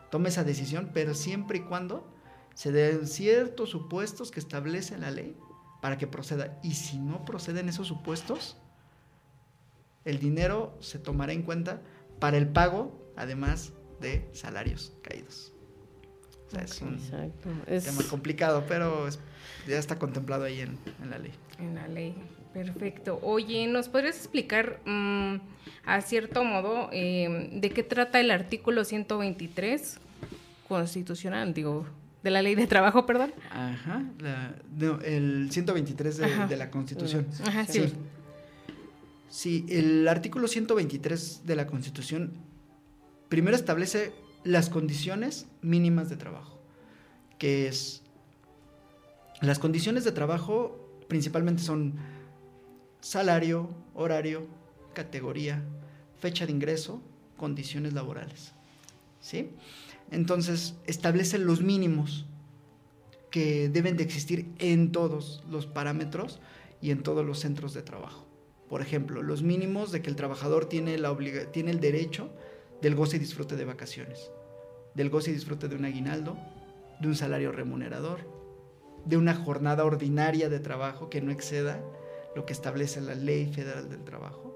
tome 0.10 0.28
esa 0.28 0.44
decisión, 0.44 0.92
pero 0.94 1.14
siempre 1.14 1.60
y 1.60 1.62
cuando 1.62 2.19
se 2.60 2.74
den 2.74 3.08
ciertos 3.08 3.70
supuestos 3.70 4.32
que 4.32 4.40
establece 4.42 4.98
la 4.98 5.12
ley 5.12 5.34
para 5.82 5.98
que 5.98 6.08
proceda. 6.08 6.60
Y 6.62 6.74
si 6.74 6.98
no 6.98 7.24
proceden 7.24 7.70
esos 7.70 7.88
supuestos, 7.88 8.58
el 10.04 10.20
dinero 10.20 10.76
se 10.82 11.00
tomará 11.00 11.32
en 11.32 11.44
cuenta 11.44 11.80
para 12.20 12.36
el 12.36 12.50
pago, 12.50 13.14
además 13.16 13.72
de 14.02 14.28
salarios 14.34 14.92
caídos. 15.02 15.54
O 16.48 16.52
sea, 16.52 16.64
es 16.64 16.82
un 16.82 16.96
Exacto. 16.96 17.44
tema 17.44 17.64
Es, 17.68 17.88
complicado, 18.10 18.66
pero 18.68 19.08
es- 19.08 19.20
ya 19.66 19.78
está 19.80 19.98
contemplado 19.98 20.44
ahí 20.44 20.60
en, 20.60 20.78
en 21.02 21.10
la 21.12 21.18
ley. 21.18 21.32
En 21.60 21.76
la 21.76 21.88
ley. 21.88 22.14
Perfecto. 22.52 23.22
Oye, 23.24 23.68
¿nos 23.68 23.88
podrías 23.88 24.18
explicar 24.18 24.82
mm, 24.86 25.36
a 25.86 26.02
cierto 26.02 26.44
modo 26.44 26.90
eh, 26.92 27.52
de 27.54 27.70
qué 27.70 27.84
trata 27.84 28.20
el 28.20 28.32
artículo 28.32 28.84
123 28.84 29.98
constitucional, 30.68 31.54
digo, 31.54 31.86
de 32.24 32.30
la 32.32 32.42
ley 32.42 32.56
de 32.56 32.68
trabajo, 32.68 33.06
perdón? 33.06 33.34
Ajá, 33.52 34.04
la- 34.20 34.56
no, 34.76 35.00
el 35.02 35.50
123 35.52 36.18
de, 36.18 36.26
Ajá. 36.26 36.48
de 36.48 36.58
la 36.58 36.70
Constitución. 36.72 37.28
Ajá, 37.46 37.66
Sí. 37.66 37.82
sí. 37.88 37.94
Sí, 39.30 39.66
el 39.70 40.08
artículo 40.08 40.48
123 40.48 41.46
de 41.46 41.56
la 41.56 41.68
Constitución 41.68 42.34
primero 43.30 43.56
establece 43.56 44.12
las 44.44 44.70
condiciones 44.70 45.46
mínimas 45.62 46.10
de 46.10 46.18
trabajo, 46.18 46.60
que 47.38 47.68
es 47.68 48.02
las 49.42 49.60
condiciones 49.60 50.04
de 50.04 50.12
trabajo 50.12 50.90
principalmente 51.08 51.62
son 51.62 51.94
salario, 53.02 53.70
horario, 53.94 54.48
categoría, 54.94 55.64
fecha 56.20 56.46
de 56.46 56.52
ingreso, 56.52 57.02
condiciones 57.38 57.94
laborales. 57.94 58.52
¿Sí? 59.22 59.52
Entonces, 60.12 60.76
establece 60.86 61.38
los 61.38 61.62
mínimos 61.62 62.26
que 63.30 63.70
deben 63.70 63.98
de 63.98 64.04
existir 64.04 64.52
en 64.58 64.92
todos 64.92 65.44
los 65.50 65.68
parámetros 65.68 66.40
y 66.82 66.92
en 66.92 67.04
todos 67.04 67.26
los 67.26 67.40
centros 67.40 67.74
de 67.74 67.84
trabajo. 67.84 68.28
Por 68.70 68.82
ejemplo, 68.82 69.24
los 69.24 69.42
mínimos 69.42 69.92
de 69.92 70.02
que 70.02 70.10
el 70.10 70.16
trabajador 70.16 70.66
tiene, 70.66 70.96
el 70.96 71.80
derecho 71.80 72.32
del 72.82 72.96
goce 72.96 73.18
y 73.18 73.20
disfrute 73.20 73.56
de 73.56 73.66
vacaciones, 73.66 74.32
del 74.94 75.10
goce 75.10 75.32
y 75.32 75.34
disfrute 75.34 75.68
de 75.68 75.76
un 75.76 75.86
aguinaldo, 75.86 76.38
de 77.00 77.08
un 77.08 77.16
salario 77.16 77.52
remunerador, 77.52 78.20
de 79.06 79.18
una 79.18 79.34
jornada 79.34 79.86
ordinaria 79.86 80.50
de 80.50 80.60
trabajo 80.60 81.10
que 81.10 81.22
no 81.22 81.32
exceda 81.32 81.82
lo 82.36 82.46
que 82.46 82.54
establece 82.54 83.02
la 83.02 83.16
Ley 83.16 83.52
Federal 83.52 83.90
del 83.90 84.04
Trabajo, 84.04 84.56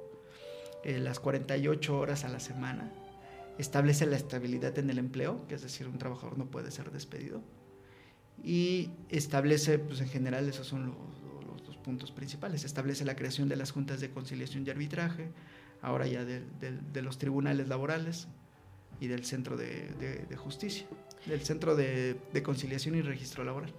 eh, 0.84 1.00
las 1.00 1.20
48 1.20 1.98
horas 1.98 2.24
a 2.24 2.30
la 2.30 2.39
semana, 2.39 2.92
establece 3.58 4.06
la 4.06 4.16
estabilidad 4.16 4.78
en 4.80 4.89
el 4.89 4.98
empleo, 4.98 5.46
que 5.48 5.56
es 5.56 5.62
decir, 5.62 5.88
un 5.88 5.98
trabajador 5.98 6.38
no 6.38 6.46
puede 6.50 6.72
ser 6.72 6.92
despedido, 6.92 7.42
y 8.44 8.89
establece, 9.10 9.80
pues 9.80 10.02
en 10.02 10.10
general, 10.10 10.48
esos 10.50 10.68
son 10.68 10.88
los, 10.88 11.66
dos 11.66 11.78
puntos 11.78 12.12
principales. 12.12 12.66
Establece 12.66 13.06
la 13.06 13.16
creación 13.16 13.48
de 13.48 13.56
las 13.56 13.72
juntas 13.72 14.02
de 14.02 14.10
conciliación 14.10 14.66
y 14.66 14.70
arbitraje, 14.70 15.30
ahora 15.82 16.08
ya 16.08 16.26
de, 16.26 17.02
los 17.02 17.18
tribunales 17.18 17.68
laborales 17.68 18.28
y 19.00 19.08
del 19.08 19.24
centro 19.24 19.56
de, 19.56 19.89
de- 20.30 20.36
justicia, 20.36 20.86
del 21.26 21.42
centro 21.42 21.76
de 21.76 22.44
conciliación 22.44 22.96
y 22.96 23.02
registro 23.02 23.44
laboral. 23.44 23.74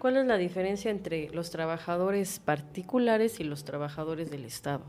¿Cuál 0.00 0.16
es 0.16 0.26
la 0.26 0.38
diferencia 0.38 0.90
entre 0.90 1.28
los 1.30 1.50
trabajadores 1.50 2.40
particulares 2.40 3.38
y 3.38 3.44
los 3.44 3.64
trabajadores 3.64 4.30
del 4.30 4.44
Estado? 4.44 4.82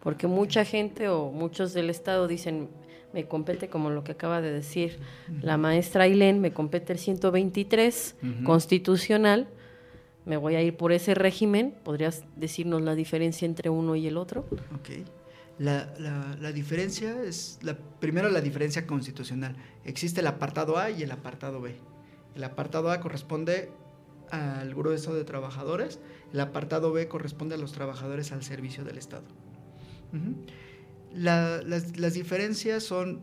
Porque 0.00 0.26
mucha 0.26 0.64
gente 0.64 1.08
o 1.08 1.30
muchos 1.32 1.72
del 1.72 1.88
Estado 1.90 2.28
dicen, 2.28 2.68
me 3.14 3.26
compete 3.26 3.68
como 3.68 3.90
lo 3.90 4.04
que 4.04 4.12
acaba 4.12 4.40
de 4.40 4.52
decir 4.52 4.98
la 5.42 5.56
maestra 5.56 6.04
Ailén, 6.04 6.40
me 6.40 6.52
compete 6.52 6.92
el 6.92 6.98
123 6.98 8.16
Ujú. 8.22 8.44
constitucional, 8.44 9.48
me 10.26 10.36
voy 10.36 10.54
a 10.56 10.62
ir 10.62 10.76
por 10.76 10.92
ese 10.92 11.14
régimen. 11.14 11.74
¿Podrías 11.82 12.24
decirnos 12.36 12.82
la 12.82 12.94
diferencia 12.94 13.46
entre 13.46 13.70
uno 13.70 13.96
y 13.96 14.06
el 14.06 14.16
otro? 14.18 14.44
Ok. 14.74 14.90
La, 15.58 15.92
la- 15.98 16.36
la 16.40 16.52
diferencia 16.52 17.22
es, 17.22 17.58
la, 17.62 17.76
primero 17.98 18.28
la 18.28 18.40
diferencia 18.42 18.86
constitucional. 18.86 19.56
Existe 19.84 20.20
el 20.20 20.26
apartado 20.26 20.76
A 20.78 20.90
y 20.90 21.02
el 21.02 21.10
apartado 21.10 21.60
B. 21.62 21.74
El 22.36 22.44
apartado 22.44 22.90
A 22.90 23.00
corresponde 23.00 23.70
al 24.30 24.74
grueso 24.74 25.14
de 25.14 25.24
trabajadores, 25.24 25.98
el 26.32 26.40
apartado 26.40 26.92
B 26.92 27.08
corresponde 27.08 27.54
a 27.54 27.58
los 27.58 27.72
trabajadores 27.72 28.32
al 28.32 28.42
servicio 28.42 28.84
del 28.84 28.98
Estado. 28.98 29.24
Ujú. 30.12 30.34
La- 31.14 31.60
las, 31.62 31.96
las 31.98 32.14
diferencias 32.14 32.82
son 32.84 33.20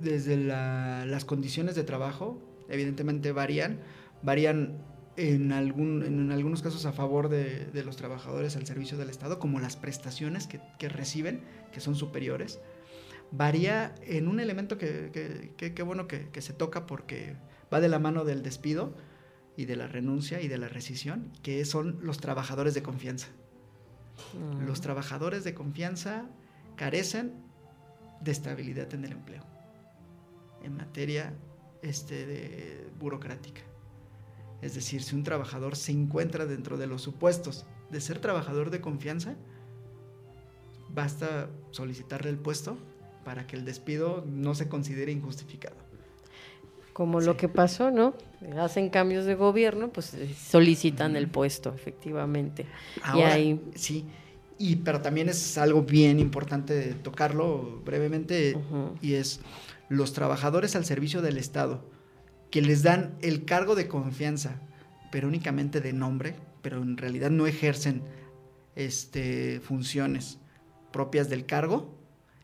desde 0.00 0.36
la- 0.36 1.04
las 1.06 1.24
condiciones 1.24 1.74
de 1.74 1.84
trabajo, 1.84 2.38
evidentemente 2.68 3.32
varían, 3.32 3.80
varían 4.22 4.78
en, 5.16 5.52
algún, 5.52 6.02
en 6.04 6.32
algunos 6.32 6.62
casos 6.62 6.86
a 6.86 6.92
favor 6.92 7.28
de, 7.28 7.66
de 7.66 7.84
los 7.84 7.96
trabajadores 7.96 8.56
al 8.56 8.66
servicio 8.66 8.98
del 8.98 9.10
Estado, 9.10 9.38
como 9.38 9.60
las 9.60 9.76
prestaciones 9.76 10.46
que, 10.46 10.60
que 10.78 10.88
reciben, 10.88 11.42
que 11.72 11.80
son 11.80 11.94
superiores. 11.94 12.60
Varía 13.30 13.94
en 14.02 14.28
un 14.28 14.38
elemento 14.40 14.78
que, 14.78 15.10
que- 15.56 15.72
que- 15.74 15.82
bueno 15.82 16.06
que 16.06 16.40
se 16.40 16.52
toca 16.52 16.86
porque 16.86 17.36
va 17.72 17.80
de 17.80 17.88
la 17.88 17.98
mano 17.98 18.24
del 18.24 18.42
despido 18.42 18.94
y 19.56 19.66
de 19.66 19.76
la 19.76 19.86
renuncia 19.86 20.40
y 20.40 20.48
de 20.48 20.58
la 20.58 20.68
rescisión, 20.68 21.30
que 21.42 21.64
son 21.64 21.98
los 22.02 22.18
trabajadores 22.18 22.74
de 22.74 22.82
confianza. 22.82 23.28
Los 24.64 24.80
trabajadores 24.80 25.44
de 25.44 25.54
confianza 25.54 26.26
carecen 26.76 27.34
de 28.20 28.32
estabilidad 28.32 28.92
en 28.94 29.04
el 29.04 29.12
empleo, 29.12 29.44
en 30.62 30.76
materia 30.76 31.34
este, 31.82 32.26
de 32.26 32.88
burocrática. 32.98 33.62
Es 34.62 34.74
decir, 34.74 35.02
si 35.02 35.14
un 35.14 35.24
trabajador 35.24 35.76
se 35.76 35.92
encuentra 35.92 36.46
dentro 36.46 36.78
de 36.78 36.86
los 36.86 37.02
supuestos 37.02 37.66
de 37.90 38.00
ser 38.00 38.18
trabajador 38.18 38.70
de 38.70 38.80
confianza, 38.80 39.34
basta 40.88 41.50
solicitarle 41.70 42.30
el 42.30 42.38
puesto 42.38 42.78
para 43.24 43.46
que 43.46 43.56
el 43.56 43.64
despido 43.64 44.24
no 44.26 44.54
se 44.54 44.68
considere 44.68 45.12
injustificado. 45.12 45.76
Como 46.94 47.20
lo 47.20 47.36
que 47.36 47.48
pasó, 47.48 47.90
¿no? 47.90 48.14
Hacen 48.58 48.88
cambios 48.88 49.26
de 49.26 49.34
gobierno, 49.34 49.90
pues 49.90 50.14
eh, 50.14 50.32
solicitan 50.34 51.16
el 51.16 51.28
puesto, 51.28 51.74
efectivamente. 51.74 52.64
Ahora, 53.02 53.34
ahí- 53.34 53.60
sí, 53.74 54.06
y, 54.58 54.76
pero 54.76 55.00
también 55.02 55.28
es 55.28 55.58
algo 55.58 55.82
bien 55.82 56.18
importante 56.20 56.72
de 56.72 56.94
tocarlo 56.94 57.82
brevemente, 57.84 58.56
y 59.02 59.14
es 59.14 59.40
los 59.90 60.12
trabajadores 60.14 60.76
al 60.76 60.84
servicio 60.86 61.20
del 61.20 61.36
Estado, 61.36 61.84
que 62.50 62.62
les 62.62 62.82
dan 62.82 63.14
el 63.22 63.44
cargo 63.44 63.74
de 63.74 63.88
confianza, 63.88 64.60
pero 65.10 65.26
únicamente 65.28 65.80
de 65.80 65.92
nombre, 65.92 66.36
pero 66.62 66.80
en 66.80 66.96
realidad 66.96 67.30
no 67.30 67.46
ejercen 67.48 68.02
este, 68.76 69.60
funciones 69.60 70.38
propias 70.92 71.28
del 71.28 71.44
cargo, 71.46 71.92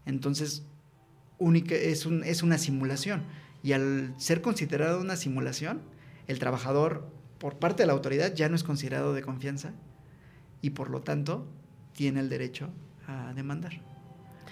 entonces 0.06 0.64
única, 1.38 1.74
es, 1.74 2.04
un- 2.06 2.24
es 2.24 2.42
una 2.42 2.58
simulación. 2.58 3.22
Y 3.62 3.72
al 3.72 4.14
ser 4.16 4.40
considerado 4.42 5.00
una 5.00 5.16
simulación, 5.16 5.82
el 6.26 6.38
trabajador, 6.38 7.08
por 7.38 7.58
parte 7.58 7.82
de 7.82 7.86
la 7.86 7.92
autoridad, 7.92 8.34
ya 8.34 8.48
no 8.48 8.56
es 8.56 8.64
considerado 8.64 9.12
de 9.14 9.22
confianza 9.22 9.72
y 10.62 10.70
por 10.70 10.90
lo 10.90 11.00
tanto 11.00 11.46
tiene 11.92 12.20
el 12.20 12.28
derecho 12.28 12.70
a 13.06 13.32
demandar 13.34 13.72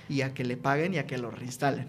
y 0.09 0.22
a 0.22 0.35
que 0.35 0.45
le 0.45 0.57
paguen 0.57 0.95
y 0.95 0.99
a 0.99 1.07
que 1.07 1.18
lo 1.18 1.30
reinstalen. 1.30 1.89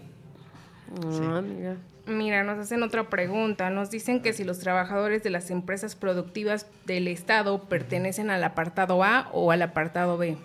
Ah, 1.04 1.42
mira. 1.42 1.76
Mira, 2.06 2.42
nos 2.42 2.58
hacen 2.58 2.82
otra 2.82 3.08
pregunta. 3.08 3.70
Nos 3.70 3.90
dicen 3.90 4.20
que 4.20 4.32
si 4.32 4.42
los 4.44 4.58
trabajadores 4.58 5.22
de 5.22 5.30
las 5.30 5.50
empresas 5.50 5.94
productivas 5.94 6.66
del 6.86 7.08
Estado 7.08 7.68
pertenecen 7.68 8.30
al 8.30 8.42
apartado 8.42 9.04
A 9.04 9.28
o 9.32 9.52
al 9.52 9.62
apartado 9.62 10.18
B. 10.18 10.36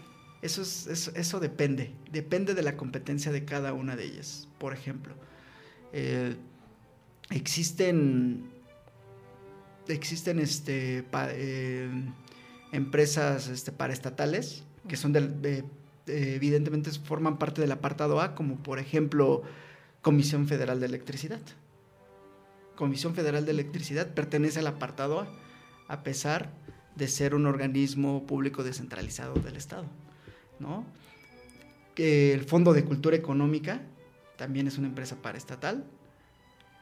Eso, 0.41 0.61
es, 0.61 0.85
eso, 0.87 1.11
eso 1.15 1.39
depende, 1.39 1.91
depende 2.11 2.53
de 2.53 2.61
la 2.61 2.77
competencia 2.77 3.31
de 3.31 3.45
cada 3.45 3.73
una 3.73 3.95
de 3.95 4.05
ellas. 4.05 4.47
Por 4.59 4.73
ejemplo, 4.73 5.15
eh, 5.91 6.35
existen, 7.29 8.49
existen 9.87 10.39
este, 10.39 11.05
eh, 11.13 11.89
empresas 12.71 13.47
este, 13.47 13.71
paraestatales 13.71 14.63
que 14.87 14.97
son 14.97 15.13
de- 15.13 15.27
de- 15.27 15.63
evidentemente 16.07 16.91
forman 16.91 17.37
parte 17.39 17.61
del 17.61 17.71
apartado 17.71 18.21
A, 18.21 18.35
como 18.35 18.57
por 18.57 18.77
ejemplo 18.79 19.41
Comisión 20.01 20.47
Federal 20.47 20.79
de 20.79 20.85
Electricidad. 20.85 21.41
Comisión 22.75 23.15
Federal 23.15 23.45
de 23.45 23.51
Electricidad 23.51 24.13
pertenece 24.13 24.59
al 24.59 24.67
apartado 24.67 25.21
A, 25.21 25.27
a 25.87 26.03
pesar 26.03 26.51
de 26.95 27.07
ser 27.07 27.33
un 27.33 27.45
organismo 27.47 28.25
público 28.27 28.63
descentralizado 28.63 29.33
del 29.35 29.55
Estado, 29.55 29.85
¿no? 30.59 30.85
El 31.95 32.43
Fondo 32.43 32.73
de 32.73 32.83
Cultura 32.85 33.15
Económica 33.15 33.81
también 34.37 34.67
es 34.67 34.77
una 34.77 34.87
empresa 34.89 35.15
paraestatal, 35.21 35.85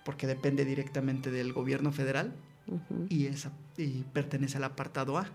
porque 0.03 0.27
depende 0.27 0.65
directamente 0.65 1.31
del 1.31 1.53
gobierno 1.53 1.91
federal 1.91 2.33
Ujú. 2.67 3.05
y, 3.09 3.27
esa, 3.27 3.51
y 3.77 4.03
pertenece 4.13 4.57
al 4.57 4.63
apartado 4.65 5.17
A. 5.17 5.27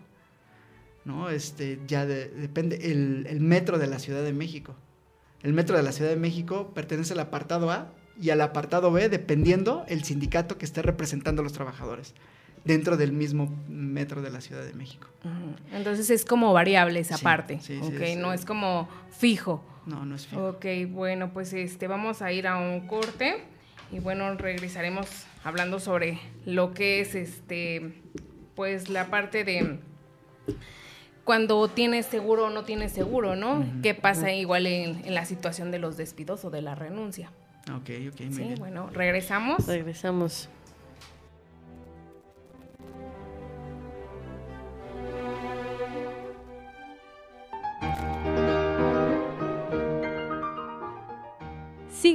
¿no? 1.05 1.31
Este, 1.31 1.79
ya 1.87 2.05
de- 2.07 2.29
depende 2.29 2.91
el, 2.93 3.27
el 3.29 3.41
metro 3.41 3.79
de 3.79 3.87
la 3.87 3.99
Ciudad 3.99 4.23
de 4.23 4.33
México. 4.33 4.75
El 5.43 5.53
metro 5.53 5.77
de 5.77 5.83
la 5.83 5.93
Ciudad 5.93 6.11
de 6.11 6.17
México 6.17 6.73
pertenece 6.75 7.13
al 7.15 7.21
apartado 7.21 7.71
A 7.71 7.93
y 8.21 8.31
al 8.31 8.41
apartado 8.41 8.91
B 8.91 9.09
dependiendo 9.09 9.85
el 9.89 10.03
sindicato 10.05 10.59
que 10.59 10.65
esté 10.65 10.83
representando 10.83 11.41
a 11.41 11.45
los 11.45 11.53
trabajadores 11.53 12.15
dentro 12.65 12.97
del 12.97 13.13
mismo 13.13 13.57
metro 13.69 14.21
de 14.21 14.31
la 14.31 14.41
Ciudad 14.41 14.65
de 14.65 14.75
México. 14.75 15.07
Entonces 15.73 16.11
es 16.11 16.25
como 16.25 16.53
variable 16.53 17.01
esa 17.01 17.17
Sí, 17.17 17.25
parte, 17.25 17.61
sí, 17.61 17.79
sí, 17.81 17.87
ok, 17.95 18.01
es, 18.01 18.19
no 18.19 18.33
eh, 18.33 18.35
es 18.35 18.45
como 18.45 18.89
fijo. 19.17 19.65
No, 19.87 20.05
no 20.05 20.17
es 20.17 20.27
fijo. 20.27 20.49
Ok, 20.49 20.67
bueno, 20.91 21.33
pues 21.33 21.53
este 21.55 21.87
vamos 21.87 22.21
a 22.21 22.33
ir 22.33 22.47
a 22.49 22.59
un 22.59 22.87
corte 22.89 23.45
y 23.93 23.99
bueno, 24.01 24.35
regresaremos 24.37 25.09
hablando 25.45 25.81
sobre 25.81 26.19
lo 26.45 26.75
que 26.75 27.01
es 27.01 27.15
este 27.15 27.93
pues 28.55 28.89
la 28.89 29.07
parte 29.07 29.45
de 29.45 29.79
cuando 31.25 31.69
tienes 31.69 32.07
seguro 32.07 32.47
o 32.47 32.51
no 32.51 32.65
tienes 32.65 32.93
seguro, 32.93 33.37
¿no? 33.37 33.65
¿Qué 33.83 33.95
pasa 33.95 34.33
igual 34.33 34.67
en, 34.67 35.05
en 35.05 35.15
la 35.15 35.25
situación 35.27 35.71
de 35.71 35.79
los 35.79 35.97
despidos 35.97 36.45
o 36.45 36.51
de 36.51 36.63
la 36.63 36.75
renuncia? 36.75 37.31
Ok, 37.71 37.91
ok, 38.13 38.21
muy 38.21 38.33
Sí, 38.33 38.43
bien. 38.43 38.55
bueno, 38.59 38.89
regresamos. 38.93 39.67
Regresamos. 39.67 40.49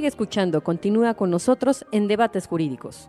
Sigue 0.04 0.10
escuchando, 0.10 0.62
continúa 0.62 1.14
con 1.14 1.30
nosotros 1.30 1.86
en 1.90 2.08
Debates 2.08 2.46
Jurídicos. 2.46 3.08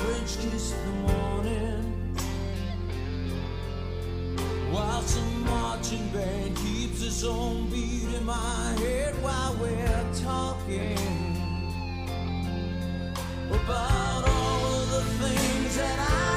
French 0.00 0.38
kiss 0.38 0.72
the 0.72 0.92
morning. 1.12 2.16
While 4.72 5.02
some 5.02 5.44
marching 5.44 6.08
band 6.08 6.56
keeps 6.56 7.02
its 7.02 7.22
own 7.22 7.68
beat 7.68 8.08
in 8.16 8.24
my 8.24 8.74
head 8.78 9.14
while 9.22 9.54
we're 9.60 10.06
talking 10.24 10.96
about 13.50 14.24
all 14.26 14.66
of 14.74 14.90
the 14.90 15.02
things 15.22 15.76
that 15.76 15.98
I 15.98 16.29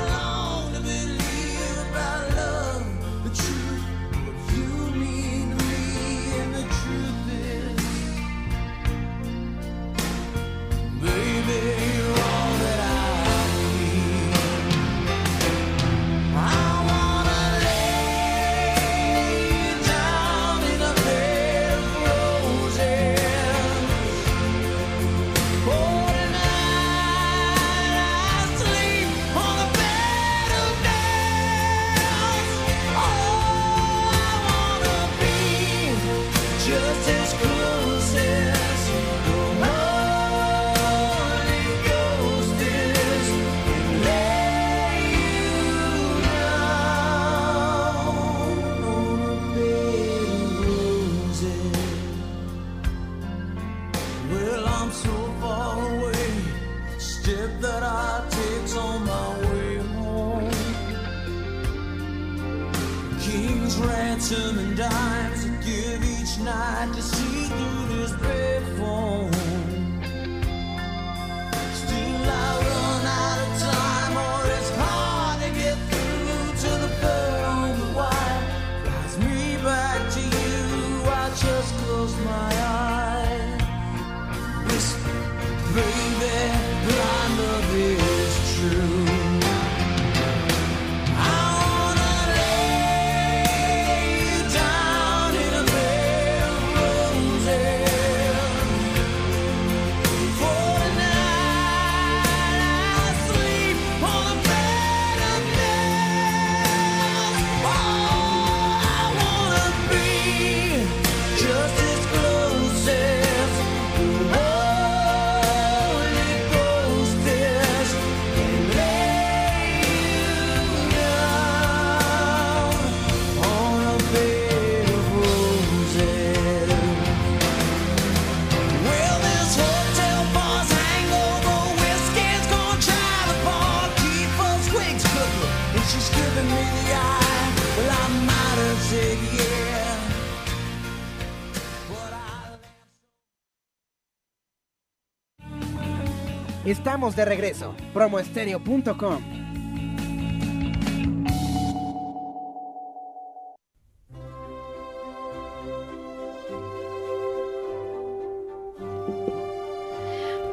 De 147.12 147.26
regreso. 147.26 147.76
Promoestereo.com. 147.94 149.22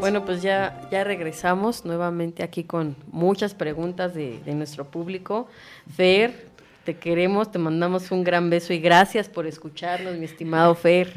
Bueno, 0.00 0.24
pues 0.24 0.42
ya, 0.42 0.88
ya 0.90 1.04
regresamos 1.04 1.84
nuevamente 1.84 2.42
aquí 2.42 2.64
con 2.64 2.96
muchas 3.12 3.54
preguntas 3.54 4.12
de, 4.12 4.40
de 4.44 4.54
nuestro 4.54 4.90
público. 4.90 5.46
Fer, 5.94 6.48
te 6.84 6.96
queremos, 6.96 7.52
te 7.52 7.60
mandamos 7.60 8.10
un 8.10 8.24
gran 8.24 8.50
beso 8.50 8.72
y 8.72 8.80
gracias 8.80 9.28
por 9.28 9.46
escucharnos, 9.46 10.16
mi 10.16 10.24
estimado 10.24 10.74
Fer. 10.74 11.12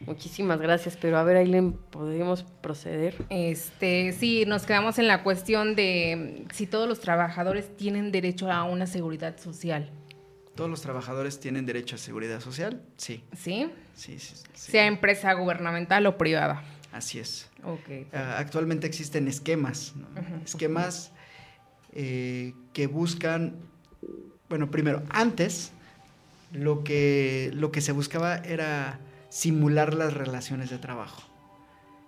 Muchísimas 0.00 0.60
gracias, 0.60 0.96
pero 0.96 1.18
a 1.18 1.24
ver, 1.24 1.36
Aileen, 1.36 1.72
¿podríamos 1.72 2.42
proceder? 2.62 3.14
Este, 3.28 4.12
sí, 4.12 4.44
nos 4.46 4.64
quedamos 4.64 4.98
en 4.98 5.06
la 5.06 5.22
cuestión 5.22 5.76
de 5.76 6.46
si 6.52 6.66
todos 6.66 6.88
los 6.88 7.00
trabajadores 7.00 7.76
tienen 7.76 8.10
derecho 8.10 8.50
a 8.50 8.64
una 8.64 8.86
seguridad 8.86 9.38
social, 9.38 9.90
¿Todos 10.60 10.68
los 10.68 10.82
trabajadores 10.82 11.40
tienen 11.40 11.64
derecho 11.64 11.94
a 11.94 11.98
seguridad 11.98 12.38
social? 12.40 12.82
Sí, 12.98 13.24
¿sí? 13.34 13.70
sí, 13.94 14.18
sí. 14.18 14.34
sí. 14.52 14.72
Sea 14.72 14.86
empresa 14.86 15.32
gubernamental 15.32 16.04
o 16.06 16.18
privada. 16.18 16.62
Así 16.92 17.18
es. 17.18 17.48
Ok. 17.62 18.12
Ah, 18.12 18.36
actualmente 18.36 18.86
existen 18.86 19.26
esquemas, 19.26 19.94
¿no? 19.96 20.06
esquemas 20.44 21.12
eh, 21.92 22.52
que 22.74 22.88
buscan, 22.88 23.56
bueno, 24.50 24.70
primero, 24.70 25.02
antes 25.08 25.72
lo 26.52 26.84
que, 26.84 27.50
lo 27.54 27.72
que 27.72 27.80
se 27.80 27.92
buscaba 27.92 28.36
era 28.36 28.98
simular 29.30 29.94
las 29.94 30.12
relaciones 30.12 30.68
de 30.68 30.78
trabajo. 30.78 31.22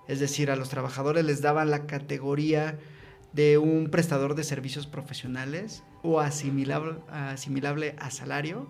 Es 0.09 0.21
decir, 0.21 0.51
a 0.51 0.57
los 0.57 0.69
trabajadores 0.69 1.25
les 1.25 1.41
daban 1.41 1.71
la 1.71 1.87
categoría 1.87 2.79
de 3.33 3.57
un 3.57 3.89
prestador 3.89 4.35
de 4.35 4.45
servicios 4.45 4.87
profesionales 4.87 5.85
o 6.03 6.21
asimilable, 6.21 6.99
asimilable 7.09 7.95
a 7.99 8.11
salario, 8.11 8.69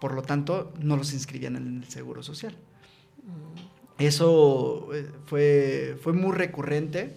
por 0.00 0.14
lo 0.14 0.22
tanto, 0.22 0.74
no 0.80 0.96
los 0.96 1.14
inscribían 1.14 1.56
en 1.56 1.78
el 1.78 1.88
Seguro 1.88 2.22
Social. 2.22 2.56
Eso 3.98 4.92
eh, 4.92 5.08
fue, 5.26 5.96
fue 6.02 6.12
muy 6.12 6.32
recurrente 6.32 7.16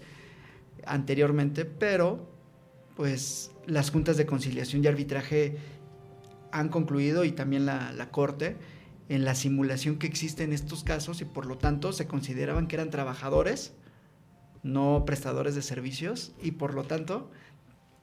anteriormente, 0.85 1.65
pero 1.65 2.29
pues 2.95 3.51
las 3.65 3.89
juntas 3.89 4.17
de 4.17 4.27
conciliación 4.27 4.83
y 4.83 4.87
arbitraje 4.87 5.57
han 6.51 6.69
concluido 6.69 7.25
y 7.25 7.31
también 7.31 7.65
la, 7.65 7.91
la 7.91 8.11
Corte 8.11 8.55
en 9.09 9.25
la 9.25 9.35
simulación 9.35 9.97
que 9.97 10.07
existe 10.07 10.43
en 10.43 10.53
estos 10.53 10.83
casos 10.83 11.21
y 11.21 11.25
por 11.25 11.45
lo 11.45 11.57
tanto 11.57 11.93
se 11.93 12.07
consideraban 12.07 12.67
que 12.67 12.75
eran 12.75 12.89
trabajadores, 12.89 13.73
no 14.63 15.03
prestadores 15.05 15.55
de 15.55 15.61
servicios 15.61 16.33
y 16.41 16.51
por 16.51 16.73
lo 16.73 16.83
tanto 16.83 17.29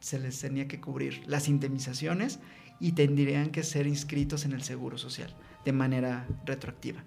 se 0.00 0.18
les 0.18 0.38
tenía 0.40 0.68
que 0.68 0.80
cubrir 0.80 1.22
las 1.26 1.48
indemnizaciones 1.48 2.38
y 2.80 2.92
tendrían 2.92 3.50
que 3.50 3.62
ser 3.62 3.86
inscritos 3.86 4.44
en 4.44 4.52
el 4.52 4.62
Seguro 4.62 4.98
Social 4.98 5.34
de 5.64 5.72
manera 5.72 6.26
retroactiva. 6.44 7.04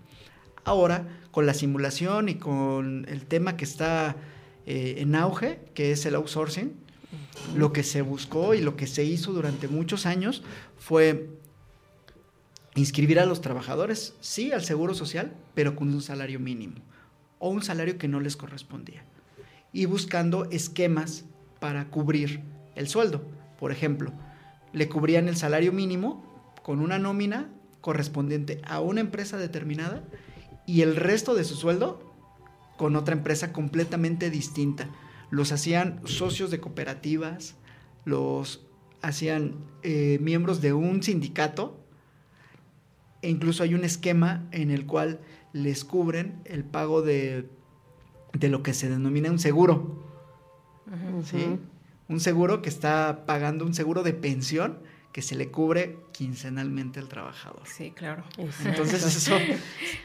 Ahora, 0.64 1.08
con 1.32 1.46
la 1.46 1.54
simulación 1.54 2.30
y 2.30 2.36
con 2.36 3.06
el 3.08 3.26
tema 3.26 3.56
que 3.56 3.66
está 3.66 4.16
eh, 4.66 4.96
en 4.98 5.16
auge, 5.16 5.60
que 5.74 5.92
es 5.92 6.06
el 6.06 6.16
outsourcing, 6.16 6.74
lo 7.56 7.72
que 7.72 7.84
se 7.84 8.02
buscó 8.02 8.54
y 8.54 8.62
lo 8.62 8.76
que 8.76 8.88
se 8.88 9.04
hizo 9.04 9.32
durante 9.32 9.68
muchos 9.68 10.06
años 10.06 10.44
fue 10.78 11.30
inscribir 12.76 13.20
a 13.20 13.26
los 13.26 13.42
trabajadores, 13.42 14.16
sí, 14.20 14.52
al 14.52 14.64
Seguro 14.64 14.94
Social, 14.94 15.34
pero 15.54 15.76
con 15.76 15.94
un 15.94 16.02
salario 16.02 16.40
mínimo 16.40 16.76
o 17.40 17.50
un 17.50 17.64
salario 17.64 17.98
que 17.98 18.08
no 18.08 18.20
les 18.20 18.36
correspondía. 18.36 19.04
Y 19.74 19.86
buscando 19.86 20.46
esquemas 20.52 21.26
para 21.60 21.90
cubrir 21.90 22.42
el 22.76 22.88
sueldo. 22.88 23.26
Por 23.60 23.72
ejemplo, 23.72 24.14
le 24.74 24.90
cubrían 24.90 25.28
el 25.28 25.38
salario 25.38 25.72
mínimo 25.72 26.24
con 26.64 26.80
una 26.80 27.00
nómina 27.00 27.50
correspondiente 27.82 28.62
a 28.66 28.82
una 28.82 29.02
empresa 29.02 29.38
determinada 29.38 30.04
y 30.66 30.82
el 30.82 30.96
resto 30.96 31.36
de 31.36 31.44
su 31.44 31.56
sueldo 31.56 32.14
con 32.78 32.96
otra 32.96 33.16
empresa 33.16 33.54
completamente 33.54 34.30
distinta. 34.30 34.90
Los 35.30 35.52
hacían 35.52 36.02
socios 36.06 36.52
de 36.52 36.60
cooperativas, 36.60 37.56
los 38.04 38.66
hacían 39.02 39.56
eh, 39.84 40.18
miembros 40.22 40.62
de 40.62 40.74
un 40.74 41.04
sindicato 41.04 41.85
e 43.26 43.30
incluso 43.30 43.64
hay 43.64 43.74
un 43.74 43.84
esquema 43.84 44.48
en 44.52 44.70
el 44.72 44.86
cual 44.86 45.20
les 45.54 45.84
cubren 45.84 46.42
el 46.46 46.64
pago 46.64 47.02
de, 47.02 47.50
de 48.34 48.50
lo 48.50 48.62
que 48.64 48.74
se 48.74 48.88
denomina 48.90 49.32
un 49.32 49.40
seguro. 49.40 50.04
¿sí? 51.24 51.58
Un 52.08 52.20
seguro 52.20 52.62
que 52.62 52.70
está 52.70 53.26
pagando 53.26 53.66
un 53.66 53.74
seguro 53.74 54.04
de 54.04 54.14
pensión 54.14 54.80
que 55.12 55.22
se 55.22 55.36
le 55.36 55.50
cubre 55.50 55.98
quincenalmente 56.12 57.00
al 57.00 57.08
trabajador. 57.08 57.62
Sí, 57.66 57.92
claro. 57.92 58.26
Entonces, 58.66 59.02
eso, 59.06 59.32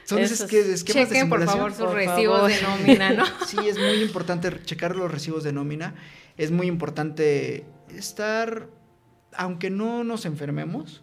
son 0.04 0.20
esos 0.20 0.40
Esos- 0.40 0.40
esque- 0.42 0.72
esquemas 0.72 1.08
de 1.10 1.14
Chequen, 1.16 1.28
por 1.28 1.40
simulación. 1.40 1.48
favor, 1.58 1.72
sus 1.72 1.86
Por 1.86 1.94
recibos 1.96 2.36
favor. 2.38 2.50
de 2.50 2.62
nómina, 2.62 3.10
¿no? 3.12 3.24
Sí, 3.46 3.56
es 3.66 3.76
muy 3.76 4.02
importante 4.02 4.62
checar 4.64 4.94
los 4.94 5.10
recibos 5.10 5.42
de 5.42 5.52
nómina. 5.52 5.96
Es 6.36 6.52
muy 6.52 6.68
importante 6.68 7.66
estar, 7.94 8.68
aunque 9.36 9.68
no 9.68 10.04
nos 10.04 10.24
enfermemos, 10.26 11.02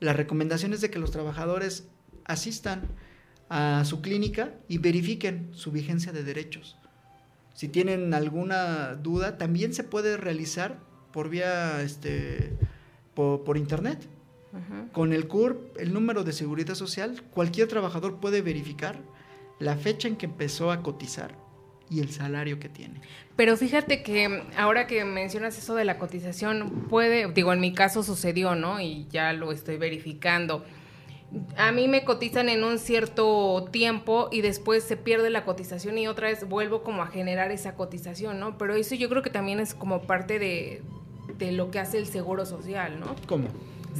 la 0.00 0.12
recomendación 0.12 0.72
es 0.72 0.80
de 0.80 0.90
que 0.90 0.98
los 0.98 1.10
trabajadores 1.10 1.88
asistan 2.24 2.82
a 3.48 3.84
su 3.84 4.00
clínica 4.00 4.54
y 4.68 4.78
verifiquen 4.78 5.50
su 5.52 5.70
vigencia 5.70 6.12
de 6.12 6.24
derechos. 6.24 6.76
Si 7.54 7.68
tienen 7.68 8.12
alguna 8.12 8.94
duda, 8.96 9.38
también 9.38 9.72
se 9.72 9.84
puede 9.84 10.16
realizar 10.16 10.78
por 11.12 11.30
vía, 11.30 11.80
este, 11.82 12.52
por, 13.14 13.44
por 13.44 13.56
internet. 13.56 14.06
Con 14.92 15.12
el 15.12 15.28
CURP, 15.28 15.76
el 15.78 15.92
número 15.92 16.24
de 16.24 16.32
seguridad 16.32 16.74
social, 16.74 17.22
cualquier 17.30 17.68
trabajador 17.68 18.20
puede 18.20 18.40
verificar 18.40 19.02
la 19.58 19.76
fecha 19.76 20.08
en 20.08 20.16
que 20.16 20.24
empezó 20.24 20.70
a 20.70 20.82
cotizar 20.82 21.36
y 21.90 22.00
el 22.00 22.10
salario 22.10 22.58
que 22.58 22.68
tiene. 22.68 23.00
Pero 23.36 23.56
fíjate 23.56 24.02
que 24.02 24.42
ahora 24.56 24.86
que 24.86 25.04
mencionas 25.04 25.58
eso 25.58 25.74
de 25.74 25.84
la 25.84 25.98
cotización, 25.98 26.86
puede, 26.88 27.30
digo, 27.32 27.52
en 27.52 27.60
mi 27.60 27.72
caso 27.72 28.02
sucedió, 28.02 28.54
¿no? 28.54 28.80
Y 28.80 29.06
ya 29.10 29.32
lo 29.32 29.52
estoy 29.52 29.76
verificando. 29.76 30.64
A 31.56 31.72
mí 31.72 31.88
me 31.88 32.04
cotizan 32.04 32.48
en 32.48 32.64
un 32.64 32.78
cierto 32.78 33.68
tiempo 33.70 34.28
y 34.30 34.40
después 34.40 34.84
se 34.84 34.96
pierde 34.96 35.28
la 35.28 35.44
cotización 35.44 35.98
y 35.98 36.06
otra 36.06 36.28
vez 36.28 36.48
vuelvo 36.48 36.82
como 36.82 37.02
a 37.02 37.08
generar 37.08 37.50
esa 37.50 37.74
cotización, 37.74 38.40
¿no? 38.40 38.58
Pero 38.58 38.74
eso 38.74 38.94
yo 38.94 39.08
creo 39.08 39.22
que 39.22 39.30
también 39.30 39.60
es 39.60 39.74
como 39.74 40.02
parte 40.02 40.38
de, 40.38 40.82
de 41.36 41.52
lo 41.52 41.70
que 41.70 41.78
hace 41.78 41.98
el 41.98 42.06
seguro 42.06 42.46
social, 42.46 42.98
¿no? 43.00 43.16
¿Cómo? 43.26 43.48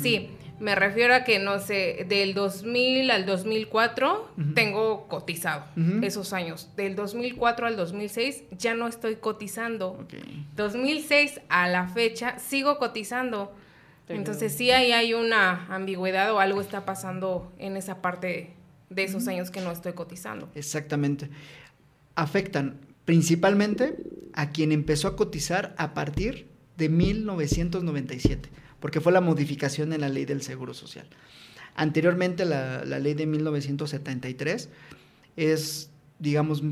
Sí, 0.01 0.31
me 0.59 0.75
refiero 0.75 1.15
a 1.15 1.25
que, 1.25 1.39
no 1.39 1.59
sé, 1.59 2.07
del 2.09 2.33
2000 2.35 3.11
al 3.11 3.27
2004 3.27 4.31
Ujú. 4.39 4.55
tengo 4.55 5.07
cotizado 5.09 5.65
esos 6.03 6.33
años. 6.33 6.71
Del 6.77 6.95
2004 6.97 7.67
al 7.67 7.77
2006 7.77 8.45
ya 8.59 8.75
no 8.75 8.89
estoy 8.89 9.17
cotizando. 9.17 9.89
Ok. 9.91 10.15
2006 10.57 11.41
a 11.49 11.69
la 11.69 11.89
fecha 11.89 12.39
sigo 12.39 12.79
cotizando. 12.79 13.53
Pero- 14.07 14.19
Entonces 14.19 14.53
sí 14.55 14.71
ahí 14.71 14.93
hay 14.93 15.15
una 15.15 15.67
ambigüedad 15.75 16.33
o 16.33 16.39
algo 16.41 16.61
está 16.61 16.85
pasando 16.85 17.53
en 17.59 17.77
esa 17.77 18.01
parte 18.01 18.55
de 18.89 19.03
esos 19.05 19.27
años 19.29 19.51
que 19.51 19.61
no 19.61 19.73
estoy 19.73 19.95
cotizando. 19.95 20.49
Exactamente. 20.55 21.29
Afectan 22.15 22.79
principalmente 23.05 23.97
a 24.33 24.51
quien 24.51 24.73
empezó 24.73 25.09
a 25.09 25.17
cotizar 25.17 25.75
a 25.77 25.93
partir 25.93 26.47
de 26.77 26.89
1997, 26.89 28.49
porque 28.81 29.01
fue 29.01 29.13
la 29.13 29.21
modificación 29.21 29.93
en 29.93 30.01
la 30.03 30.09
ley 30.09 30.25
del 30.25 30.43
Seguro 30.43 30.75
Social. 30.75 31.07
Anteriormente, 31.75 32.45
la, 32.45 32.85
la 32.85 32.99
ley 32.99 33.15
de 33.15 33.27
1973 33.27 34.69
es, 35.37 35.91
digamos, 36.19 36.63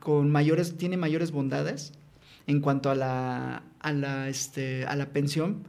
con 0.00 0.30
mayores, 0.30 0.76
tiene 0.76 0.96
mayores 0.96 1.30
bondades 1.32 1.92
en 2.46 2.60
cuanto 2.60 2.90
a 2.90 2.94
la, 2.94 3.62
a 3.80 3.92
la, 3.92 4.28
este, 4.28 4.84
a 4.86 4.96
la 4.96 5.06
pensión 5.06 5.64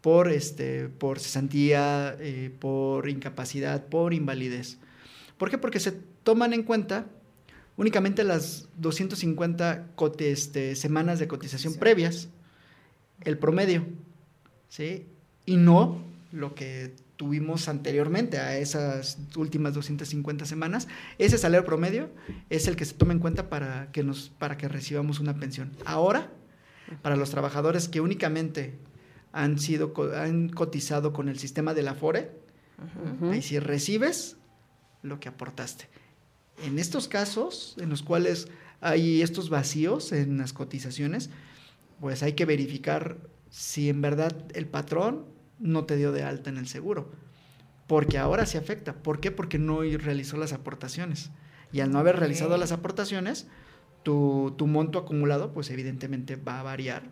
por, 0.00 0.30
este, 0.30 0.88
por 0.88 1.18
cesantía, 1.18 2.16
eh, 2.20 2.50
por 2.58 3.08
incapacidad, 3.08 3.86
por 3.86 4.14
invalidez. 4.14 4.78
¿Por 5.36 5.50
qué? 5.50 5.58
Porque 5.58 5.80
se 5.80 5.92
toman 6.22 6.52
en 6.52 6.62
cuenta 6.62 7.06
únicamente 7.76 8.24
las 8.24 8.68
250 8.78 9.88
cote- 9.94 10.30
este, 10.32 10.74
semanas 10.76 11.18
de 11.18 11.28
cotización 11.28 11.74
previas, 11.74 12.28
el 13.24 13.38
promedio, 13.38 13.86
¿sí? 14.68 15.06
Y 15.48 15.56
no 15.56 16.04
lo 16.30 16.54
que 16.54 16.94
tuvimos 17.16 17.68
anteriormente 17.68 18.36
a 18.36 18.58
esas 18.58 19.16
últimas 19.34 19.72
250 19.72 20.44
semanas. 20.44 20.88
Ese 21.16 21.38
salario 21.38 21.64
promedio 21.64 22.10
es 22.50 22.68
el 22.68 22.76
que 22.76 22.84
se 22.84 22.92
toma 22.92 23.14
en 23.14 23.18
cuenta 23.18 23.48
para 23.48 23.90
que, 23.90 24.02
nos, 24.02 24.28
para 24.28 24.58
que 24.58 24.68
recibamos 24.68 25.20
una 25.20 25.40
pensión. 25.40 25.72
Ahora, 25.86 26.30
para 27.00 27.16
los 27.16 27.30
trabajadores 27.30 27.88
que 27.88 28.02
únicamente 28.02 28.74
han 29.32 29.58
sido 29.58 29.94
han 30.14 30.50
cotizado 30.50 31.14
con 31.14 31.30
el 31.30 31.38
sistema 31.38 31.72
de 31.72 31.82
la 31.82 31.94
FORE. 31.94 32.30
Ahí 33.22 33.40
sí 33.40 33.58
recibes 33.58 34.36
lo 35.02 35.18
que 35.18 35.30
aportaste. 35.30 35.88
En 36.62 36.78
estos 36.78 37.08
casos, 37.08 37.74
en 37.78 37.88
los 37.88 38.02
cuales 38.02 38.48
hay 38.82 39.22
estos 39.22 39.48
vacíos 39.48 40.12
en 40.12 40.36
las 40.36 40.52
cotizaciones, 40.52 41.30
pues 42.00 42.22
hay 42.22 42.34
que 42.34 42.44
verificar 42.44 43.16
si 43.50 43.88
en 43.88 44.02
verdad 44.02 44.34
el 44.54 44.66
patrón 44.66 45.37
no 45.58 45.84
te 45.84 45.96
dio 45.96 46.12
de 46.12 46.22
alta 46.22 46.50
en 46.50 46.56
el 46.58 46.68
seguro. 46.68 47.10
Porque 47.86 48.18
ahora 48.18 48.44
se 48.46 48.58
afecta. 48.58 48.92
¿Por 48.94 49.20
qué? 49.20 49.30
Porque 49.30 49.58
no 49.58 49.80
realizó 49.82 50.36
las 50.36 50.52
aportaciones. 50.52 51.30
Y 51.72 51.80
al 51.80 51.90
no 51.90 51.98
haber 51.98 52.16
realizado 52.16 52.56
las 52.58 52.72
aportaciones, 52.72 53.46
tu, 54.02 54.54
tu 54.58 54.66
monto 54.66 54.98
acumulado, 54.98 55.52
pues 55.52 55.70
evidentemente 55.70 56.36
va 56.36 56.60
a 56.60 56.62
variar 56.62 57.02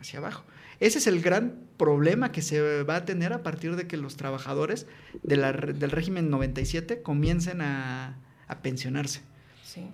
hacia 0.00 0.18
abajo. 0.18 0.44
Ese 0.80 0.98
es 0.98 1.06
el 1.06 1.20
gran 1.22 1.58
problema 1.76 2.30
que 2.30 2.40
se 2.42 2.82
va 2.84 2.96
a 2.96 3.04
tener 3.04 3.32
a 3.32 3.42
partir 3.42 3.74
de 3.74 3.86
que 3.86 3.96
los 3.96 4.16
trabajadores 4.16 4.86
de 5.22 5.36
la 5.36 5.50
re- 5.52 5.72
del 5.72 5.90
régimen 5.90 6.30
97 6.30 7.02
comiencen 7.02 7.60
a, 7.62 8.18
a 8.46 8.62
pensionarse. 8.62 9.22
Sí. 9.64 9.88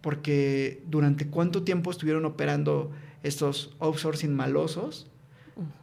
Porque 0.00 0.82
durante 0.86 1.26
cuánto 1.28 1.64
tiempo 1.64 1.90
estuvieron 1.90 2.24
operando 2.24 2.92
estos 3.22 3.76
outsourcing 3.80 4.34
malosos, 4.34 5.10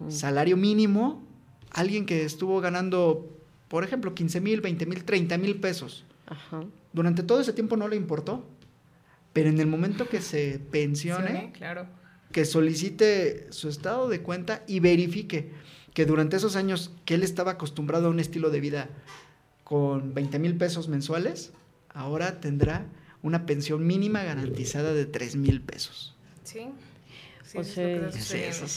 salario 0.08 0.56
mínimo, 0.58 1.26
alguien 1.74 2.06
que 2.06 2.24
estuvo 2.24 2.62
ganando, 2.62 3.30
por 3.68 3.84
ejemplo, 3.84 4.14
15 4.16 4.40
mil, 4.42 4.62
20 4.62 4.86
mil, 4.86 5.04
30 5.04 5.38
mil 5.38 5.60
pesos. 5.60 6.06
Ajá. 6.28 6.64
Durante 6.94 7.24
todo 7.24 7.42
ese 7.42 7.54
tiempo 7.54 7.76
no 7.78 7.88
le 7.88 7.96
importó. 7.96 8.48
Pero 9.34 9.50
en 9.50 9.60
el 9.60 9.66
momento 9.68 10.08
que 10.08 10.22
se 10.22 10.60
pensione, 10.72 11.52
Claro. 11.54 11.88
que 12.32 12.46
solicite 12.46 13.48
su 13.52 13.68
estado 13.68 14.08
de 14.08 14.22
cuenta 14.22 14.64
y 14.68 14.80
verifique 14.80 15.52
que 15.96 16.06
durante 16.06 16.36
esos 16.38 16.56
años 16.56 16.92
que 17.06 17.16
él 17.16 17.24
estaba 17.24 17.52
acostumbrado 17.52 18.08
a 18.08 18.10
un 18.12 18.20
estilo 18.20 18.52
de 18.52 18.60
vida 18.60 18.90
con 19.64 20.14
20 20.14 20.38
mil 20.40 20.56
pesos 20.58 20.88
mensuales, 20.88 21.52
ahora 21.90 22.40
tendrá 22.42 22.86
una 23.24 23.46
pensión 23.48 23.88
mínima 23.88 24.24
garantizada 24.24 24.94
de 24.94 25.06
3 25.06 25.36
mil 25.36 25.62
pesos. 25.62 26.16
Sí. 26.44 26.68
Sí, 27.44 27.58
O 27.58 27.62
eso 27.62 27.70
es 27.70 27.76
sea, 27.76 27.98
lo 27.98 28.12
que 28.12 28.18
está 28.20 28.68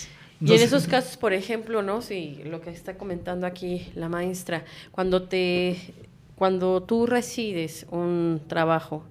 Y 0.41 0.53
en 0.53 0.61
esos 0.61 0.87
casos, 0.87 1.17
por 1.17 1.33
ejemplo, 1.33 1.83
¿no? 1.83 2.03
Sí, 2.03 2.41
lo 2.45 2.61
que 2.61 2.71
está 2.71 2.99
comentando 2.99 3.47
aquí 3.47 3.89
la 3.95 4.09
maestra, 4.09 4.65
cuando 4.93 5.23
te 5.23 5.95
cuando 6.37 6.83
tú 6.83 7.07
resides 7.07 7.87
un 7.91 8.43
trabajo, 8.47 9.05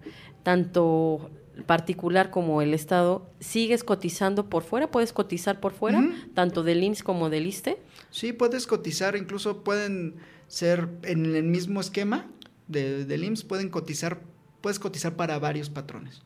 tanto 0.44 1.32
particular 1.66 2.30
como 2.30 2.62
el 2.62 2.74
Estado, 2.74 3.28
¿sigues 3.40 3.84
cotizando 3.84 4.50
por 4.50 4.64
fuera? 4.64 4.92
¿Puedes 4.92 5.14
cotizar 5.14 5.60
por 5.60 5.74
fuera? 5.74 6.04
Tanto 6.34 6.64
del 6.64 6.84
INSS 6.84 7.04
como 7.04 7.30
del 7.30 7.48
ISTE. 7.48 7.80
Sí, 8.12 8.34
puedes 8.34 8.68
cotizar, 8.68 9.16
incluso 9.16 9.64
pueden 9.64 10.16
ser 10.48 10.90
en 11.04 11.26
el 11.36 11.44
mismo 11.44 11.82
esquema 11.82 12.28
de, 12.68 13.06
del 13.06 13.24
IMSS, 13.24 13.44
pueden 13.44 13.70
cotizar, 13.70 14.22
puedes 14.62 14.80
cotizar 14.80 15.16
para 15.16 15.40
varios 15.40 15.70
patrones. 15.70 16.22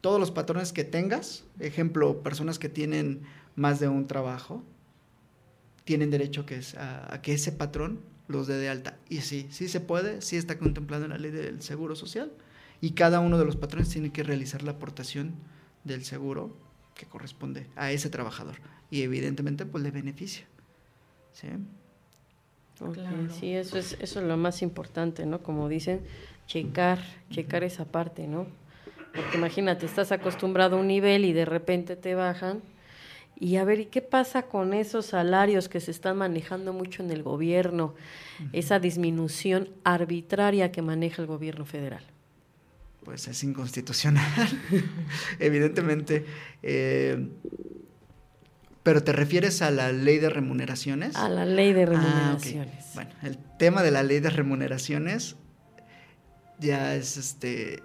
Todos 0.00 0.20
los 0.20 0.30
patrones 0.30 0.72
que 0.72 0.84
tengas, 0.84 1.44
ejemplo, 1.58 2.22
personas 2.22 2.58
que 2.58 2.68
tienen 2.68 3.22
más 3.56 3.80
de 3.80 3.88
un 3.88 4.06
trabajo, 4.06 4.62
tienen 5.84 6.10
derecho 6.10 6.46
que 6.46 6.56
es- 6.56 6.74
a, 6.76 7.12
a 7.14 7.22
que 7.22 7.32
ese 7.34 7.52
patrón 7.52 8.00
los 8.28 8.46
dé 8.46 8.56
de 8.56 8.68
alta. 8.70 8.96
Y 9.08 9.18
sí, 9.20 9.46
sí 9.50 9.68
se 9.68 9.80
puede, 9.80 10.22
sí 10.22 10.36
está 10.36 10.58
contemplado 10.58 11.04
en 11.04 11.10
la 11.10 11.18
ley 11.18 11.30
del 11.30 11.60
Seguro 11.62 11.94
Social. 11.94 12.32
Y 12.80 12.92
cada 12.92 13.20
uno 13.20 13.38
de 13.38 13.44
los 13.44 13.56
patrones 13.56 13.88
tiene 13.90 14.10
que 14.12 14.22
realizar 14.22 14.62
la 14.62 14.72
aportación 14.72 15.34
del 15.84 16.04
seguro 16.04 16.56
que 16.94 17.06
corresponde 17.06 17.66
a 17.76 17.90
ese 17.92 18.08
trabajador. 18.10 18.56
Y 18.90 19.02
evidentemente, 19.02 19.66
pues 19.66 19.82
le 19.84 19.90
beneficia. 19.90 20.46
¿sí? 21.32 21.48
Claro. 22.92 23.16
Sí, 23.30 23.52
eso 23.52 23.78
es, 23.78 23.96
eso 24.00 24.20
es 24.20 24.26
lo 24.26 24.36
más 24.36 24.60
importante, 24.62 25.26
¿no? 25.26 25.42
Como 25.42 25.68
dicen, 25.68 26.00
checar, 26.46 26.98
checar 27.30 27.62
esa 27.64 27.84
parte, 27.84 28.26
¿no? 28.26 28.46
Porque 29.14 29.36
imagínate, 29.38 29.86
estás 29.86 30.10
acostumbrado 30.12 30.76
a 30.76 30.80
un 30.80 30.88
nivel 30.88 31.24
y 31.24 31.32
de 31.32 31.44
repente 31.44 31.94
te 31.96 32.14
bajan. 32.14 32.62
Y 33.38 33.56
a 33.56 33.64
ver, 33.64 33.80
¿y 33.80 33.86
qué 33.86 34.00
pasa 34.00 34.42
con 34.42 34.74
esos 34.74 35.06
salarios 35.06 35.68
que 35.68 35.80
se 35.80 35.90
están 35.90 36.16
manejando 36.18 36.72
mucho 36.72 37.02
en 37.02 37.10
el 37.10 37.22
gobierno? 37.22 37.94
Esa 38.52 38.78
disminución 38.78 39.68
arbitraria 39.84 40.70
que 40.72 40.82
maneja 40.82 41.20
el 41.22 41.26
gobierno 41.26 41.64
federal. 41.64 42.04
Pues 43.04 43.28
es 43.28 43.42
inconstitucional, 43.44 44.48
evidentemente. 45.38 46.24
eh, 46.62 47.28
pero 48.82 49.02
te 49.02 49.12
refieres 49.12 49.62
a 49.62 49.70
la 49.70 49.92
ley 49.92 50.18
de 50.18 50.28
remuneraciones. 50.28 51.16
A 51.16 51.28
la 51.30 51.46
ley 51.46 51.72
de 51.72 51.84
Ah, 51.84 51.86
remuneraciones. 51.86 52.84
Bueno, 52.94 53.10
el 53.22 53.38
tema 53.58 53.82
de 53.82 53.90
la 53.90 54.02
ley 54.02 54.20
de 54.20 54.28
remuneraciones 54.28 55.36
ya 56.58 56.94
es 56.94 57.16
este. 57.16 57.82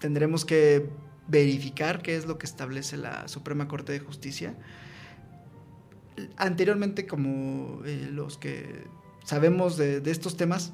Tendremos 0.00 0.46
que 0.46 0.88
verificar 1.30 2.02
qué 2.02 2.16
es 2.16 2.26
lo 2.26 2.38
que 2.38 2.46
establece 2.46 2.96
la 2.96 3.28
Suprema 3.28 3.68
Corte 3.68 3.92
de 3.92 4.00
Justicia. 4.00 4.54
Anteriormente, 6.36 7.06
como 7.06 7.82
eh, 7.86 8.08
los 8.12 8.36
que 8.36 8.84
sabemos 9.24 9.76
de, 9.76 10.02
estos 10.10 10.36
temas, 10.36 10.72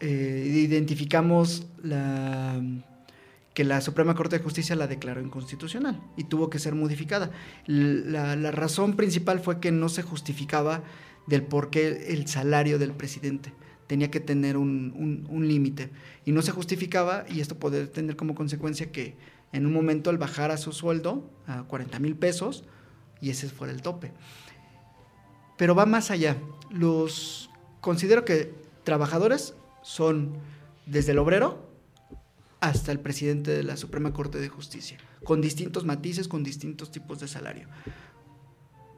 eh, 0.00 0.44
identificamos 0.46 1.66
la, 1.82 2.60
que 3.54 3.64
la 3.64 3.80
Suprema 3.80 4.14
Corte 4.14 4.38
de 4.38 4.42
Justicia 4.42 4.74
la 4.74 4.88
declaró 4.88 5.20
inconstitucional 5.20 6.00
y 6.16 6.24
tuvo 6.24 6.50
que 6.50 6.58
ser 6.58 6.74
modificada. 6.74 7.30
La, 7.66 8.50
razón 8.50 8.96
principal 8.96 9.40
fue 9.40 9.60
que 9.60 9.70
no 9.70 9.88
se 9.88 10.02
justificaba 10.02 10.82
del 11.26 11.42
por 11.42 11.70
qué 11.70 12.08
el 12.08 12.26
salario 12.26 12.78
del 12.78 12.92
presidente 12.92 13.52
tenía 13.86 14.10
que 14.10 14.20
tener 14.20 14.56
un, 14.56 15.26
un- 15.30 15.48
límite 15.48 15.90
y 16.24 16.32
no 16.32 16.42
se 16.42 16.52
justificaba 16.52 17.24
y 17.28 17.40
esto 17.40 17.58
podría 17.58 17.90
tener 17.90 18.16
como 18.16 18.34
consecuencia 18.34 18.90
que 18.90 19.14
en 19.54 19.66
un 19.66 19.72
momento 19.72 20.10
él 20.10 20.18
bajara 20.18 20.56
su 20.56 20.72
sueldo 20.72 21.30
a 21.46 21.62
40 21.62 22.00
mil 22.00 22.16
pesos 22.16 22.64
y 23.20 23.30
ese 23.30 23.48
fuera 23.48 23.72
el 23.72 23.82
tope. 23.82 24.12
Pero 25.56 25.76
va 25.76 25.86
más 25.86 26.10
allá. 26.10 26.36
Los 26.70 27.50
considero 27.80 28.24
que 28.24 28.52
trabajadores 28.82 29.54
son 29.82 30.36
desde 30.86 31.12
el 31.12 31.18
obrero 31.18 31.70
hasta 32.60 32.90
el 32.90 32.98
presidente 32.98 33.52
de 33.52 33.62
la 33.62 33.76
Suprema 33.76 34.12
Corte 34.12 34.38
de 34.38 34.48
Justicia, 34.48 34.98
con 35.22 35.40
distintos 35.40 35.84
matices, 35.84 36.26
con 36.26 36.42
distintos 36.42 36.90
tipos 36.90 37.20
de 37.20 37.28
salario. 37.28 37.68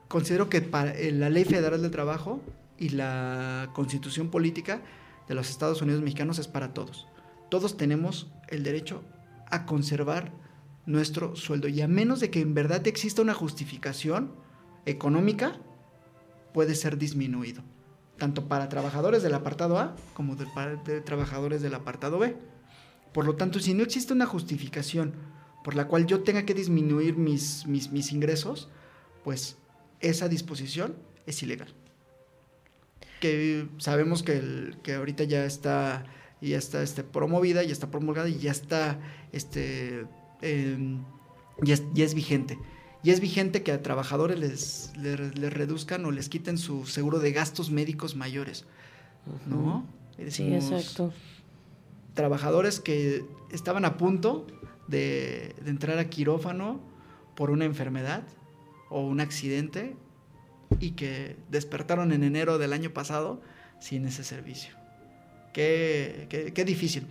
Considero 0.08 0.48
que 0.48 0.58
eh, 0.58 1.12
la 1.12 1.28
Ley 1.28 1.44
Federal 1.44 1.82
del 1.82 1.90
Trabajo 1.90 2.40
y 2.78 2.90
la 2.90 3.70
Constitución 3.74 4.30
Política 4.30 4.80
de 5.28 5.34
los 5.34 5.50
Estados 5.50 5.82
Unidos 5.82 6.00
Mexicanos 6.00 6.38
es 6.38 6.48
para 6.48 6.72
todos. 6.72 7.08
Todos 7.50 7.76
tenemos 7.76 8.28
el 8.48 8.62
derecho 8.62 9.02
a 9.50 9.66
conservar 9.66 10.45
nuestro 10.86 11.34
sueldo 11.36 11.68
y 11.68 11.80
a 11.82 11.88
menos 11.88 12.20
de 12.20 12.30
que 12.30 12.40
en 12.40 12.54
verdad 12.54 12.86
exista 12.86 13.20
una 13.22 13.34
justificación 13.34 14.32
económica, 14.86 15.58
puede 16.54 16.74
ser 16.74 16.96
disminuido, 16.96 17.62
tanto 18.18 18.46
para 18.48 18.68
trabajadores 18.68 19.22
del 19.22 19.34
apartado 19.34 19.78
A 19.78 19.96
como 20.14 20.36
de, 20.36 20.46
para- 20.46 20.76
de 20.76 21.00
trabajadores 21.00 21.60
del 21.60 21.74
apartado 21.74 22.18
B. 22.18 22.36
Por 23.12 23.26
lo 23.26 23.34
tanto, 23.36 23.58
si 23.58 23.74
no 23.74 23.82
existe 23.82 24.12
una 24.12 24.26
justificación 24.26 25.12
por 25.64 25.74
la 25.74 25.88
cual 25.88 26.06
yo 26.06 26.22
tenga 26.22 26.44
que 26.44 26.54
disminuir 26.54 27.16
mis, 27.16 27.66
mis, 27.66 27.90
mis 27.90 28.12
ingresos, 28.12 28.68
pues 29.24 29.56
esa 30.00 30.28
disposición 30.28 30.94
es 31.26 31.42
ilegal. 31.42 31.74
Que 33.20 33.66
sabemos 33.78 34.22
que, 34.22 34.36
el- 34.36 34.78
que 34.82 34.94
ahorita 34.94 35.24
ya 35.24 35.44
está, 35.44 36.04
ya 36.40 36.58
está 36.58 36.82
este, 36.82 37.02
promovida, 37.02 37.62
ya 37.64 37.72
está 37.72 37.90
promulgada 37.90 38.28
y 38.28 38.38
ya 38.38 38.50
está, 38.50 39.00
este, 39.32 40.06
em, 40.42 41.02
ya, 41.62 41.74
es, 41.96 42.14
vigente. 42.14 42.58
Y 43.02 43.10
es 43.10 43.20
vigente 43.20 43.62
que 43.62 43.72
a 43.72 43.82
trabajadores 43.82 44.38
les, 44.38 44.92
les, 44.96 45.38
les 45.38 45.52
reduzcan 45.52 46.04
o 46.04 46.10
les 46.10 46.28
quiten 46.28 46.58
su 46.58 46.86
seguro 46.86 47.18
de 47.18 47.32
gastos 47.32 47.70
médicos 47.70 48.16
mayores. 48.16 48.64
¿No? 49.46 49.84
Y 50.18 50.30
Sí, 50.30 50.48
decimos, 50.48 50.70
exacto. 50.70 51.12
trabajadores 52.14 52.80
que 52.80 53.24
estaban 53.52 53.84
a 53.84 53.96
punto 53.96 54.46
de, 54.88 55.54
de 55.62 55.70
entrar 55.70 55.98
a 55.98 56.08
quirófano 56.08 56.80
por 57.34 57.50
una 57.50 57.64
enfermedad 57.64 58.22
o 58.88 59.00
un 59.06 59.20
accidente 59.20 59.96
y 60.80 60.92
que 60.92 61.36
despertaron 61.50 62.12
en 62.12 62.22
enero 62.24 62.58
del 62.58 62.72
año 62.72 62.90
pasado 62.90 63.40
sin 63.80 64.06
ese 64.06 64.24
servicio. 64.24 64.74
Qué, 65.52 66.26
qué- 66.30 66.52
qué 66.52 66.64
difícil. 66.64 67.06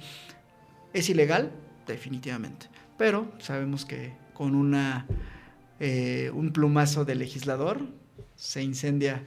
¿Es 0.93 1.09
ilegal? 1.09 1.51
Definitivamente. 1.87 2.67
Pero 2.97 3.27
sabemos 3.39 3.85
que 3.85 4.13
con 4.33 4.55
una, 4.55 5.05
eh, 5.79 6.31
un 6.33 6.51
plumazo 6.51 7.05
de 7.05 7.15
legislador 7.15 7.81
se 8.35 8.63
incendia 8.63 9.23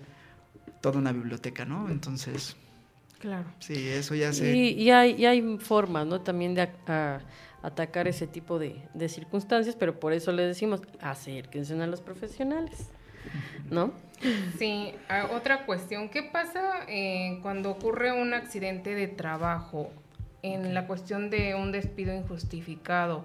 toda 0.81 0.99
una 0.99 1.13
biblioteca, 1.13 1.65
¿no? 1.65 1.89
Entonces, 1.91 2.57
Claro. 3.19 3.47
sí, 3.59 3.89
eso 3.89 4.15
ya 4.15 4.33
se... 4.33 4.55
Y, 4.55 4.69
y 4.81 4.91
hay, 4.91 5.13
y 5.19 5.27
hay 5.27 5.59
formas, 5.59 6.07
¿no? 6.07 6.21
También 6.21 6.55
de 6.55 6.63
a- 6.63 6.71
a- 6.87 7.21
atacar 7.67 8.07
ese 8.07 8.27
tipo 8.29 8.59
de, 8.61 8.77
de 8.95 9.09
circunstancias, 9.09 9.75
pero 9.77 9.99
por 9.99 10.13
eso 10.13 10.31
les 10.31 10.47
decimos, 10.47 10.81
acérquense 11.01 11.75
a 11.83 11.87
los 11.89 12.01
profesionales, 12.01 12.87
¿no? 13.71 13.93
Sí, 14.59 14.93
otra 15.33 15.67
cuestión, 15.67 16.09
¿qué 16.09 16.23
pasa 16.23 16.85
eh, 16.89 17.39
cuando 17.43 17.71
ocurre 17.71 18.13
un 18.13 18.33
accidente 18.35 18.95
de 18.95 19.09
trabajo 19.09 19.91
en 20.43 20.73
la 20.75 20.87
cuestión 20.87 21.31
de 21.31 21.55
un 21.57 21.73
despido 21.73 22.15
injustificado? 22.15 23.25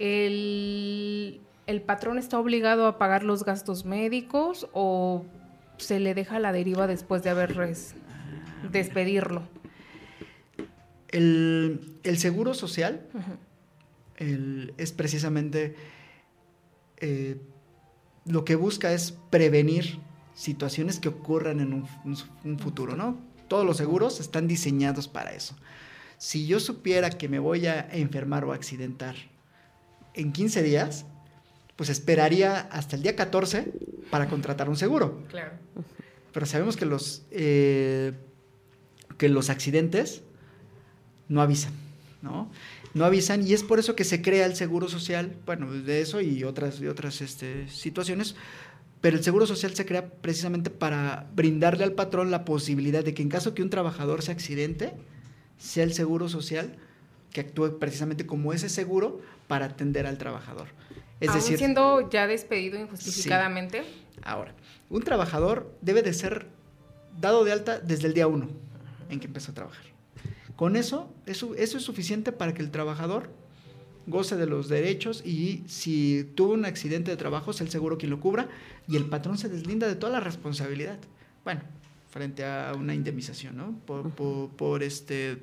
El, 0.00 1.40
¿El 1.66 1.82
patrón 1.82 2.16
está 2.18 2.38
obligado 2.40 2.86
a 2.86 2.98
pagar 2.98 3.22
los 3.22 3.44
gastos 3.44 3.84
médicos 3.84 4.66
o 4.72 5.26
se 5.76 6.00
le 6.00 6.14
deja 6.14 6.38
la 6.40 6.52
deriva 6.52 6.86
después 6.86 7.22
de 7.22 7.30
haber 7.30 7.54
res- 7.54 7.94
despedirlo? 8.72 9.42
El, 11.08 11.96
el 12.02 12.18
seguro 12.18 12.54
social 12.54 13.06
el- 14.16 14.72
es 14.78 14.92
precisamente 14.92 15.74
eh, 16.98 17.36
lo 18.24 18.44
que 18.44 18.54
busca 18.56 18.92
es 18.92 19.12
prevenir 19.30 19.98
situaciones 20.34 20.98
que 20.98 21.08
ocurran 21.08 21.60
en 21.60 21.72
un, 21.74 21.86
un- 22.04 22.16
un 22.44 22.58
futuro, 22.58 22.96
¿no? 22.96 23.18
Todos 23.48 23.66
los 23.66 23.76
seguros 23.76 24.18
están 24.20 24.46
diseñados 24.46 25.08
para 25.08 25.32
eso. 25.32 25.56
Si 26.16 26.46
yo 26.46 26.58
supiera 26.60 27.10
que 27.10 27.28
me 27.28 27.38
voy 27.38 27.66
a 27.66 27.80
enfermar 27.92 28.44
o 28.44 28.52
accidentar 28.52 29.16
en 30.14 30.32
15 30.32 30.62
días, 30.62 31.06
pues 31.76 31.88
esperaría 31.88 32.60
hasta 32.72 32.96
el 32.96 33.02
día 33.02 33.16
14 33.16 33.72
para 34.10 34.28
contratar 34.28 34.68
un 34.68 34.76
seguro. 34.76 35.22
Claro. 35.28 35.52
Pero 36.32 36.46
sabemos 36.46 36.76
que 36.76 36.84
los, 36.84 37.24
eh, 37.30 38.12
que 39.18 39.28
los 39.28 39.50
accidentes 39.50 40.22
no 41.28 41.42
avisan, 41.42 41.72
¿no? 42.22 42.50
No 42.92 43.04
avisan 43.04 43.46
y 43.46 43.54
es 43.54 43.62
por 43.62 43.78
eso 43.78 43.94
que 43.94 44.04
se 44.04 44.20
crea 44.20 44.46
el 44.46 44.56
seguro 44.56 44.88
social, 44.88 45.36
bueno, 45.46 45.72
de 45.72 46.00
eso 46.00 46.20
y 46.20 46.44
otras, 46.44 46.80
y 46.80 46.86
otras 46.86 47.20
este, 47.20 47.68
situaciones, 47.68 48.34
pero 49.00 49.16
el 49.16 49.24
seguro 49.24 49.46
social 49.46 49.74
se 49.74 49.86
crea 49.86 50.10
precisamente 50.10 50.70
para 50.70 51.30
brindarle 51.34 51.84
al 51.84 51.92
patrón 51.92 52.30
la 52.30 52.44
posibilidad 52.44 53.04
de 53.04 53.14
que 53.14 53.22
en 53.22 53.28
caso 53.28 53.54
que 53.54 53.62
un 53.62 53.70
trabajador 53.70 54.22
se 54.22 54.32
accidente, 54.32 54.92
sea 55.56 55.84
el 55.84 55.94
seguro 55.94 56.28
social 56.28 56.76
que 57.32 57.40
actúe 57.40 57.78
precisamente 57.78 58.26
como 58.26 58.52
ese 58.52 58.68
seguro 58.68 59.20
para 59.48 59.66
atender 59.66 60.06
al 60.06 60.18
trabajador. 60.18 60.68
Es 61.20 61.28
Aún 61.30 61.38
decir, 61.38 61.58
siendo 61.58 62.08
ya 62.10 62.26
despedido 62.26 62.78
injustificadamente. 62.80 63.82
Ahora, 64.22 64.54
un 64.88 65.02
trabajador 65.02 65.74
debe 65.82 66.02
de 66.02 66.12
ser 66.12 66.46
dado 67.20 67.44
de 67.44 67.52
alta 67.52 67.78
desde 67.80 68.06
el 68.08 68.14
día 68.14 68.26
uno 68.26 68.48
en 69.08 69.20
que 69.20 69.26
empezó 69.26 69.52
a 69.52 69.54
trabajar. 69.54 69.84
Con 70.56 70.76
eso, 70.76 71.12
eso, 71.26 71.54
eso 71.54 71.78
es 71.78 71.84
suficiente 71.84 72.32
para 72.32 72.54
que 72.54 72.62
el 72.62 72.70
trabajador 72.70 73.30
goce 74.06 74.36
de 74.36 74.46
los 74.46 74.68
derechos 74.68 75.22
y 75.24 75.62
si 75.68 76.24
tuvo 76.34 76.54
un 76.54 76.64
accidente 76.64 77.10
de 77.10 77.16
trabajo 77.16 77.50
es 77.50 77.60
el 77.60 77.70
seguro 77.70 77.98
quien 77.98 78.10
lo 78.10 78.20
cubra 78.20 78.48
y 78.88 78.96
el 78.96 79.04
patrón 79.04 79.38
se 79.38 79.48
deslinda 79.48 79.86
de 79.88 79.94
toda 79.94 80.12
la 80.12 80.20
responsabilidad. 80.20 80.98
Bueno, 81.44 81.60
frente 82.10 82.44
a 82.44 82.72
una 82.76 82.94
indemnización, 82.94 83.56
¿no? 83.56 83.78
Por, 83.86 84.10
por- 84.10 84.48
por 84.50 84.82
este, 84.82 85.38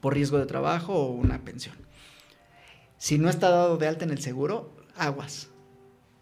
por 0.00 0.14
riesgo 0.14 0.38
de 0.38 0.46
trabajo 0.46 0.94
o 0.94 1.10
una 1.12 1.44
pensión. 1.44 1.76
Si 2.98 3.18
no 3.18 3.28
está 3.30 3.50
dado 3.50 3.76
de 3.76 3.86
alta 3.86 4.04
en 4.04 4.10
el 4.10 4.20
seguro, 4.20 4.74
aguas. 4.96 5.48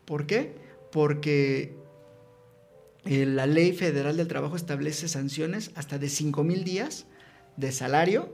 ¿Por 0.05 0.27
qué? 0.27 0.55
Porque 0.93 1.77
eh, 3.05 3.27
la 3.27 3.47
ley 3.47 3.73
federal 3.73 4.17
del 4.17 4.29
trabajo 4.29 4.57
establece 4.57 5.09
sanciones 5.09 5.71
hasta 5.75 5.99
de 5.99 6.09
5 6.09 6.45
mil 6.45 6.65
días 6.65 7.07
de 7.57 7.73
salario 7.73 8.33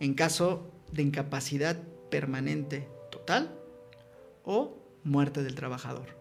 en 0.00 0.14
caso 0.14 0.70
de 0.92 1.02
incapacidad 1.02 1.76
permanente 2.10 2.88
total 3.10 3.54
o 4.44 4.76
muerte 5.04 5.42
del 5.42 5.54
trabajador. 5.54 6.18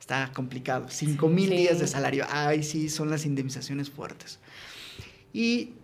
Está 0.00 0.30
complicado. 0.34 0.86
5 0.88 1.28
mil 1.28 1.48
Sí. 1.50 1.56
días 1.56 1.78
de 1.78 1.86
salario. 1.86 2.24
Ay, 2.30 2.62
sí, 2.62 2.88
son 2.88 3.10
las 3.10 3.26
indemnizaciones 3.26 3.90
fuertes. 3.90 4.38
Y 5.32 5.74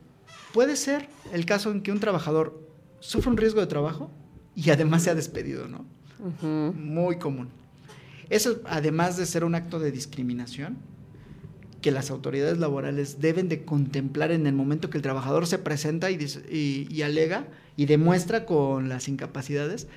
puede 0.53 0.77
ser 0.77 1.09
el 1.33 1.45
caso 1.47 1.71
en 1.71 1.83
que 1.83 1.93
un 1.93 2.01
trabajador 2.01 2.61
sufre 3.01 3.31
un 3.31 3.37
riesgo 3.37 3.61
de 3.61 3.67
trabajo 3.67 4.11
y 4.55 4.71
además 4.71 5.03
sea 5.03 5.15
despedido, 5.15 5.67
¿no? 5.69 5.85
Muy 6.75 7.17
común. 7.17 7.49
Eso, 8.31 8.61
además 8.65 9.17
de 9.17 9.27
ser 9.27 9.45
un 9.45 9.55
acto 9.55 9.79
de 9.79 9.91
discriminación, 9.91 10.77
que 11.81 11.91
las 11.91 12.11
autoridades 12.11 12.59
laborales 12.59 13.21
deben 13.21 13.49
de 13.49 13.65
contemplar 13.65 14.31
en 14.31 14.47
el 14.47 14.55
momento 14.55 14.89
que 14.89 14.99
el 14.99 15.03
trabajador 15.03 15.49
se 15.49 15.59
presenta 15.59 16.11
y, 16.13 16.17
dis- 16.17 16.43
y- 16.49 16.87
y 16.95 17.03
alega 17.03 17.49
y 17.77 17.87
demuestra 17.87 18.47
con 18.47 18.89
las 18.89 19.09
incapacidades 19.09 19.89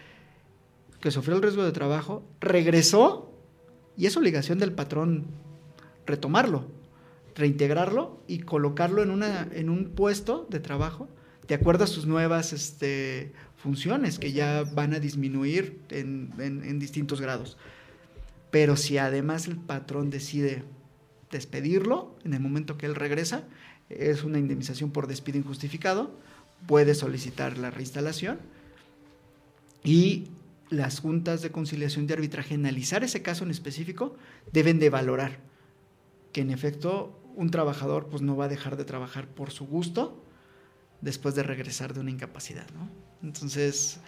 que 1.00 1.12
sufrió 1.12 1.36
el 1.36 1.44
riesgo 1.44 1.64
de 1.64 1.72
trabajo, 1.72 2.24
regresó 2.42 3.32
y 3.96 4.08
es 4.08 4.18
obligación 4.18 4.58
del 4.58 4.72
patrón 4.72 5.26
retomarlo, 6.08 6.66
reintegrarlo 7.36 8.22
y 8.28 8.40
colocarlo 8.40 9.04
en, 9.04 9.10
una, 9.12 9.48
en 9.52 9.70
un 9.70 9.90
puesto 9.90 10.48
de 10.50 10.60
trabajo 10.60 11.10
de 11.48 11.56
acuerdo 11.56 11.84
a 11.84 11.88
sus 11.88 12.06
nuevas 12.08 12.54
este, 12.54 13.34
funciones 13.58 14.18
que 14.18 14.32
ya 14.32 14.64
van 14.64 14.94
a 14.94 15.00
disminuir 15.00 15.80
en, 15.90 16.34
en- 16.40 16.80
distintos 16.80 17.22
grados. 17.22 17.58
Pero 18.52 18.76
si 18.78 18.98
además 18.98 19.48
el 19.48 19.58
patrón 19.58 20.10
decide 20.10 20.64
despedirlo 21.32 22.16
en 22.24 22.34
el 22.34 22.40
momento 22.40 22.78
que 22.78 22.86
él 22.88 22.96
regresa, 22.96 23.44
es 23.90 24.24
una 24.24 24.40
indemnización 24.40 24.92
por 24.92 25.06
despido 25.08 25.38
injustificado, 25.38 26.18
puede 26.66 26.96
solicitar 26.96 27.58
la 27.58 27.70
reinstalación 27.70 28.40
y 29.84 30.30
las 30.70 31.00
juntas 31.00 31.42
de 31.44 31.52
conciliación 31.52 32.08
de 32.08 32.16
arbitraje 32.16 32.56
analizar 32.56 33.04
ese 33.04 33.22
caso 33.22 33.44
en 33.44 33.52
específico 33.52 34.16
deben 34.52 34.80
de 34.80 34.90
valorar 34.90 35.38
que 36.34 36.42
en 36.42 36.50
efecto 36.50 37.20
un 37.36 37.50
trabajador 37.52 38.08
pues 38.08 38.22
no 38.22 38.36
va 38.36 38.46
a 38.46 38.48
dejar 38.48 38.78
de 38.78 38.86
trabajar 38.86 39.28
por 39.28 39.52
su 39.52 39.66
gusto 39.68 40.24
después 41.02 41.36
de 41.36 41.44
regresar 41.44 41.94
de 41.94 42.00
una 42.00 42.12
incapacidad, 42.12 42.66
¿no? 42.74 42.90
Entonces 43.22 44.00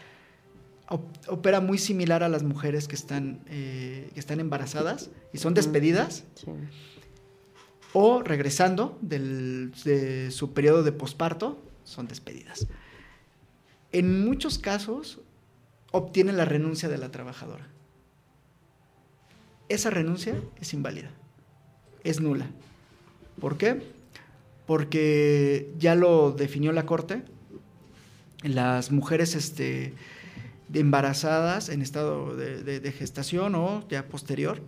op- 0.89 1.17
opera 1.27 1.59
muy 1.59 1.77
similar 1.77 2.23
a 2.23 2.29
las 2.29 2.43
mujeres 2.43 2.87
que 2.87 2.95
están, 2.95 3.41
eh, 3.47 4.09
que 4.13 4.19
están 4.19 4.39
embarazadas 4.39 5.09
y 5.33 5.37
son 5.39 5.53
despedidas 5.53 6.23
Sí. 6.35 6.47
o 7.93 8.21
regresando 8.23 8.97
del- 9.01 9.73
de 9.83 10.31
su 10.31 10.53
periodo 10.53 10.83
de 10.83 10.91
posparto, 10.91 11.61
son 11.83 12.07
despedidas. 12.07 12.67
En 13.91 14.25
muchos 14.25 14.57
casos 14.59 15.19
obtienen 15.91 16.37
la 16.37 16.45
renuncia 16.45 16.89
de 16.89 16.97
la 16.97 17.11
trabajadora. 17.11 17.67
Esa 19.69 19.89
renuncia 19.89 20.35
es 20.61 20.73
inválida, 20.73 21.09
es 22.03 22.21
nula. 22.21 22.47
¿Por 23.39 23.57
qué? 23.57 23.81
Porque 24.65 25.73
ya 25.77 25.95
lo 25.95 26.31
definió 26.31 26.71
la 26.71 26.85
Corte, 26.85 27.23
las 28.43 28.91
mujeres 28.91 29.35
este, 29.35 29.93
embarazadas 30.73 31.69
en 31.69 31.81
estado 31.81 32.35
de, 32.35 32.63
de- 32.63 32.79
de 32.79 32.91
gestación 32.91 33.55
o 33.55 33.87
ya 33.89 34.07
posterior, 34.07 34.61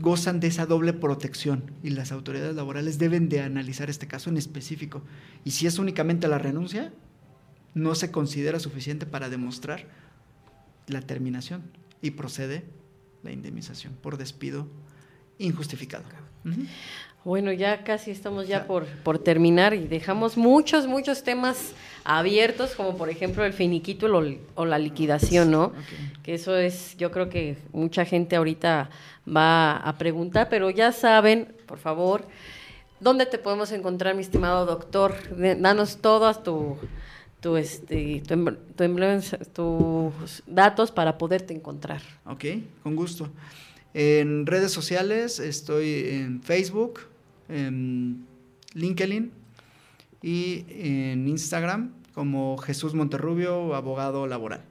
gozan 0.00 0.40
de 0.40 0.48
esa 0.48 0.66
doble 0.66 0.92
protección 0.92 1.70
y 1.82 1.90
las 1.90 2.12
autoridades 2.12 2.56
laborales 2.56 2.98
deben 2.98 3.28
de 3.28 3.40
analizar 3.40 3.90
este 3.90 4.06
caso 4.06 4.30
en 4.30 4.36
específico. 4.36 5.02
Y 5.44 5.52
si 5.52 5.66
es 5.66 5.78
únicamente 5.78 6.28
la 6.28 6.38
renuncia, 6.38 6.92
no 7.74 7.94
se 7.94 8.10
considera 8.10 8.58
suficiente 8.58 9.06
para 9.06 9.28
demostrar 9.30 9.86
la 10.88 11.00
terminación 11.00 11.62
y 12.02 12.12
procede 12.12 12.64
la 13.22 13.32
indemnización 13.32 13.94
por 14.02 14.18
despido 14.18 14.66
injustificado. 15.38 16.04
Bueno, 17.24 17.52
ya 17.52 17.84
casi 17.84 18.10
estamos 18.10 18.48
ya 18.48 18.66
por, 18.66 18.84
por 18.84 19.18
terminar 19.20 19.74
y 19.74 19.86
dejamos 19.86 20.36
muchos, 20.36 20.88
muchos 20.88 21.22
temas 21.22 21.72
abiertos, 22.04 22.74
como 22.74 22.96
por 22.96 23.08
ejemplo 23.10 23.44
el 23.44 23.52
finiquito 23.52 24.06
o 24.56 24.64
la 24.64 24.78
liquidación, 24.78 25.52
¿no? 25.52 25.66
Ok. 25.66 25.74
Que 26.24 26.34
eso 26.34 26.56
es, 26.56 26.96
yo 26.96 27.12
creo 27.12 27.28
que 27.28 27.56
mucha 27.72 28.04
gente 28.04 28.34
ahorita 28.34 28.90
va 29.24 29.76
a 29.76 29.96
preguntar, 29.98 30.48
pero 30.48 30.68
ya 30.70 30.90
saben, 30.90 31.54
por 31.66 31.78
favor, 31.78 32.26
¿dónde 32.98 33.24
te 33.26 33.38
podemos 33.38 33.70
encontrar, 33.70 34.16
mi 34.16 34.22
estimado 34.22 34.66
doctor? 34.66 35.14
Danos 35.60 35.98
todas 35.98 36.42
tu, 36.42 36.76
tu, 37.40 37.56
este, 37.56 38.20
tu, 38.26 38.34
tu 38.74 38.82
emblema- 38.82 39.22
tus 39.52 40.42
datos 40.48 40.90
para 40.90 41.18
poderte 41.18 41.54
encontrar. 41.54 42.02
Ok, 42.26 42.44
con 42.82 42.96
gusto. 42.96 43.28
En 43.94 44.46
redes 44.46 44.72
sociales 44.72 45.38
estoy 45.38 46.06
en 46.08 46.42
Facebook, 46.42 47.00
en 47.48 48.26
LinkedIn 48.74 49.30
y 50.22 50.64
en 50.70 51.28
Instagram 51.28 51.92
como 52.14 52.56
Jesús 52.58 52.94
Monterrubio, 52.94 53.74
abogado 53.74 54.26
laboral. 54.26 54.62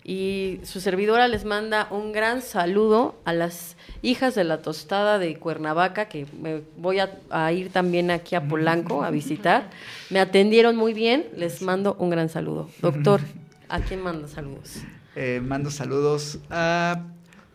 Y 0.02 0.60
su 0.62 0.80
servidora 0.80 1.28
les 1.28 1.44
manda 1.44 1.88
un 1.90 2.12
gran 2.12 2.40
saludo 2.40 3.16
a 3.24 3.32
las 3.32 3.76
hijas 4.02 4.34
de 4.34 4.44
la 4.44 4.62
tostada 4.62 5.18
de 5.18 5.36
Cuernavaca, 5.36 6.06
que 6.06 6.26
me 6.40 6.62
voy 6.78 7.00
a, 7.00 7.18
a 7.28 7.52
ir 7.52 7.70
también 7.70 8.10
aquí 8.10 8.34
a 8.34 8.48
Polanco 8.48 9.02
a 9.02 9.10
visitar. 9.10 9.68
Me 10.08 10.20
atendieron 10.20 10.76
muy 10.76 10.94
bien, 10.94 11.26
les 11.36 11.60
mando 11.60 11.96
un 11.98 12.08
gran 12.08 12.28
saludo. 12.28 12.70
Doctor, 12.80 13.20
¿a 13.68 13.80
quién 13.80 14.00
manda 14.00 14.26
saludos? 14.26 14.78
Eh, 15.16 15.42
mando 15.44 15.70
saludos 15.70 16.38
a 16.50 17.04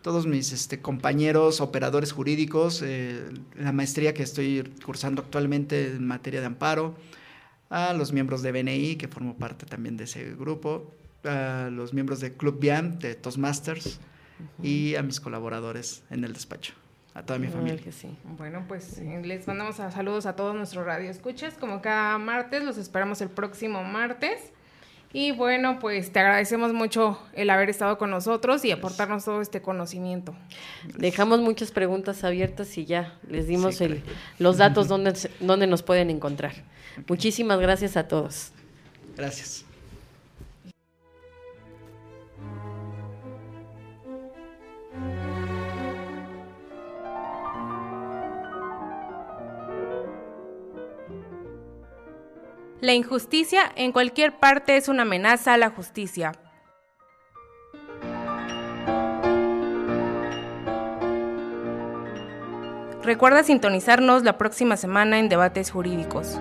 todos 0.06 0.24
mis 0.24 0.52
este, 0.52 0.80
compañeros 0.80 1.60
operadores 1.60 2.12
jurídicos, 2.12 2.80
eh, 2.80 3.28
la 3.56 3.72
maestría 3.72 4.14
que 4.14 4.22
estoy 4.22 4.62
cursando 4.84 5.20
actualmente 5.20 5.88
en 5.88 6.06
materia 6.06 6.38
de 6.38 6.46
amparo, 6.46 6.94
a 7.70 7.92
los 7.92 8.12
miembros 8.12 8.40
de 8.40 8.52
BNI, 8.52 8.94
que 8.94 9.08
formo 9.08 9.36
parte 9.36 9.66
también 9.66 9.96
de 9.96 10.04
ese 10.04 10.36
grupo, 10.36 10.94
a 11.24 11.70
los 11.72 11.92
miembros 11.92 12.20
de 12.20 12.32
Club 12.34 12.60
BIAM, 12.60 13.00
de 13.00 13.16
Toastmasters, 13.16 13.98
y 14.62 14.94
a 14.94 15.02
mis 15.02 15.18
colaboradores 15.18 16.04
en 16.08 16.22
el 16.22 16.34
despacho, 16.34 16.74
a 17.12 17.24
toda 17.24 17.40
mi 17.40 17.48
familia. 17.48 17.82
que 17.82 17.90
sí. 17.90 18.16
Bueno, 18.38 18.64
pues 18.68 18.98
eh, 18.98 19.20
les 19.24 19.48
mandamos 19.48 19.80
a 19.80 19.90
saludos 19.90 20.26
a 20.26 20.36
todos 20.36 20.54
nuestros 20.54 20.86
radioescuchas, 20.86 21.54
como 21.54 21.82
cada 21.82 22.16
martes, 22.18 22.62
los 22.62 22.78
esperamos 22.78 23.20
el 23.22 23.28
próximo 23.30 23.82
martes. 23.82 24.52
Y 25.18 25.32
bueno, 25.32 25.78
pues 25.78 26.12
te 26.12 26.18
agradecemos 26.20 26.72
mucho 26.74 27.18
el 27.32 27.48
haber 27.50 27.70
estado 27.70 27.96
con 27.96 28.10
nosotros 28.10 28.64
y 28.66 28.70
aportarnos 28.70 29.24
todo 29.24 29.40
este 29.40 29.62
conocimiento. 29.62 30.34
Dejamos 30.98 31.40
muchas 31.40 31.70
preguntas 31.70 32.22
abiertas 32.22 32.76
y 32.76 32.84
ya 32.84 33.14
les 33.30 33.46
dimos 33.46 33.76
Sí, 33.76 33.84
el- 33.84 34.02
los 34.38 34.58
datos 34.58 34.88
donde, 34.92 35.14
donde 35.40 35.66
nos 35.66 35.82
pueden 35.82 36.10
encontrar. 36.10 36.52
Muchísimas 37.08 37.58
gracias 37.60 37.96
a 37.96 38.08
todos. 38.08 38.52
Gracias. 39.16 39.64
La 52.80 52.92
injusticia 52.92 53.72
en 53.74 53.90
cualquier 53.90 54.38
parte 54.38 54.76
es 54.76 54.88
una 54.88 55.02
amenaza 55.02 55.54
a 55.54 55.56
la 55.56 55.70
justicia. 55.70 56.32
Recuerda 63.02 63.44
sintonizarnos 63.44 64.24
la 64.24 64.36
próxima 64.36 64.76
semana 64.76 65.18
en 65.18 65.30
Debates 65.30 65.70
Jurídicos. 65.70 66.38